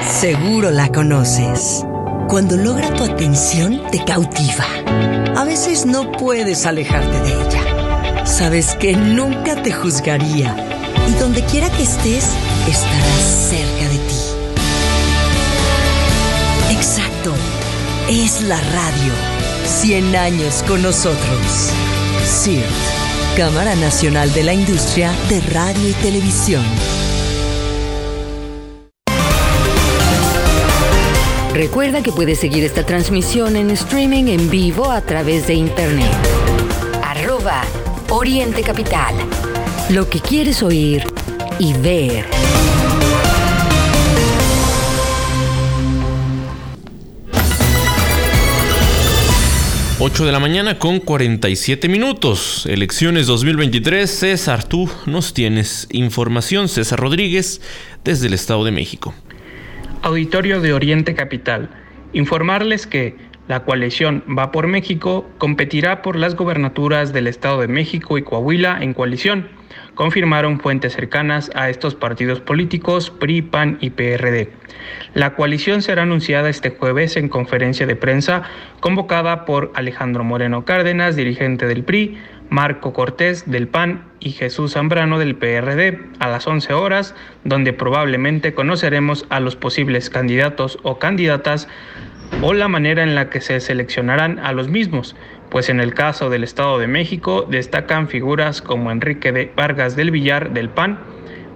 Seguro 0.02 0.72
la 0.72 0.88
conoces. 0.88 1.84
Cuando 2.28 2.56
logra 2.56 2.92
tu 2.94 3.04
atención, 3.04 3.82
te 3.92 4.04
cautiva. 4.04 4.64
A 5.36 5.44
veces 5.44 5.86
no 5.86 6.10
puedes 6.10 6.66
alejarte 6.66 7.20
de 7.20 7.32
ella. 7.32 7.67
Sabes 8.28 8.76
que 8.76 8.92
nunca 8.92 9.60
te 9.62 9.72
juzgaría. 9.72 10.54
Y 11.08 11.12
donde 11.14 11.42
quiera 11.42 11.68
que 11.70 11.82
estés, 11.82 12.28
estarás 12.68 13.48
cerca 13.50 13.88
de 13.88 13.98
ti. 13.98 14.14
Exacto. 16.70 17.34
Es 18.08 18.42
la 18.42 18.60
radio. 18.60 19.12
100 19.64 20.14
años 20.14 20.62
con 20.68 20.82
nosotros. 20.82 21.72
CIRT, 22.24 22.64
Cámara 23.36 23.74
Nacional 23.74 24.32
de 24.32 24.44
la 24.44 24.52
Industria 24.52 25.10
de 25.28 25.40
Radio 25.40 25.88
y 25.88 25.94
Televisión. 25.94 26.64
Recuerda 31.54 32.02
que 32.02 32.12
puedes 32.12 32.38
seguir 32.38 32.62
esta 32.62 32.84
transmisión 32.84 33.56
en 33.56 33.70
streaming 33.70 34.26
en 34.28 34.48
vivo 34.48 34.92
a 34.92 35.00
través 35.00 35.48
de 35.48 35.54
internet. 35.54 36.12
Arroba 37.02 37.62
Oriente 38.10 38.62
Capital. 38.62 39.14
Lo 39.90 40.08
que 40.08 40.18
quieres 40.20 40.62
oír 40.62 41.04
y 41.58 41.74
ver. 41.74 42.24
Ocho 49.98 50.24
de 50.24 50.32
la 50.32 50.40
mañana 50.40 50.78
con 50.78 51.00
47 51.00 51.86
minutos. 51.90 52.64
Elecciones 52.64 53.26
2023. 53.26 54.08
César, 54.08 54.64
tú 54.64 54.88
nos 55.04 55.34
tienes 55.34 55.86
información. 55.92 56.68
César 56.68 56.98
Rodríguez 56.98 57.60
desde 58.04 58.28
el 58.28 58.32
Estado 58.32 58.64
de 58.64 58.70
México. 58.70 59.12
Auditorio 60.00 60.62
de 60.62 60.72
Oriente 60.72 61.14
Capital. 61.14 61.68
Informarles 62.14 62.86
que 62.86 63.27
la 63.48 63.64
coalición 63.64 64.22
Va 64.28 64.52
por 64.52 64.66
México 64.66 65.28
competirá 65.38 66.02
por 66.02 66.16
las 66.16 66.36
gobernaturas 66.36 67.12
del 67.12 67.26
Estado 67.26 67.60
de 67.60 67.68
México 67.68 68.18
y 68.18 68.22
Coahuila 68.22 68.78
en 68.82 68.92
coalición, 68.94 69.48
confirmaron 69.94 70.60
fuentes 70.60 70.92
cercanas 70.92 71.50
a 71.54 71.70
estos 71.70 71.94
partidos 71.94 72.40
políticos 72.40 73.10
PRI, 73.10 73.42
PAN 73.42 73.78
y 73.80 73.90
PRD. 73.90 74.50
La 75.14 75.34
coalición 75.34 75.82
será 75.82 76.02
anunciada 76.02 76.50
este 76.50 76.70
jueves 76.70 77.16
en 77.16 77.28
conferencia 77.28 77.86
de 77.86 77.96
prensa 77.96 78.42
convocada 78.80 79.44
por 79.44 79.72
Alejandro 79.74 80.24
Moreno 80.24 80.64
Cárdenas, 80.64 81.16
dirigente 81.16 81.66
del 81.66 81.82
PRI, 81.84 82.18
Marco 82.50 82.92
Cortés 82.92 83.50
del 83.50 83.68
PAN 83.68 84.04
y 84.20 84.30
Jesús 84.30 84.72
Zambrano 84.72 85.18
del 85.18 85.36
PRD 85.36 86.00
a 86.18 86.28
las 86.28 86.46
11 86.46 86.72
horas, 86.72 87.14
donde 87.44 87.72
probablemente 87.72 88.54
conoceremos 88.54 89.26
a 89.28 89.40
los 89.40 89.56
posibles 89.56 90.10
candidatos 90.10 90.78
o 90.82 90.98
candidatas 90.98 91.68
o 92.42 92.54
la 92.54 92.68
manera 92.68 93.02
en 93.02 93.14
la 93.14 93.30
que 93.30 93.40
se 93.40 93.60
seleccionarán 93.60 94.38
a 94.38 94.52
los 94.52 94.68
mismos, 94.68 95.16
pues 95.50 95.68
en 95.68 95.80
el 95.80 95.94
caso 95.94 96.30
del 96.30 96.44
Estado 96.44 96.78
de 96.78 96.86
México 96.86 97.46
destacan 97.48 98.08
figuras 98.08 98.62
como 98.62 98.90
Enrique 98.90 99.32
de 99.32 99.50
Vargas 99.56 99.96
del 99.96 100.10
Villar 100.10 100.52
del 100.52 100.68
PAN, 100.68 100.98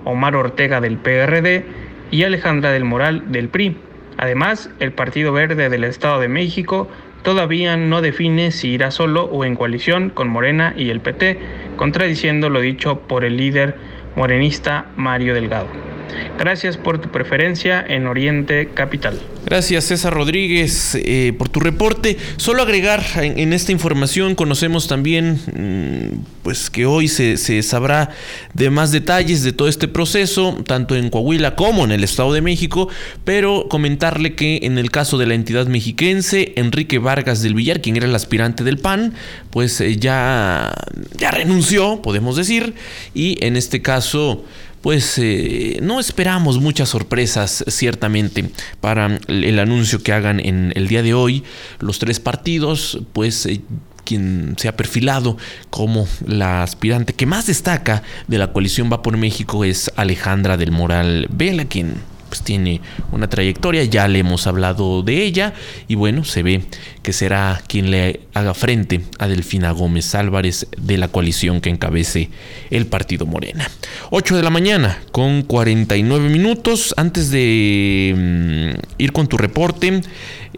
Omar 0.05 0.35
Ortega 0.35 0.81
del 0.81 0.97
PRD 0.97 1.64
y 2.11 2.25
Alejandra 2.25 2.73
del 2.73 2.85
Moral 2.85 3.31
del 3.31 3.49
PRI. 3.49 3.77
Además, 4.18 4.70
el 4.81 4.93
Partido 4.93 5.33
Verde 5.33 5.68
del 5.68 5.85
Estado 5.85 6.20
de 6.20 6.29
México 6.29 6.89
todavía 7.23 7.77
no 7.77 8.03
define 8.03 8.51
si 8.51 8.70
irá 8.70 8.91
solo 8.91 9.25
o 9.25 9.45
en 9.45 9.57
coalición 9.57 10.11
con 10.11 10.29
Morena 10.29 10.75
y 10.77 10.91
el 10.91 11.01
PT, 11.01 11.39
contradiciendo 11.77 12.51
lo 12.51 12.61
dicho 12.61 13.01
por 13.01 13.25
el 13.25 13.37
líder 13.37 13.77
morenista 14.16 14.87
Mario 14.97 15.35
Delgado. 15.35 15.91
Gracias 16.39 16.77
por 16.77 17.01
tu 17.01 17.11
preferencia 17.11 17.85
en 17.87 18.07
Oriente 18.07 18.71
Capital. 18.75 19.21
Gracias 19.45 19.85
César 19.85 20.15
Rodríguez 20.15 20.95
eh, 20.95 21.35
por 21.37 21.49
tu 21.49 21.61
reporte. 21.61 22.17
Solo 22.37 22.63
agregar 22.63 23.03
en, 23.17 23.53
esta 23.53 23.73
información 23.73 24.35
conocemos 24.35 24.89
también 24.89 25.35
mm, 25.35 26.43
pues 26.43 26.71
que 26.71 26.87
hoy 26.87 27.09
se, 27.09 27.37
sabrá 27.63 28.11
de 28.55 28.71
más 28.71 28.93
detalles 28.93 29.43
de 29.43 29.53
todo 29.53 29.69
este 29.69 29.89
proceso, 29.89 30.63
tanto 30.67 30.97
en 30.97 31.11
Coahuila 31.11 31.55
como 31.55 31.85
en 31.85 31.93
el 31.93 32.05
Estado 32.05 32.33
de 32.33 32.41
México, 32.41 32.89
pero 33.25 33.67
comentarle 33.69 34.35
que 34.35 34.61
en 34.63 34.79
el 34.79 34.91
caso 34.91 35.19
de 35.19 35.27
la 35.27 35.35
entidad 35.35 35.67
mexiquense, 35.67 36.53
Enrique 36.57 36.99
Vargas 36.99 37.43
del 37.43 37.55
Villar, 37.55 37.81
quien 37.81 37.97
era 37.97 38.07
el 38.07 38.15
aspirante 38.15 38.65
del 38.65 38.79
PAN, 38.79 39.15
pues 39.51 39.81
eh, 39.81 39.97
ya, 39.97 40.73
ya 41.19 41.31
renunció, 41.31 42.01
podemos 42.03 42.37
decir, 42.37 42.75
y 43.15 43.45
en 43.45 43.57
este 43.57 43.83
caso 43.83 44.45
pues 44.83 45.16
eh, 45.18 45.78
no 45.80 46.01
esperamos 46.01 46.61
muchas 46.61 46.89
sorpresas 46.89 47.64
ciertamente 47.68 48.51
para 48.80 49.18
el 49.28 49.59
anuncio 49.59 50.03
que 50.03 50.12
hagan 50.12 50.41
en 50.41 50.72
el 50.74 50.89
día 50.89 51.03
de 51.03 51.14
hoy. 51.14 51.45
Los 51.78 51.99
tres 52.01 52.20
partidos, 52.20 53.01
pues 53.12 53.47
eh, 53.47 53.62
quien 54.05 54.57
se 54.59 54.68
ha 54.68 54.76
perfilado 54.76 55.37
como 55.70 56.09
la 56.26 56.64
aspirante 56.64 57.14
que 57.14 57.26
más 57.26 57.47
destaca 57.47 58.03
de 58.26 58.39
la 58.39 58.53
coalición 58.53 58.91
Va 58.93 59.01
por 59.03 59.16
México 59.16 59.64
es 59.64 59.91
Alejandra 59.97 60.57
del 60.57 60.72
Moral 60.72 61.28
Vela, 61.30 61.64
quien 61.64 61.95
pues 62.33 62.41
tiene 62.41 62.80
una 63.11 63.28
trayectoria, 63.28 63.85
ya 63.85 64.09
le 64.09 64.20
hemos 64.20 64.47
hablado 64.47 65.03
de 65.03 65.22
ella 65.22 65.53
y 65.87 65.97
bueno, 65.97 66.24
se 66.24 66.43
ve 66.43 66.62
que 67.03 67.12
será 67.12 67.61
quien 67.66 67.91
le 67.91 68.20
haga 68.33 68.55
frente 68.55 69.03
a 69.18 69.28
Delfina 69.28 69.70
Gómez 69.70 70.14
Álvarez 70.14 70.66
de 70.78 70.97
la 70.97 71.09
coalición 71.09 71.61
que 71.61 71.68
encabece 71.68 72.30
el 72.70 72.87
partido 72.87 73.26
Morena. 73.26 73.70
8 74.09 74.35
de 74.35 74.43
la 74.43 74.49
mañana 74.49 74.99
con 75.12 75.43
49 75.43 76.30
minutos 76.30 76.95
antes 76.97 77.30
de 77.30 78.14
mm, 78.16 79.03
ir 79.03 79.12
con 79.12 79.26
tu 79.26 79.37
reporte. 79.37 80.01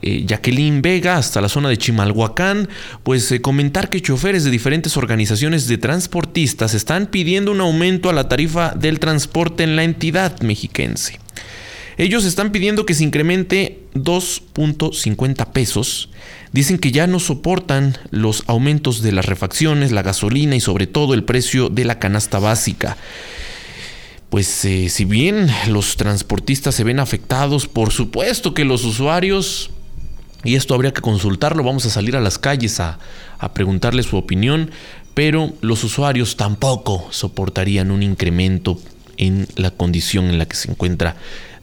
Eh, 0.01 0.25
Jacqueline 0.29 0.81
Vega 0.81 1.17
hasta 1.17 1.41
la 1.41 1.49
zona 1.49 1.71
de 1.71 1.79
Chimalhuacán, 1.79 2.69
pues 3.03 3.33
eh, 3.33 3.41
comentar 3.41 3.91
que 3.91 4.01
choferes 4.01 4.45
de 4.45 4.53
diferentes 4.53 4.97
organizaciones 4.97 5.67
de 5.67 5.79
transportistas 5.79 6.73
están 6.73 7.09
pidiendo 7.09 7.51
un 7.51 7.61
aumento 7.61 8.11
a 8.11 8.13
la 8.13 8.29
tarifa 8.29 8.75
del 8.77 9.01
transporte 9.01 9.65
en 9.65 9.75
la 9.75 9.83
entidad 9.83 10.41
mexiquense. 10.41 11.19
Ellos 11.97 12.25
están 12.25 12.51
pidiendo 12.51 12.87
que 12.87 12.95
se 12.95 13.05
incremente 13.05 13.85
2.50 13.95 15.53
pesos. 15.53 16.09
Dicen 16.53 16.79
que 16.79 16.93
ya 16.93 17.07
no 17.07 17.21
soportan 17.21 17.97
los 18.11 18.43
aumentos 18.47 19.03
de 19.03 19.13
las 19.13 19.27
refacciones, 19.27 19.93
la 19.93 20.03
gasolina 20.03 20.57
y 20.57 20.61
sobre 20.61 20.87
todo 20.87 21.15
el 21.15 21.25
precio 21.25 21.69
de 21.69 21.85
la 21.85 21.99
canasta 21.99 22.39
básica. 22.39 22.97
Pues 24.31 24.65
eh, 24.65 24.89
si 24.89 25.05
bien 25.05 25.49
los 25.69 25.97
transportistas 25.97 26.75
se 26.75 26.83
ven 26.83 26.99
afectados, 26.99 27.69
por 27.69 27.93
supuesto 27.93 28.53
que 28.53 28.65
los 28.65 28.85
usuarios, 28.85 29.71
y 30.43 30.57
esto 30.57 30.75
habría 30.75 30.93
que 30.93 31.01
consultarlo, 31.01 31.63
vamos 31.63 31.87
a 31.87 31.91
salir 31.91 32.17
a 32.17 32.21
las 32.21 32.39
calles 32.39 32.81
a, 32.81 32.99
a 33.39 33.55
preguntarle 33.55 34.03
su 34.03 34.17
opinión, 34.17 34.73
pero 35.15 35.53
los 35.61 35.85
usuarios 35.85 36.37
tampoco 36.37 37.07
soportarían 37.11 37.93
un 37.93 38.03
incremento 38.03 38.81
en 39.17 39.47
la 39.55 39.71
condición 39.71 40.25
en 40.27 40.39
la 40.39 40.47
que 40.47 40.57
se 40.57 40.69
encuentra 40.69 41.15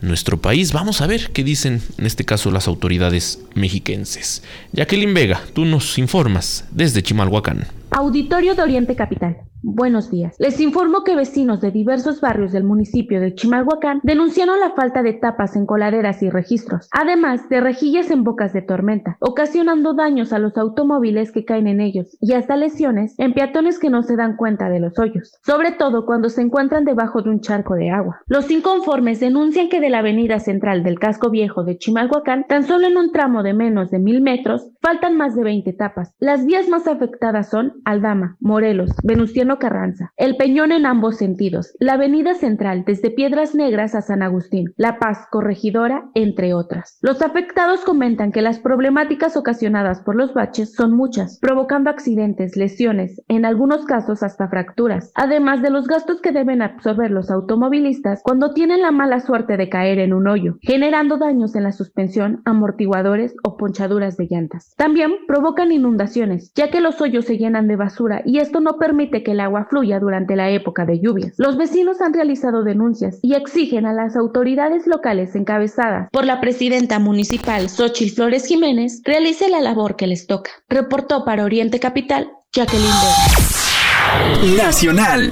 nuestro 0.01 0.41
país. 0.41 0.73
Vamos 0.73 1.01
a 1.01 1.07
ver 1.07 1.31
qué 1.31 1.43
dicen 1.43 1.81
en 1.97 2.05
este 2.05 2.25
caso 2.25 2.51
las 2.51 2.67
autoridades 2.67 3.39
mexiquenses. 3.53 4.43
Jacqueline 4.73 5.13
Vega, 5.13 5.41
tú 5.53 5.65
nos 5.65 5.97
informas 5.97 6.65
desde 6.71 7.03
Chimalhuacán. 7.03 7.80
Auditorio 7.93 8.55
de 8.55 8.61
Oriente 8.61 8.95
Capital. 8.95 9.51
Buenos 9.63 10.09
días. 10.09 10.37
Les 10.39 10.59
informo 10.59 11.03
que 11.03 11.15
vecinos 11.15 11.61
de 11.61 11.69
diversos 11.69 12.19
barrios 12.19 12.51
del 12.51 12.63
municipio 12.63 13.21
de 13.21 13.35
Chimalhuacán 13.35 13.99
denunciaron 14.01 14.59
la 14.59 14.71
falta 14.71 15.03
de 15.03 15.13
tapas 15.13 15.55
en 15.55 15.67
coladeras 15.67 16.23
y 16.23 16.31
registros, 16.31 16.89
además 16.91 17.47
de 17.47 17.61
rejillas 17.61 18.09
en 18.09 18.23
bocas 18.23 18.53
de 18.53 18.63
tormenta, 18.63 19.17
ocasionando 19.19 19.93
daños 19.93 20.33
a 20.33 20.39
los 20.39 20.57
automóviles 20.57 21.31
que 21.31 21.45
caen 21.45 21.67
en 21.67 21.79
ellos 21.79 22.17
y 22.19 22.33
hasta 22.33 22.57
lesiones 22.57 23.13
en 23.19 23.33
peatones 23.33 23.77
que 23.77 23.91
no 23.91 24.01
se 24.01 24.15
dan 24.15 24.35
cuenta 24.35 24.67
de 24.67 24.79
los 24.79 24.97
hoyos, 24.97 25.37
sobre 25.45 25.71
todo 25.71 26.07
cuando 26.07 26.29
se 26.29 26.41
encuentran 26.41 26.83
debajo 26.83 27.21
de 27.21 27.29
un 27.29 27.41
charco 27.41 27.75
de 27.75 27.91
agua. 27.91 28.21
Los 28.25 28.49
inconformes 28.49 29.19
denuncian 29.19 29.69
que 29.69 29.79
de 29.79 29.91
la 29.91 29.99
avenida 29.99 30.39
central 30.39 30.81
del 30.81 30.97
casco 30.97 31.29
viejo 31.29 31.63
de 31.63 31.77
Chimalhuacán, 31.77 32.45
tan 32.47 32.63
solo 32.63 32.87
en 32.87 32.97
un 32.97 33.11
tramo 33.11 33.43
de 33.43 33.53
menos 33.53 33.91
de 33.91 33.99
mil 33.99 34.21
metros, 34.21 34.71
faltan 34.81 35.17
más 35.17 35.35
de 35.35 35.43
20 35.43 35.71
tapas. 35.73 36.15
Las 36.19 36.47
vías 36.47 36.67
más 36.67 36.87
afectadas 36.87 37.51
son 37.51 37.73
Aldama, 37.85 38.37
Morelos, 38.39 38.91
Venustiano 39.03 39.59
Carranza, 39.59 40.11
El 40.17 40.37
Peñón 40.37 40.71
en 40.71 40.85
ambos 40.85 41.17
sentidos, 41.17 41.73
la 41.79 41.93
Avenida 41.93 42.33
Central 42.33 42.83
desde 42.85 43.11
Piedras 43.11 43.55
Negras 43.55 43.95
a 43.95 44.01
San 44.01 44.23
Agustín, 44.23 44.73
La 44.77 44.99
Paz, 44.99 45.27
Corregidora, 45.31 46.09
entre 46.13 46.53
otras. 46.53 46.97
Los 47.01 47.21
afectados 47.21 47.81
comentan 47.81 48.31
que 48.31 48.41
las 48.41 48.59
problemáticas 48.59 49.37
ocasionadas 49.37 50.01
por 50.01 50.15
los 50.15 50.33
baches 50.33 50.73
son 50.73 50.95
muchas, 50.95 51.39
provocando 51.39 51.89
accidentes, 51.89 52.55
lesiones, 52.55 53.21
en 53.27 53.45
algunos 53.45 53.85
casos 53.85 54.23
hasta 54.23 54.47
fracturas, 54.47 55.11
además 55.15 55.61
de 55.61 55.69
los 55.69 55.87
gastos 55.87 56.21
que 56.21 56.31
deben 56.31 56.61
absorber 56.61 57.11
los 57.11 57.31
automovilistas 57.31 58.21
cuando 58.23 58.53
tienen 58.53 58.81
la 58.81 58.91
mala 58.91 59.19
suerte 59.19 59.57
de 59.57 59.69
caer 59.69 59.99
en 59.99 60.13
un 60.13 60.27
hoyo, 60.27 60.57
generando 60.61 61.17
daños 61.17 61.55
en 61.55 61.63
la 61.63 61.71
suspensión, 61.71 62.41
amortiguadores 62.45 63.35
o 63.43 63.57
ponchaduras 63.57 64.17
de 64.17 64.27
llantas. 64.29 64.73
También 64.77 65.11
provocan 65.27 65.71
inundaciones, 65.71 66.51
ya 66.55 66.69
que 66.69 66.81
los 66.81 67.01
hoyos 67.01 67.25
se 67.25 67.37
llenan 67.37 67.67
de 67.67 67.70
basura 67.75 68.21
y 68.25 68.39
esto 68.39 68.59
no 68.59 68.77
permite 68.77 69.23
que 69.23 69.31
el 69.31 69.39
agua 69.39 69.67
fluya 69.69 69.99
durante 69.99 70.35
la 70.35 70.49
época 70.49 70.85
de 70.85 70.99
lluvias. 70.99 71.33
Los 71.37 71.57
vecinos 71.57 72.01
han 72.01 72.13
realizado 72.13 72.63
denuncias 72.63 73.19
y 73.21 73.35
exigen 73.35 73.85
a 73.85 73.93
las 73.93 74.15
autoridades 74.15 74.87
locales 74.87 75.35
encabezadas 75.35 76.09
por 76.11 76.25
la 76.25 76.41
presidenta 76.41 76.99
municipal 76.99 77.69
Xochitl 77.69 78.15
Flores 78.15 78.45
Jiménez 78.45 79.01
realice 79.03 79.49
la 79.49 79.61
labor 79.61 79.95
que 79.95 80.07
les 80.07 80.27
toca. 80.27 80.51
Reportó 80.69 81.25
para 81.25 81.45
Oriente 81.45 81.79
Capital 81.79 82.31
Jacqueline 82.53 82.87
Vega. 82.87 84.65
Nacional. 84.65 85.31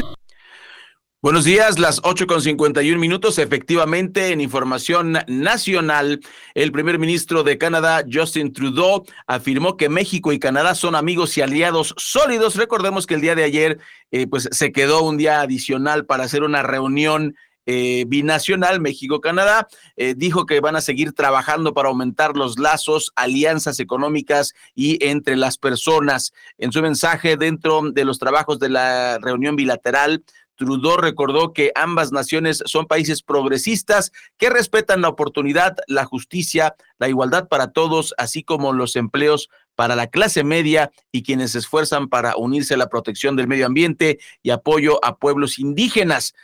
Buenos 1.22 1.44
días, 1.44 1.80
las 1.80 2.00
8 2.06 2.28
con 2.28 2.42
51 2.42 2.98
minutos. 2.98 3.40
Efectivamente, 3.40 4.30
en 4.32 4.40
información 4.40 5.18
nacional, 5.28 6.22
el 6.54 6.72
primer 6.72 6.98
ministro 6.98 7.44
de 7.44 7.58
Canadá, 7.58 8.06
Justin 8.10 8.54
Trudeau, 8.54 9.04
afirmó 9.28 9.76
que 9.76 9.90
México 9.90 10.32
y 10.32 10.40
Canadá 10.40 10.76
son 10.76 10.96
amigos 10.96 11.38
y 11.38 11.42
aliados 11.42 11.94
sólidos. 11.98 12.56
Recordemos 12.56 13.06
que 13.06 13.16
el 13.16 13.22
día 13.22 13.36
de 13.36 13.44
ayer, 13.44 13.80
eh, 14.12 14.28
pues 14.28 14.48
se 14.50 14.72
quedó 14.72 15.04
un 15.04 15.18
día 15.18 15.42
adicional 15.42 16.06
para 16.06 16.24
hacer 16.24 16.44
una 16.44 16.64
reunión 16.64 17.36
eh, 17.72 18.06
binacional 18.08 18.80
México-Canadá. 18.80 19.68
Eh, 19.96 20.16
dijo 20.18 20.48
que 20.48 20.60
van 20.60 20.76
a 20.76 20.82
seguir 20.82 21.14
trabajando 21.14 21.74
para 21.74 21.90
aumentar 21.90 22.36
los 22.36 22.58
lazos, 22.58 23.12
alianzas 23.16 23.80
económicas 23.80 24.54
y 24.74 25.06
entre 25.06 25.36
las 25.36 25.60
personas. 25.60 26.34
En 26.58 26.72
su 26.72 26.82
mensaje 26.82 27.38
dentro 27.38 27.82
de 27.92 28.06
los 28.06 28.18
trabajos 28.18 28.58
de 28.58 28.70
la 28.70 29.20
reunión 29.20 29.56
bilateral, 29.56 30.24
Trudeau 30.60 30.98
recordó 30.98 31.54
que 31.54 31.72
ambas 31.74 32.12
naciones 32.12 32.62
son 32.66 32.86
países 32.86 33.24
progresistas 33.24 34.12
que 34.38 34.50
respetan 34.50 35.02
la 35.02 35.08
oportunidad, 35.08 35.78
la 35.88 36.04
justicia, 36.04 36.76
la 37.00 37.08
igualdad 37.08 37.48
para 37.48 37.72
todos, 37.72 38.14
así 38.18 38.44
como 38.44 38.74
los 38.74 38.98
empleos 38.98 39.50
para 39.76 39.96
la 39.96 40.08
clase 40.08 40.44
media 40.44 40.92
y 41.14 41.24
quienes 41.24 41.54
se 41.54 41.60
esfuerzan 41.60 42.10
para 42.10 42.36
unirse 42.36 42.74
a 42.74 42.78
la 42.78 42.90
protección 42.90 43.38
del 43.38 43.48
medio 43.48 43.66
ambiente 43.66 44.20
y 44.44 44.50
apoyo 44.50 45.04
a 45.04 45.16
pueblos 45.16 45.58
indígenas. 45.60 46.36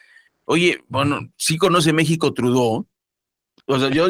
Oye, 0.46 0.82
bueno, 0.88 1.20
sí 1.36 1.58
conoce 1.58 1.92
México 1.92 2.34
Trudeau. 2.34 2.88
O 3.66 3.80
sea, 3.80 3.90
yo, 3.90 4.08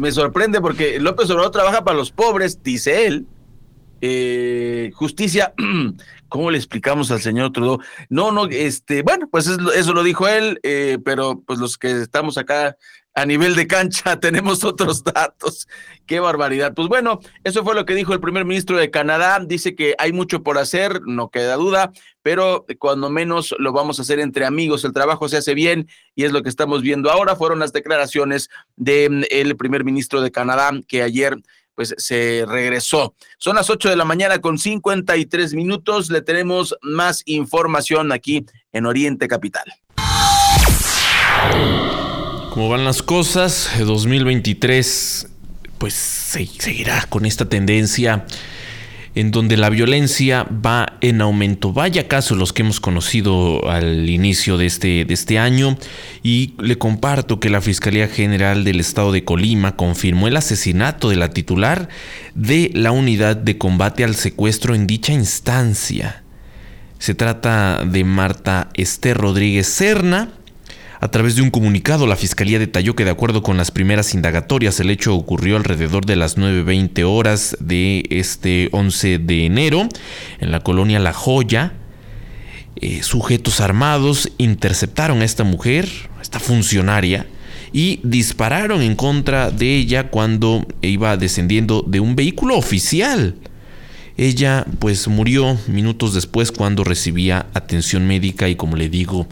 me 0.00 0.12
sorprende 0.12 0.60
porque 0.60 1.00
López 1.00 1.30
Obrador 1.30 1.52
trabaja 1.52 1.82
para 1.82 1.96
los 1.96 2.12
pobres, 2.12 2.62
dice 2.62 3.06
él. 3.06 3.26
Eh, 4.02 4.90
justicia, 4.94 5.54
¿cómo 6.30 6.50
le 6.50 6.56
explicamos 6.56 7.10
al 7.10 7.20
señor 7.20 7.52
Trudeau? 7.52 7.80
No, 8.08 8.32
no, 8.32 8.46
este, 8.46 9.02
bueno, 9.02 9.28
pues 9.30 9.46
eso, 9.46 9.92
lo 9.92 10.02
dijo 10.02 10.26
él, 10.26 10.58
eh, 10.62 10.98
pero 11.04 11.42
pues 11.46 11.58
los 11.58 11.76
que 11.76 11.90
estamos 11.90 12.38
acá 12.38 12.76
a 13.14 13.26
nivel 13.26 13.56
de 13.56 13.66
cancha 13.66 14.18
tenemos 14.20 14.64
otros 14.64 15.04
datos. 15.04 15.68
Qué 16.06 16.20
barbaridad. 16.20 16.72
Pues 16.74 16.88
bueno, 16.88 17.20
eso 17.44 17.64
fue 17.64 17.74
lo 17.74 17.84
que 17.84 17.94
dijo 17.94 18.12
el 18.12 18.20
primer 18.20 18.44
ministro 18.44 18.78
de 18.78 18.90
Canadá. 18.90 19.40
Dice 19.44 19.74
que 19.74 19.94
hay 19.98 20.12
mucho 20.12 20.42
por 20.42 20.58
hacer, 20.58 21.00
no 21.06 21.30
queda 21.30 21.56
duda, 21.56 21.92
pero 22.22 22.66
cuando 22.78 23.10
menos 23.10 23.54
lo 23.58 23.72
vamos 23.72 23.98
a 23.98 24.02
hacer 24.02 24.20
entre 24.20 24.44
amigos. 24.44 24.84
El 24.84 24.92
trabajo 24.92 25.28
se 25.28 25.36
hace 25.36 25.54
bien 25.54 25.88
y 26.14 26.24
es 26.24 26.32
lo 26.32 26.42
que 26.42 26.48
estamos 26.48 26.82
viendo 26.82 27.10
ahora. 27.10 27.36
Fueron 27.36 27.58
las 27.58 27.72
declaraciones 27.72 28.48
del 28.76 29.26
el 29.30 29.56
primer 29.56 29.84
ministro 29.84 30.20
de 30.20 30.30
Canadá 30.30 30.70
que 30.86 31.02
ayer 31.02 31.36
pues 31.80 31.94
se 31.96 32.44
regresó. 32.46 33.14
Son 33.38 33.56
las 33.56 33.70
8 33.70 33.88
de 33.88 33.96
la 33.96 34.04
mañana 34.04 34.38
con 34.42 34.58
53 34.58 35.54
minutos. 35.54 36.10
Le 36.10 36.20
tenemos 36.20 36.76
más 36.82 37.22
información 37.24 38.12
aquí 38.12 38.44
en 38.74 38.84
Oriente 38.84 39.26
Capital. 39.28 39.64
¿Cómo 42.50 42.68
van 42.68 42.84
las 42.84 43.02
cosas? 43.02 43.70
2023 43.78 45.26
pues 45.78 45.94
seguirá 45.94 47.06
con 47.08 47.24
esta 47.24 47.48
tendencia 47.48 48.26
en 49.14 49.30
donde 49.32 49.56
la 49.56 49.70
violencia 49.70 50.44
va 50.44 50.98
en 51.00 51.20
aumento. 51.20 51.72
Vaya 51.72 52.06
caso 52.06 52.36
los 52.36 52.52
que 52.52 52.62
hemos 52.62 52.80
conocido 52.80 53.68
al 53.68 54.08
inicio 54.08 54.56
de 54.56 54.66
este, 54.66 55.04
de 55.04 55.14
este 55.14 55.38
año 55.38 55.76
y 56.22 56.54
le 56.58 56.78
comparto 56.78 57.40
que 57.40 57.50
la 57.50 57.60
Fiscalía 57.60 58.08
General 58.08 58.62
del 58.64 58.78
Estado 58.80 59.10
de 59.12 59.24
Colima 59.24 59.76
confirmó 59.76 60.28
el 60.28 60.36
asesinato 60.36 61.08
de 61.08 61.16
la 61.16 61.30
titular 61.30 61.88
de 62.34 62.70
la 62.74 62.92
unidad 62.92 63.36
de 63.36 63.58
combate 63.58 64.04
al 64.04 64.14
secuestro 64.14 64.74
en 64.74 64.86
dicha 64.86 65.12
instancia. 65.12 66.22
Se 66.98 67.14
trata 67.14 67.82
de 67.84 68.04
Marta 68.04 68.68
Esther 68.74 69.16
Rodríguez 69.16 69.66
Serna, 69.66 70.32
a 71.02 71.08
través 71.10 71.34
de 71.34 71.40
un 71.40 71.50
comunicado, 71.50 72.06
la 72.06 72.14
Fiscalía 72.14 72.58
detalló 72.58 72.94
que 72.94 73.06
de 73.06 73.10
acuerdo 73.10 73.42
con 73.42 73.56
las 73.56 73.70
primeras 73.70 74.12
indagatorias, 74.12 74.80
el 74.80 74.90
hecho 74.90 75.14
ocurrió 75.14 75.56
alrededor 75.56 76.04
de 76.04 76.14
las 76.14 76.36
9.20 76.36 77.04
horas 77.04 77.56
de 77.58 78.04
este 78.10 78.68
11 78.72 79.18
de 79.18 79.46
enero 79.46 79.88
en 80.40 80.50
la 80.50 80.60
colonia 80.60 80.98
La 80.98 81.14
Joya. 81.14 81.72
Eh, 82.76 83.02
sujetos 83.02 83.62
armados 83.62 84.30
interceptaron 84.36 85.22
a 85.22 85.24
esta 85.24 85.42
mujer, 85.42 85.88
a 86.18 86.22
esta 86.22 86.38
funcionaria, 86.38 87.26
y 87.72 88.00
dispararon 88.02 88.82
en 88.82 88.94
contra 88.94 89.50
de 89.50 89.76
ella 89.76 90.08
cuando 90.10 90.66
iba 90.82 91.16
descendiendo 91.16 91.82
de 91.86 92.00
un 92.00 92.14
vehículo 92.14 92.58
oficial. 92.58 93.36
Ella 94.18 94.66
pues 94.78 95.08
murió 95.08 95.56
minutos 95.66 96.12
después 96.12 96.52
cuando 96.52 96.84
recibía 96.84 97.46
atención 97.54 98.06
médica 98.06 98.50
y 98.50 98.54
como 98.56 98.76
le 98.76 98.90
digo, 98.90 99.26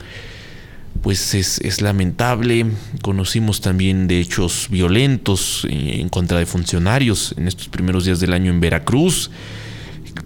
pues 1.03 1.35
es, 1.35 1.81
lamentable. 1.81 2.67
Conocimos 3.03 3.61
también 3.61 4.09
de 4.09 4.21
hechos 4.21 4.69
violentos 4.71 5.67
en 5.69 6.09
contra 6.09 6.39
de 6.39 6.47
funcionarios 6.47 7.35
en 7.37 7.49
estos 7.49 7.69
primeros 7.69 8.05
días 8.05 8.21
del 8.21 8.33
año 8.33 8.51
en 8.51 8.61
Veracruz. 8.61 9.31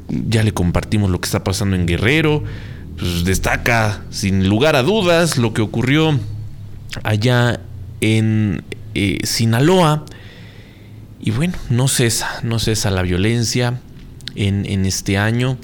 Ya 0.08 0.42
le 0.42 0.52
compartimos 0.52 1.10
lo 1.10 1.20
que 1.20 1.26
está 1.26 1.44
pasando 1.44 1.76
en 1.76 1.86
Guerrero. 1.86 2.42
Pues 2.98 3.24
destaca 3.24 4.02
sin 4.10 4.48
lugar 4.48 4.76
a 4.76 4.82
dudas 4.82 5.38
lo 5.38 5.52
que 5.52 5.62
ocurrió 5.62 6.18
allá 7.02 7.60
en 8.00 8.62
eh, 8.94 9.18
Sinaloa. 9.24 10.04
Y 11.20 11.30
bueno, 11.30 11.54
no 11.70 11.88
cesa, 11.88 12.40
no 12.42 12.58
cesa 12.58 12.90
la 12.90 13.02
violencia 13.02 13.80
en, 14.34 14.66
en 14.66 14.86
este 14.86 15.18
año. 15.18 15.58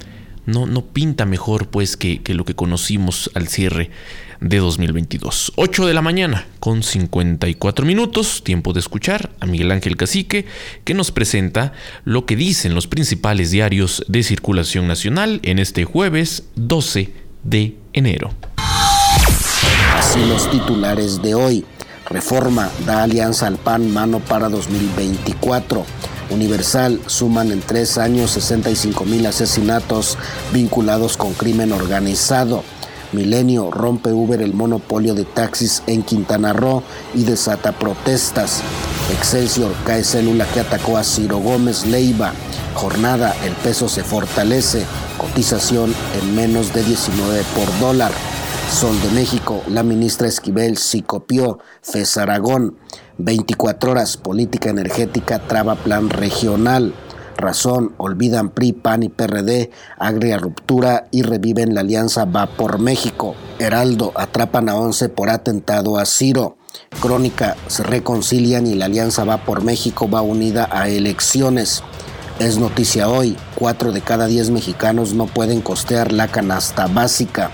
No, 0.48 0.64
no, 0.64 0.82
pinta 0.82 1.26
mejor 1.26 1.68
pues 1.68 1.98
que, 1.98 2.22
que, 2.22 2.32
lo 2.32 2.46
que 2.46 2.54
conocimos 2.54 3.30
al 3.34 3.48
cierre 3.48 3.90
de 4.40 4.56
2022. 4.56 5.52
8 5.56 5.86
de 5.86 5.92
la 5.92 6.00
mañana 6.00 6.46
con 6.58 6.82
54 6.82 7.84
minutos, 7.84 8.42
tiempo 8.42 8.72
de 8.72 8.80
escuchar 8.80 9.30
a 9.40 9.46
Miguel 9.46 9.70
Ángel 9.72 9.98
Cacique 9.98 10.46
que 10.84 10.94
nos 10.94 11.12
presenta 11.12 11.74
lo 12.04 12.24
que 12.24 12.34
dicen 12.34 12.74
los 12.74 12.86
principales 12.86 13.50
diarios 13.50 14.02
de 14.08 14.22
circulación 14.22 14.88
nacional 14.88 15.40
en 15.42 15.58
este 15.58 15.84
jueves 15.84 16.44
12 16.56 17.12
de 17.44 17.76
enero. 17.92 18.30
Así 19.98 20.24
los 20.24 20.50
titulares 20.50 21.20
de 21.20 21.34
hoy. 21.34 21.66
Reforma 22.08 22.70
da 22.86 23.02
alianza 23.02 23.46
al 23.46 23.58
PAN 23.58 23.92
mano 23.92 24.20
para 24.20 24.48
2024. 24.48 25.84
Universal 26.30 27.00
suman 27.06 27.52
en 27.52 27.60
tres 27.60 27.98
años 27.98 28.32
65 28.32 29.04
mil 29.04 29.26
asesinatos 29.26 30.18
vinculados 30.52 31.16
con 31.16 31.34
crimen 31.34 31.72
organizado. 31.72 32.62
Milenio 33.12 33.70
rompe 33.70 34.12
Uber 34.12 34.42
el 34.42 34.52
monopolio 34.52 35.14
de 35.14 35.24
taxis 35.24 35.82
en 35.86 36.02
Quintana 36.02 36.52
Roo 36.52 36.82
y 37.14 37.24
desata 37.24 37.72
protestas. 37.72 38.60
Excelsior 39.12 39.72
cae 39.86 40.04
célula 40.04 40.46
que 40.52 40.60
atacó 40.60 40.98
a 40.98 41.04
Ciro 41.04 41.38
Gómez 41.38 41.86
Leiva. 41.86 42.34
Jornada, 42.74 43.34
el 43.44 43.52
peso 43.52 43.88
se 43.88 44.04
fortalece. 44.04 44.84
Cotización 45.16 45.94
en 46.20 46.36
menos 46.36 46.74
de 46.74 46.84
19 46.84 47.42
por 47.54 47.78
dólar. 47.80 48.12
Sol 48.70 49.00
de 49.00 49.10
México, 49.10 49.62
la 49.66 49.82
ministra 49.82 50.28
Esquivel 50.28 50.76
sí 50.76 51.02
copió. 51.02 51.58
Aragón, 52.16 52.76
24 53.16 53.90
horas, 53.90 54.16
política 54.16 54.68
energética 54.68 55.40
traba 55.40 55.74
plan 55.74 56.10
regional. 56.10 56.94
Razón, 57.36 57.94
olvidan 57.96 58.50
PRI, 58.50 58.74
PAN 58.74 59.02
y 59.04 59.08
PRD, 59.08 59.70
agria 59.98 60.38
ruptura 60.38 61.08
y 61.10 61.22
reviven 61.22 61.74
la 61.74 61.80
alianza 61.80 62.26
Va 62.26 62.46
por 62.46 62.78
México. 62.78 63.34
Heraldo, 63.58 64.12
atrapan 64.14 64.68
a 64.68 64.76
11 64.76 65.08
por 65.08 65.30
atentado 65.30 65.98
a 65.98 66.04
Ciro. 66.04 66.58
Crónica, 67.00 67.56
se 67.68 67.82
reconcilian 67.82 68.66
y 68.66 68.74
la 68.74 68.84
alianza 68.84 69.24
Va 69.24 69.38
por 69.38 69.64
México 69.64 70.08
va 70.10 70.20
unida 70.20 70.68
a 70.70 70.88
elecciones. 70.88 71.82
Es 72.38 72.58
noticia 72.58 73.08
hoy, 73.08 73.36
4 73.56 73.92
de 73.92 74.02
cada 74.02 74.26
10 74.26 74.50
mexicanos 74.50 75.14
no 75.14 75.26
pueden 75.26 75.62
costear 75.62 76.12
la 76.12 76.28
canasta 76.28 76.86
básica. 76.86 77.50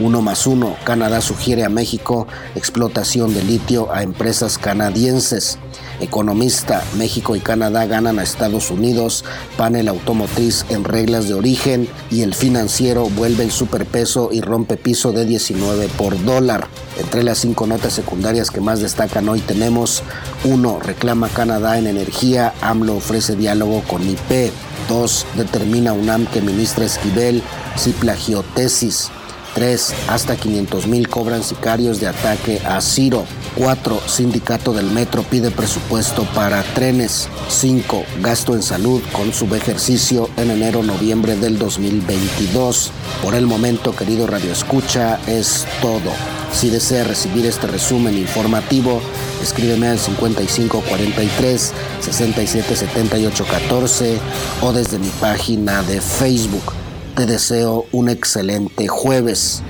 Uno 0.00 0.22
más 0.22 0.46
uno, 0.46 0.76
Canadá 0.84 1.20
sugiere 1.20 1.64
a 1.64 1.68
México 1.68 2.28
explotación 2.54 3.34
de 3.34 3.42
litio 3.42 3.92
a 3.92 4.04
empresas 4.04 4.56
canadienses. 4.56 5.58
Economista, 6.00 6.84
México 6.96 7.34
y 7.34 7.40
Canadá 7.40 7.84
ganan 7.86 8.20
a 8.20 8.22
Estados 8.22 8.70
Unidos, 8.70 9.24
panel 9.56 9.88
automotriz 9.88 10.64
en 10.68 10.84
reglas 10.84 11.26
de 11.26 11.34
origen 11.34 11.88
y 12.10 12.22
el 12.22 12.34
financiero 12.34 13.08
vuelve 13.08 13.42
el 13.42 13.50
superpeso 13.50 14.28
y 14.30 14.40
rompe 14.40 14.76
piso 14.76 15.10
de 15.10 15.24
19 15.24 15.88
por 15.98 16.22
dólar. 16.24 16.68
Entre 16.98 17.24
las 17.24 17.38
cinco 17.38 17.66
notas 17.66 17.92
secundarias 17.92 18.52
que 18.52 18.60
más 18.60 18.80
destacan 18.80 19.28
hoy 19.28 19.40
tenemos 19.40 20.04
1. 20.44 20.78
Reclama 20.78 21.28
Canadá 21.28 21.76
en 21.76 21.88
energía, 21.88 22.54
AMLO 22.60 22.96
ofrece 22.96 23.34
diálogo 23.34 23.82
con 23.88 24.08
IP. 24.08 24.52
2. 24.88 25.26
Determina 25.36 25.92
UNAM 25.92 26.26
que 26.26 26.40
ministra 26.40 26.84
Esquivel 26.84 27.42
si 27.76 27.90
plagió 27.90 28.42
tesis. 28.54 29.10
3. 29.54 29.94
Hasta 30.08 30.36
500 30.36 30.86
mil 30.86 31.08
cobran 31.08 31.42
sicarios 31.42 32.00
de 32.00 32.08
ataque 32.08 32.60
a 32.64 32.80
Ciro. 32.80 33.24
4. 33.56 34.00
Sindicato 34.06 34.72
del 34.72 34.86
Metro 34.86 35.22
pide 35.22 35.50
presupuesto 35.50 36.24
para 36.34 36.62
trenes. 36.74 37.28
5. 37.48 38.04
Gasto 38.20 38.54
en 38.54 38.62
salud 38.62 39.02
con 39.12 39.32
subejercicio 39.32 40.28
en 40.36 40.50
enero-noviembre 40.50 41.36
del 41.36 41.58
2022. 41.58 42.92
Por 43.22 43.34
el 43.34 43.46
momento, 43.46 43.94
querido 43.94 44.26
Radio 44.26 44.52
Escucha, 44.52 45.18
es 45.26 45.66
todo. 45.80 46.12
Si 46.52 46.70
desea 46.70 47.04
recibir 47.04 47.46
este 47.46 47.66
resumen 47.66 48.16
informativo, 48.16 49.02
escríbeme 49.42 49.88
al 49.88 49.98
5543 49.98 51.72
677814 52.00 54.18
o 54.62 54.72
desde 54.72 54.98
mi 54.98 55.10
página 55.20 55.82
de 55.82 56.00
Facebook. 56.00 56.87
Te 57.18 57.26
deseo 57.26 57.84
un 57.90 58.08
excelente 58.08 58.86
jueves. 58.86 59.60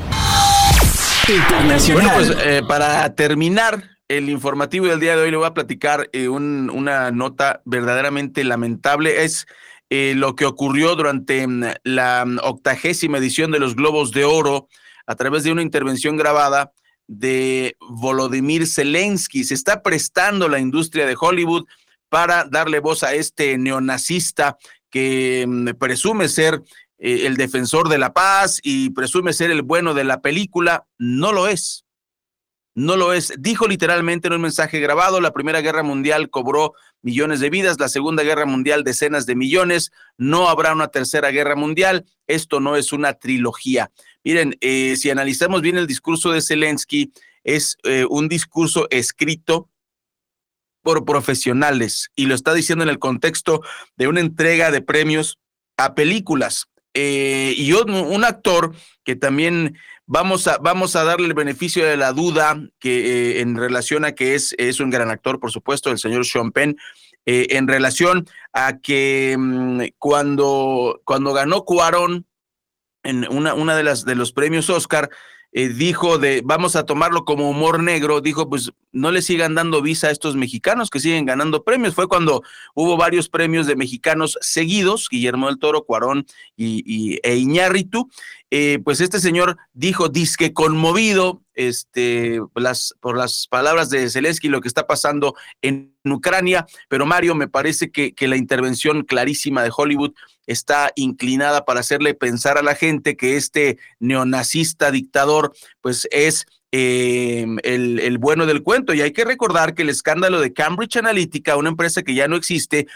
Bueno, 1.95 2.11
pues 2.15 2.31
eh, 2.45 2.61
para 2.69 3.15
terminar 3.15 3.97
el 4.07 4.29
informativo 4.29 4.87
del 4.87 5.01
día 5.01 5.17
de 5.17 5.23
hoy 5.23 5.31
le 5.31 5.39
voy 5.39 5.47
a 5.47 5.55
platicar 5.55 6.11
eh, 6.13 6.29
un, 6.29 6.69
una 6.69 7.11
nota 7.11 7.63
verdaderamente 7.65 8.45
lamentable. 8.45 9.25
Es 9.25 9.47
eh, 9.89 10.13
lo 10.15 10.35
que 10.37 10.45
ocurrió 10.45 10.95
durante 10.95 11.47
mm, 11.47 11.65
la 11.85 12.27
octagésima 12.43 13.17
edición 13.17 13.51
de 13.51 13.61
los 13.61 13.77
Globos 13.77 14.11
de 14.11 14.27
Oro 14.27 14.69
a 15.07 15.15
través 15.15 15.43
de 15.43 15.51
una 15.51 15.63
intervención 15.63 16.19
grabada 16.19 16.73
de 17.07 17.79
Volodymyr 17.81 18.67
Zelensky. 18.67 19.45
Se 19.45 19.55
está 19.55 19.83
prestando 19.83 20.49
la 20.49 20.59
industria 20.59 21.07
de 21.07 21.17
Hollywood 21.19 21.65
para 22.11 22.45
darle 22.45 22.81
voz 22.81 23.03
a 23.05 23.15
este 23.15 23.57
neonazista 23.57 24.59
que 24.91 25.47
mm, 25.49 25.69
presume 25.79 26.29
ser 26.29 26.63
eh, 26.99 27.27
el 27.27 27.37
defensor 27.37 27.89
de 27.89 27.99
la 27.99 28.13
paz 28.13 28.61
y 28.63 28.91
presume 28.91 29.33
ser 29.33 29.51
el 29.51 29.63
bueno 29.63 29.95
de 29.95 30.05
la 30.05 30.21
película, 30.21 30.87
no 30.99 31.33
lo 31.33 31.49
es. 31.49 31.85
No 32.75 32.97
lo 32.97 33.13
es. 33.13 33.33
Dijo 33.39 33.67
literalmente 33.67 34.29
en 34.29 34.35
un 34.35 34.41
mensaje 34.41 34.79
grabado, 34.79 35.21
la 35.21 35.33
Primera 35.33 35.61
Guerra 35.61 35.83
Mundial 35.83 36.31
cobró 36.31 36.75
millones 37.03 37.41
de 37.41 37.51
vidas, 37.51 37.81
la 37.81 37.89
Segunda 37.89 38.23
Guerra 38.23 38.47
Mundial 38.47 38.85
decenas 38.85 39.27
de 39.27 39.35
millones, 39.35 39.91
no 40.17 40.49
habrá 40.49 40.73
una 40.73 40.89
Tercera 40.89 41.31
Guerra 41.31 41.57
Mundial, 41.57 42.07
esto 42.29 42.61
no 42.61 42.77
es 42.77 42.93
una 42.93 43.15
trilogía. 43.15 43.91
Miren, 44.23 44.57
eh, 44.61 44.95
si 44.97 45.11
analizamos 45.11 45.61
bien 45.63 45.77
el 45.77 45.89
discurso 45.89 46.31
de 46.31 46.41
Zelensky, 46.41 47.13
es 47.43 47.79
eh, 47.83 48.07
un 48.09 48.29
discurso 48.29 48.87
escrito 48.91 49.69
por 50.83 51.05
profesionales 51.05 52.11
y 52.15 52.27
lo 52.27 52.35
está 52.35 52.55
diciendo 52.55 52.85
en 52.85 52.91
el 52.91 52.99
contexto 52.99 53.63
de 53.97 54.09
una 54.09 54.21
entrega 54.21 54.71
de 54.71 54.83
premios 54.83 55.39
a 55.77 55.95
películas. 55.95 56.69
Eh, 56.95 57.55
y 57.57 57.73
un 57.73 58.25
actor 58.25 58.75
que 59.05 59.15
también 59.15 59.79
vamos 60.07 60.49
a, 60.49 60.59
vamos 60.59 60.97
a 60.97 61.05
darle 61.05 61.27
el 61.27 61.35
beneficio 61.35 61.85
de 61.85 61.97
la 61.97 62.13
duda 62.13 62.59
que 62.81 63.37
eh, 63.37 63.41
en 63.41 63.57
relación 63.57 64.05
a 64.05 64.13
que 64.13 64.35
es, 64.35 64.55
es 64.59 64.81
un 64.81 64.91
gran 64.91 65.11
actor, 65.11 65.39
por 65.39 65.53
supuesto, 65.53 65.91
el 65.91 65.99
señor 65.99 66.25
Sean 66.25 66.51
Penn, 66.51 66.77
eh, 67.27 67.47
en 67.51 67.69
relación 67.69 68.27
a 68.53 68.79
que 68.79 69.37
mm, 69.39 69.83
cuando, 69.99 71.01
cuando 71.05 71.33
ganó 71.35 71.65
Cuarón 71.65 72.27
en 73.03 73.27
una, 73.31 73.55
una 73.55 73.77
de 73.77 73.85
las 73.85 74.05
de 74.05 74.15
los 74.15 74.33
premios 74.33 74.71
Oscar, 74.71 75.11
eh, 75.53 75.69
dijo 75.69 76.19
de 76.19 76.43
vamos 76.45 76.77
a 76.77 76.85
tomarlo 76.85 77.25
como 77.25 77.49
humor 77.49 77.83
negro, 77.83 78.21
dijo 78.21 78.49
pues 78.49 78.71
no 78.93 79.11
le 79.11 79.23
sigan 79.23 79.55
dando 79.55 79.81
visa 79.81 80.09
a 80.09 80.11
estos 80.11 80.37
mexicanos 80.37 80.91
que 80.91 81.01
siguen 81.01 81.25
ganando 81.25 81.65
premios. 81.65 81.95
Fue 81.95 82.09
cuando 82.09 82.43
hubo 82.75 82.97
varios 82.97 83.29
premios 83.29 83.67
de 83.67 83.77
mexicanos 83.77 84.39
seguidos, 84.41 85.09
Guillermo 85.11 85.47
del 85.47 85.59
Toro, 85.59 85.85
Cuarón 85.85 86.27
y, 86.57 87.19
e 87.23 87.37
Iñárritu. 87.37 88.11
Eh, 88.51 88.79
pues 88.83 89.01
este 89.01 89.21
señor 89.21 89.59
dijo, 89.73 90.09
disque 90.09 90.53
conmovido, 90.53 91.43
este, 91.55 92.41
las, 92.55 92.95
por 93.01 93.17
las 93.17 93.47
palabras 93.49 93.91
de 93.91 94.09
Zelensky, 94.09 94.49
lo 94.49 94.61
que 94.61 94.69
está 94.69 94.87
pasando 94.87 95.35
en 95.61 95.95
Ucrania, 96.05 96.67
pero 96.89 97.05
Mario, 97.05 97.35
me 97.35 97.49
parece 97.49 97.91
que, 97.91 98.15
que 98.15 98.29
la 98.29 98.37
intervención 98.37 99.03
clarísima 99.03 99.63
de 99.63 99.73
Hollywood 99.77 100.15
está 100.47 100.93
inclinada 100.95 101.65
para 101.65 101.81
hacerle 101.81 102.15
pensar 102.15 102.57
a 102.57 102.63
la 102.63 102.75
gente 102.75 103.17
que 103.17 103.37
este 103.37 103.79
neonazista 103.99 104.91
dictador, 104.91 105.53
pues 105.83 106.09
es 106.11 106.47
eh, 106.73 107.47
el, 107.63 107.99
el, 108.01 108.19
bueno 108.19 108.47
del 108.47 108.63
cuento. 108.63 108.95
Y 108.95 109.03
hay 109.03 109.13
que 109.13 109.25
recordar 109.25 109.75
que 109.75 109.83
el 109.83 109.91
escándalo 109.91 110.41
de 110.41 110.53
Cambridge 110.53 110.97
Analytica, 110.97 111.57
una 111.57 111.71
empresa 111.71 112.03
que 112.03 112.15
ya 112.15 112.29
no 112.29 112.37
existe, 112.37 112.87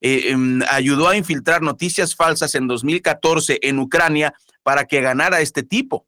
eh, 0.00 0.32
eh, 0.32 0.36
ayudó 0.70 1.08
a 1.08 1.16
infiltrar 1.16 1.62
noticias 1.62 2.14
falsas 2.14 2.54
en 2.54 2.66
2014 2.66 3.58
en 3.62 3.78
Ucrania 3.78 4.34
para 4.62 4.84
que 4.84 5.00
ganara 5.00 5.40
este 5.40 5.62
tipo. 5.62 6.06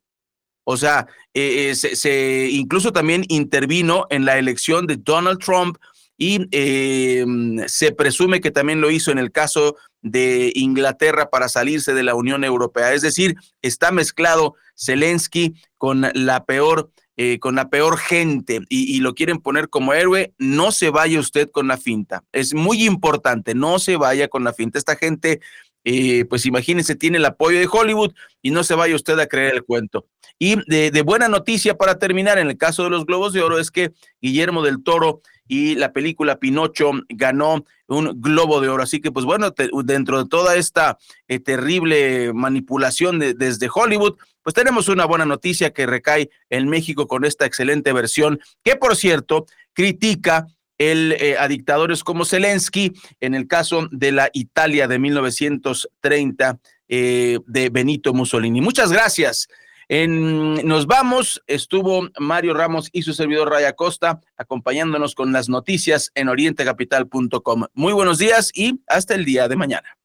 O 0.64 0.76
sea, 0.76 1.06
eh, 1.34 1.74
se, 1.74 1.96
se, 1.96 2.48
incluso 2.50 2.92
también 2.92 3.24
intervino 3.28 4.06
en 4.10 4.24
la 4.24 4.38
elección 4.38 4.86
de 4.86 4.96
Donald 4.96 5.40
Trump 5.40 5.76
y 6.16 6.46
eh, 6.52 7.24
se 7.66 7.90
presume 7.90 8.40
que 8.40 8.52
también 8.52 8.80
lo 8.80 8.92
hizo 8.92 9.10
en 9.10 9.18
el 9.18 9.32
caso 9.32 9.76
de 10.02 10.52
Inglaterra 10.54 11.30
para 11.30 11.48
salirse 11.48 11.94
de 11.94 12.04
la 12.04 12.14
Unión 12.14 12.44
Europea. 12.44 12.92
Es 12.92 13.02
decir, 13.02 13.34
está 13.60 13.90
mezclado 13.90 14.54
Zelensky 14.76 15.54
con 15.78 16.06
la 16.14 16.44
peor 16.44 16.90
eh, 17.18 17.38
con 17.40 17.56
la 17.56 17.68
peor 17.68 17.98
gente 17.98 18.60
y, 18.70 18.98
lo 19.00 19.14
quieren 19.14 19.38
poner 19.38 19.68
como 19.68 19.92
héroe, 19.92 20.32
no 20.38 20.72
se 20.72 20.88
vaya 20.88 21.20
usted 21.20 21.50
con 21.50 21.68
la 21.68 21.76
finta. 21.76 22.24
Es 22.32 22.54
muy 22.54 22.84
importante, 22.84 23.54
no 23.54 23.78
se 23.78 23.96
vaya 23.96 24.28
con 24.28 24.44
la 24.44 24.54
finta. 24.54 24.78
Esta 24.78 24.96
gente 24.96 25.40
eh, 25.84 26.24
pues 26.26 26.46
imagínense, 26.46 26.94
tiene 26.94 27.18
el 27.18 27.24
apoyo 27.24 27.58
de 27.58 27.68
Hollywood 27.70 28.12
y 28.40 28.50
no 28.50 28.64
se 28.64 28.74
vaya 28.74 28.94
usted 28.94 29.18
a 29.18 29.26
creer 29.26 29.54
el 29.54 29.64
cuento. 29.64 30.06
Y 30.38 30.56
de, 30.66 31.02
buena 31.02 31.28
noticia 31.28 31.76
para 31.76 31.98
terminar, 31.98 32.38
en 32.38 32.48
el 32.48 32.56
caso 32.56 32.84
de 32.84 32.90
los 32.90 33.06
Globos 33.06 33.32
de 33.32 33.42
Oro, 33.42 33.58
es 33.58 33.70
que 33.70 33.92
Guillermo 34.20 34.62
del 34.62 34.82
Toro 34.82 35.20
y 35.46 35.74
la 35.76 35.92
película 35.92 36.38
Pinocho 36.38 36.90
ganó 37.10 37.64
un 37.86 38.20
Globo 38.20 38.60
de 38.60 38.68
Oro. 38.68 38.82
Así 38.82 39.00
que, 39.00 39.12
pues 39.12 39.24
bueno, 39.24 39.54
dentro 39.84 40.22
de 40.22 40.28
toda 40.28 40.56
esta 40.56 40.98
eh, 41.28 41.38
terrible 41.38 42.32
manipulación 42.32 43.18
desde 43.20 43.68
Hollywood, 43.72 44.16
pues 44.42 44.54
tenemos 44.54 44.88
una 44.88 45.04
buena 45.04 45.26
noticia 45.26 45.72
que 45.72 45.86
recae 45.86 46.30
en 46.50 46.68
México 46.68 47.06
con 47.06 47.24
esta 47.24 47.46
excelente 47.46 47.92
versión, 47.92 48.40
que 48.64 48.74
por 48.74 48.96
cierto 48.96 49.46
critica 49.74 50.46
eh, 50.82 51.36
a 51.38 51.48
dictadores 51.48 52.02
como 52.02 52.24
Zelensky, 52.24 52.92
en 53.20 53.34
el 53.34 53.46
caso 53.46 53.88
de 53.90 54.12
la 54.12 54.30
Italia 54.32 54.88
de 54.88 54.98
1930 54.98 56.58
eh, 56.88 57.38
de 57.46 57.70
Benito 57.70 58.12
Mussolini. 58.12 58.60
Muchas 58.60 58.92
gracias. 58.92 59.48
En, 59.88 60.66
nos 60.66 60.86
vamos, 60.86 61.42
estuvo 61.46 62.08
Mario 62.18 62.54
Ramos 62.54 62.88
y 62.92 63.02
su 63.02 63.12
servidor 63.12 63.50
Raya 63.50 63.74
Costa 63.74 64.20
acompañándonos 64.36 65.14
con 65.14 65.32
las 65.32 65.48
noticias 65.48 66.10
en 66.14 66.28
orientecapital.com. 66.28 67.64
Muy 67.74 67.92
buenos 67.92 68.18
días 68.18 68.50
y 68.54 68.80
hasta 68.86 69.14
el 69.14 69.24
día 69.24 69.48
de 69.48 69.56
mañana. 69.56 69.98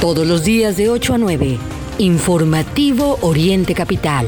Todos 0.00 0.26
los 0.26 0.44
días 0.44 0.76
de 0.76 0.90
8 0.90 1.14
a 1.14 1.18
9, 1.18 1.58
informativo 1.98 3.18
Oriente 3.22 3.74
Capital. 3.74 4.26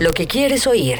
Lo 0.00 0.12
que 0.12 0.26
quieres 0.26 0.66
oír. 0.66 0.98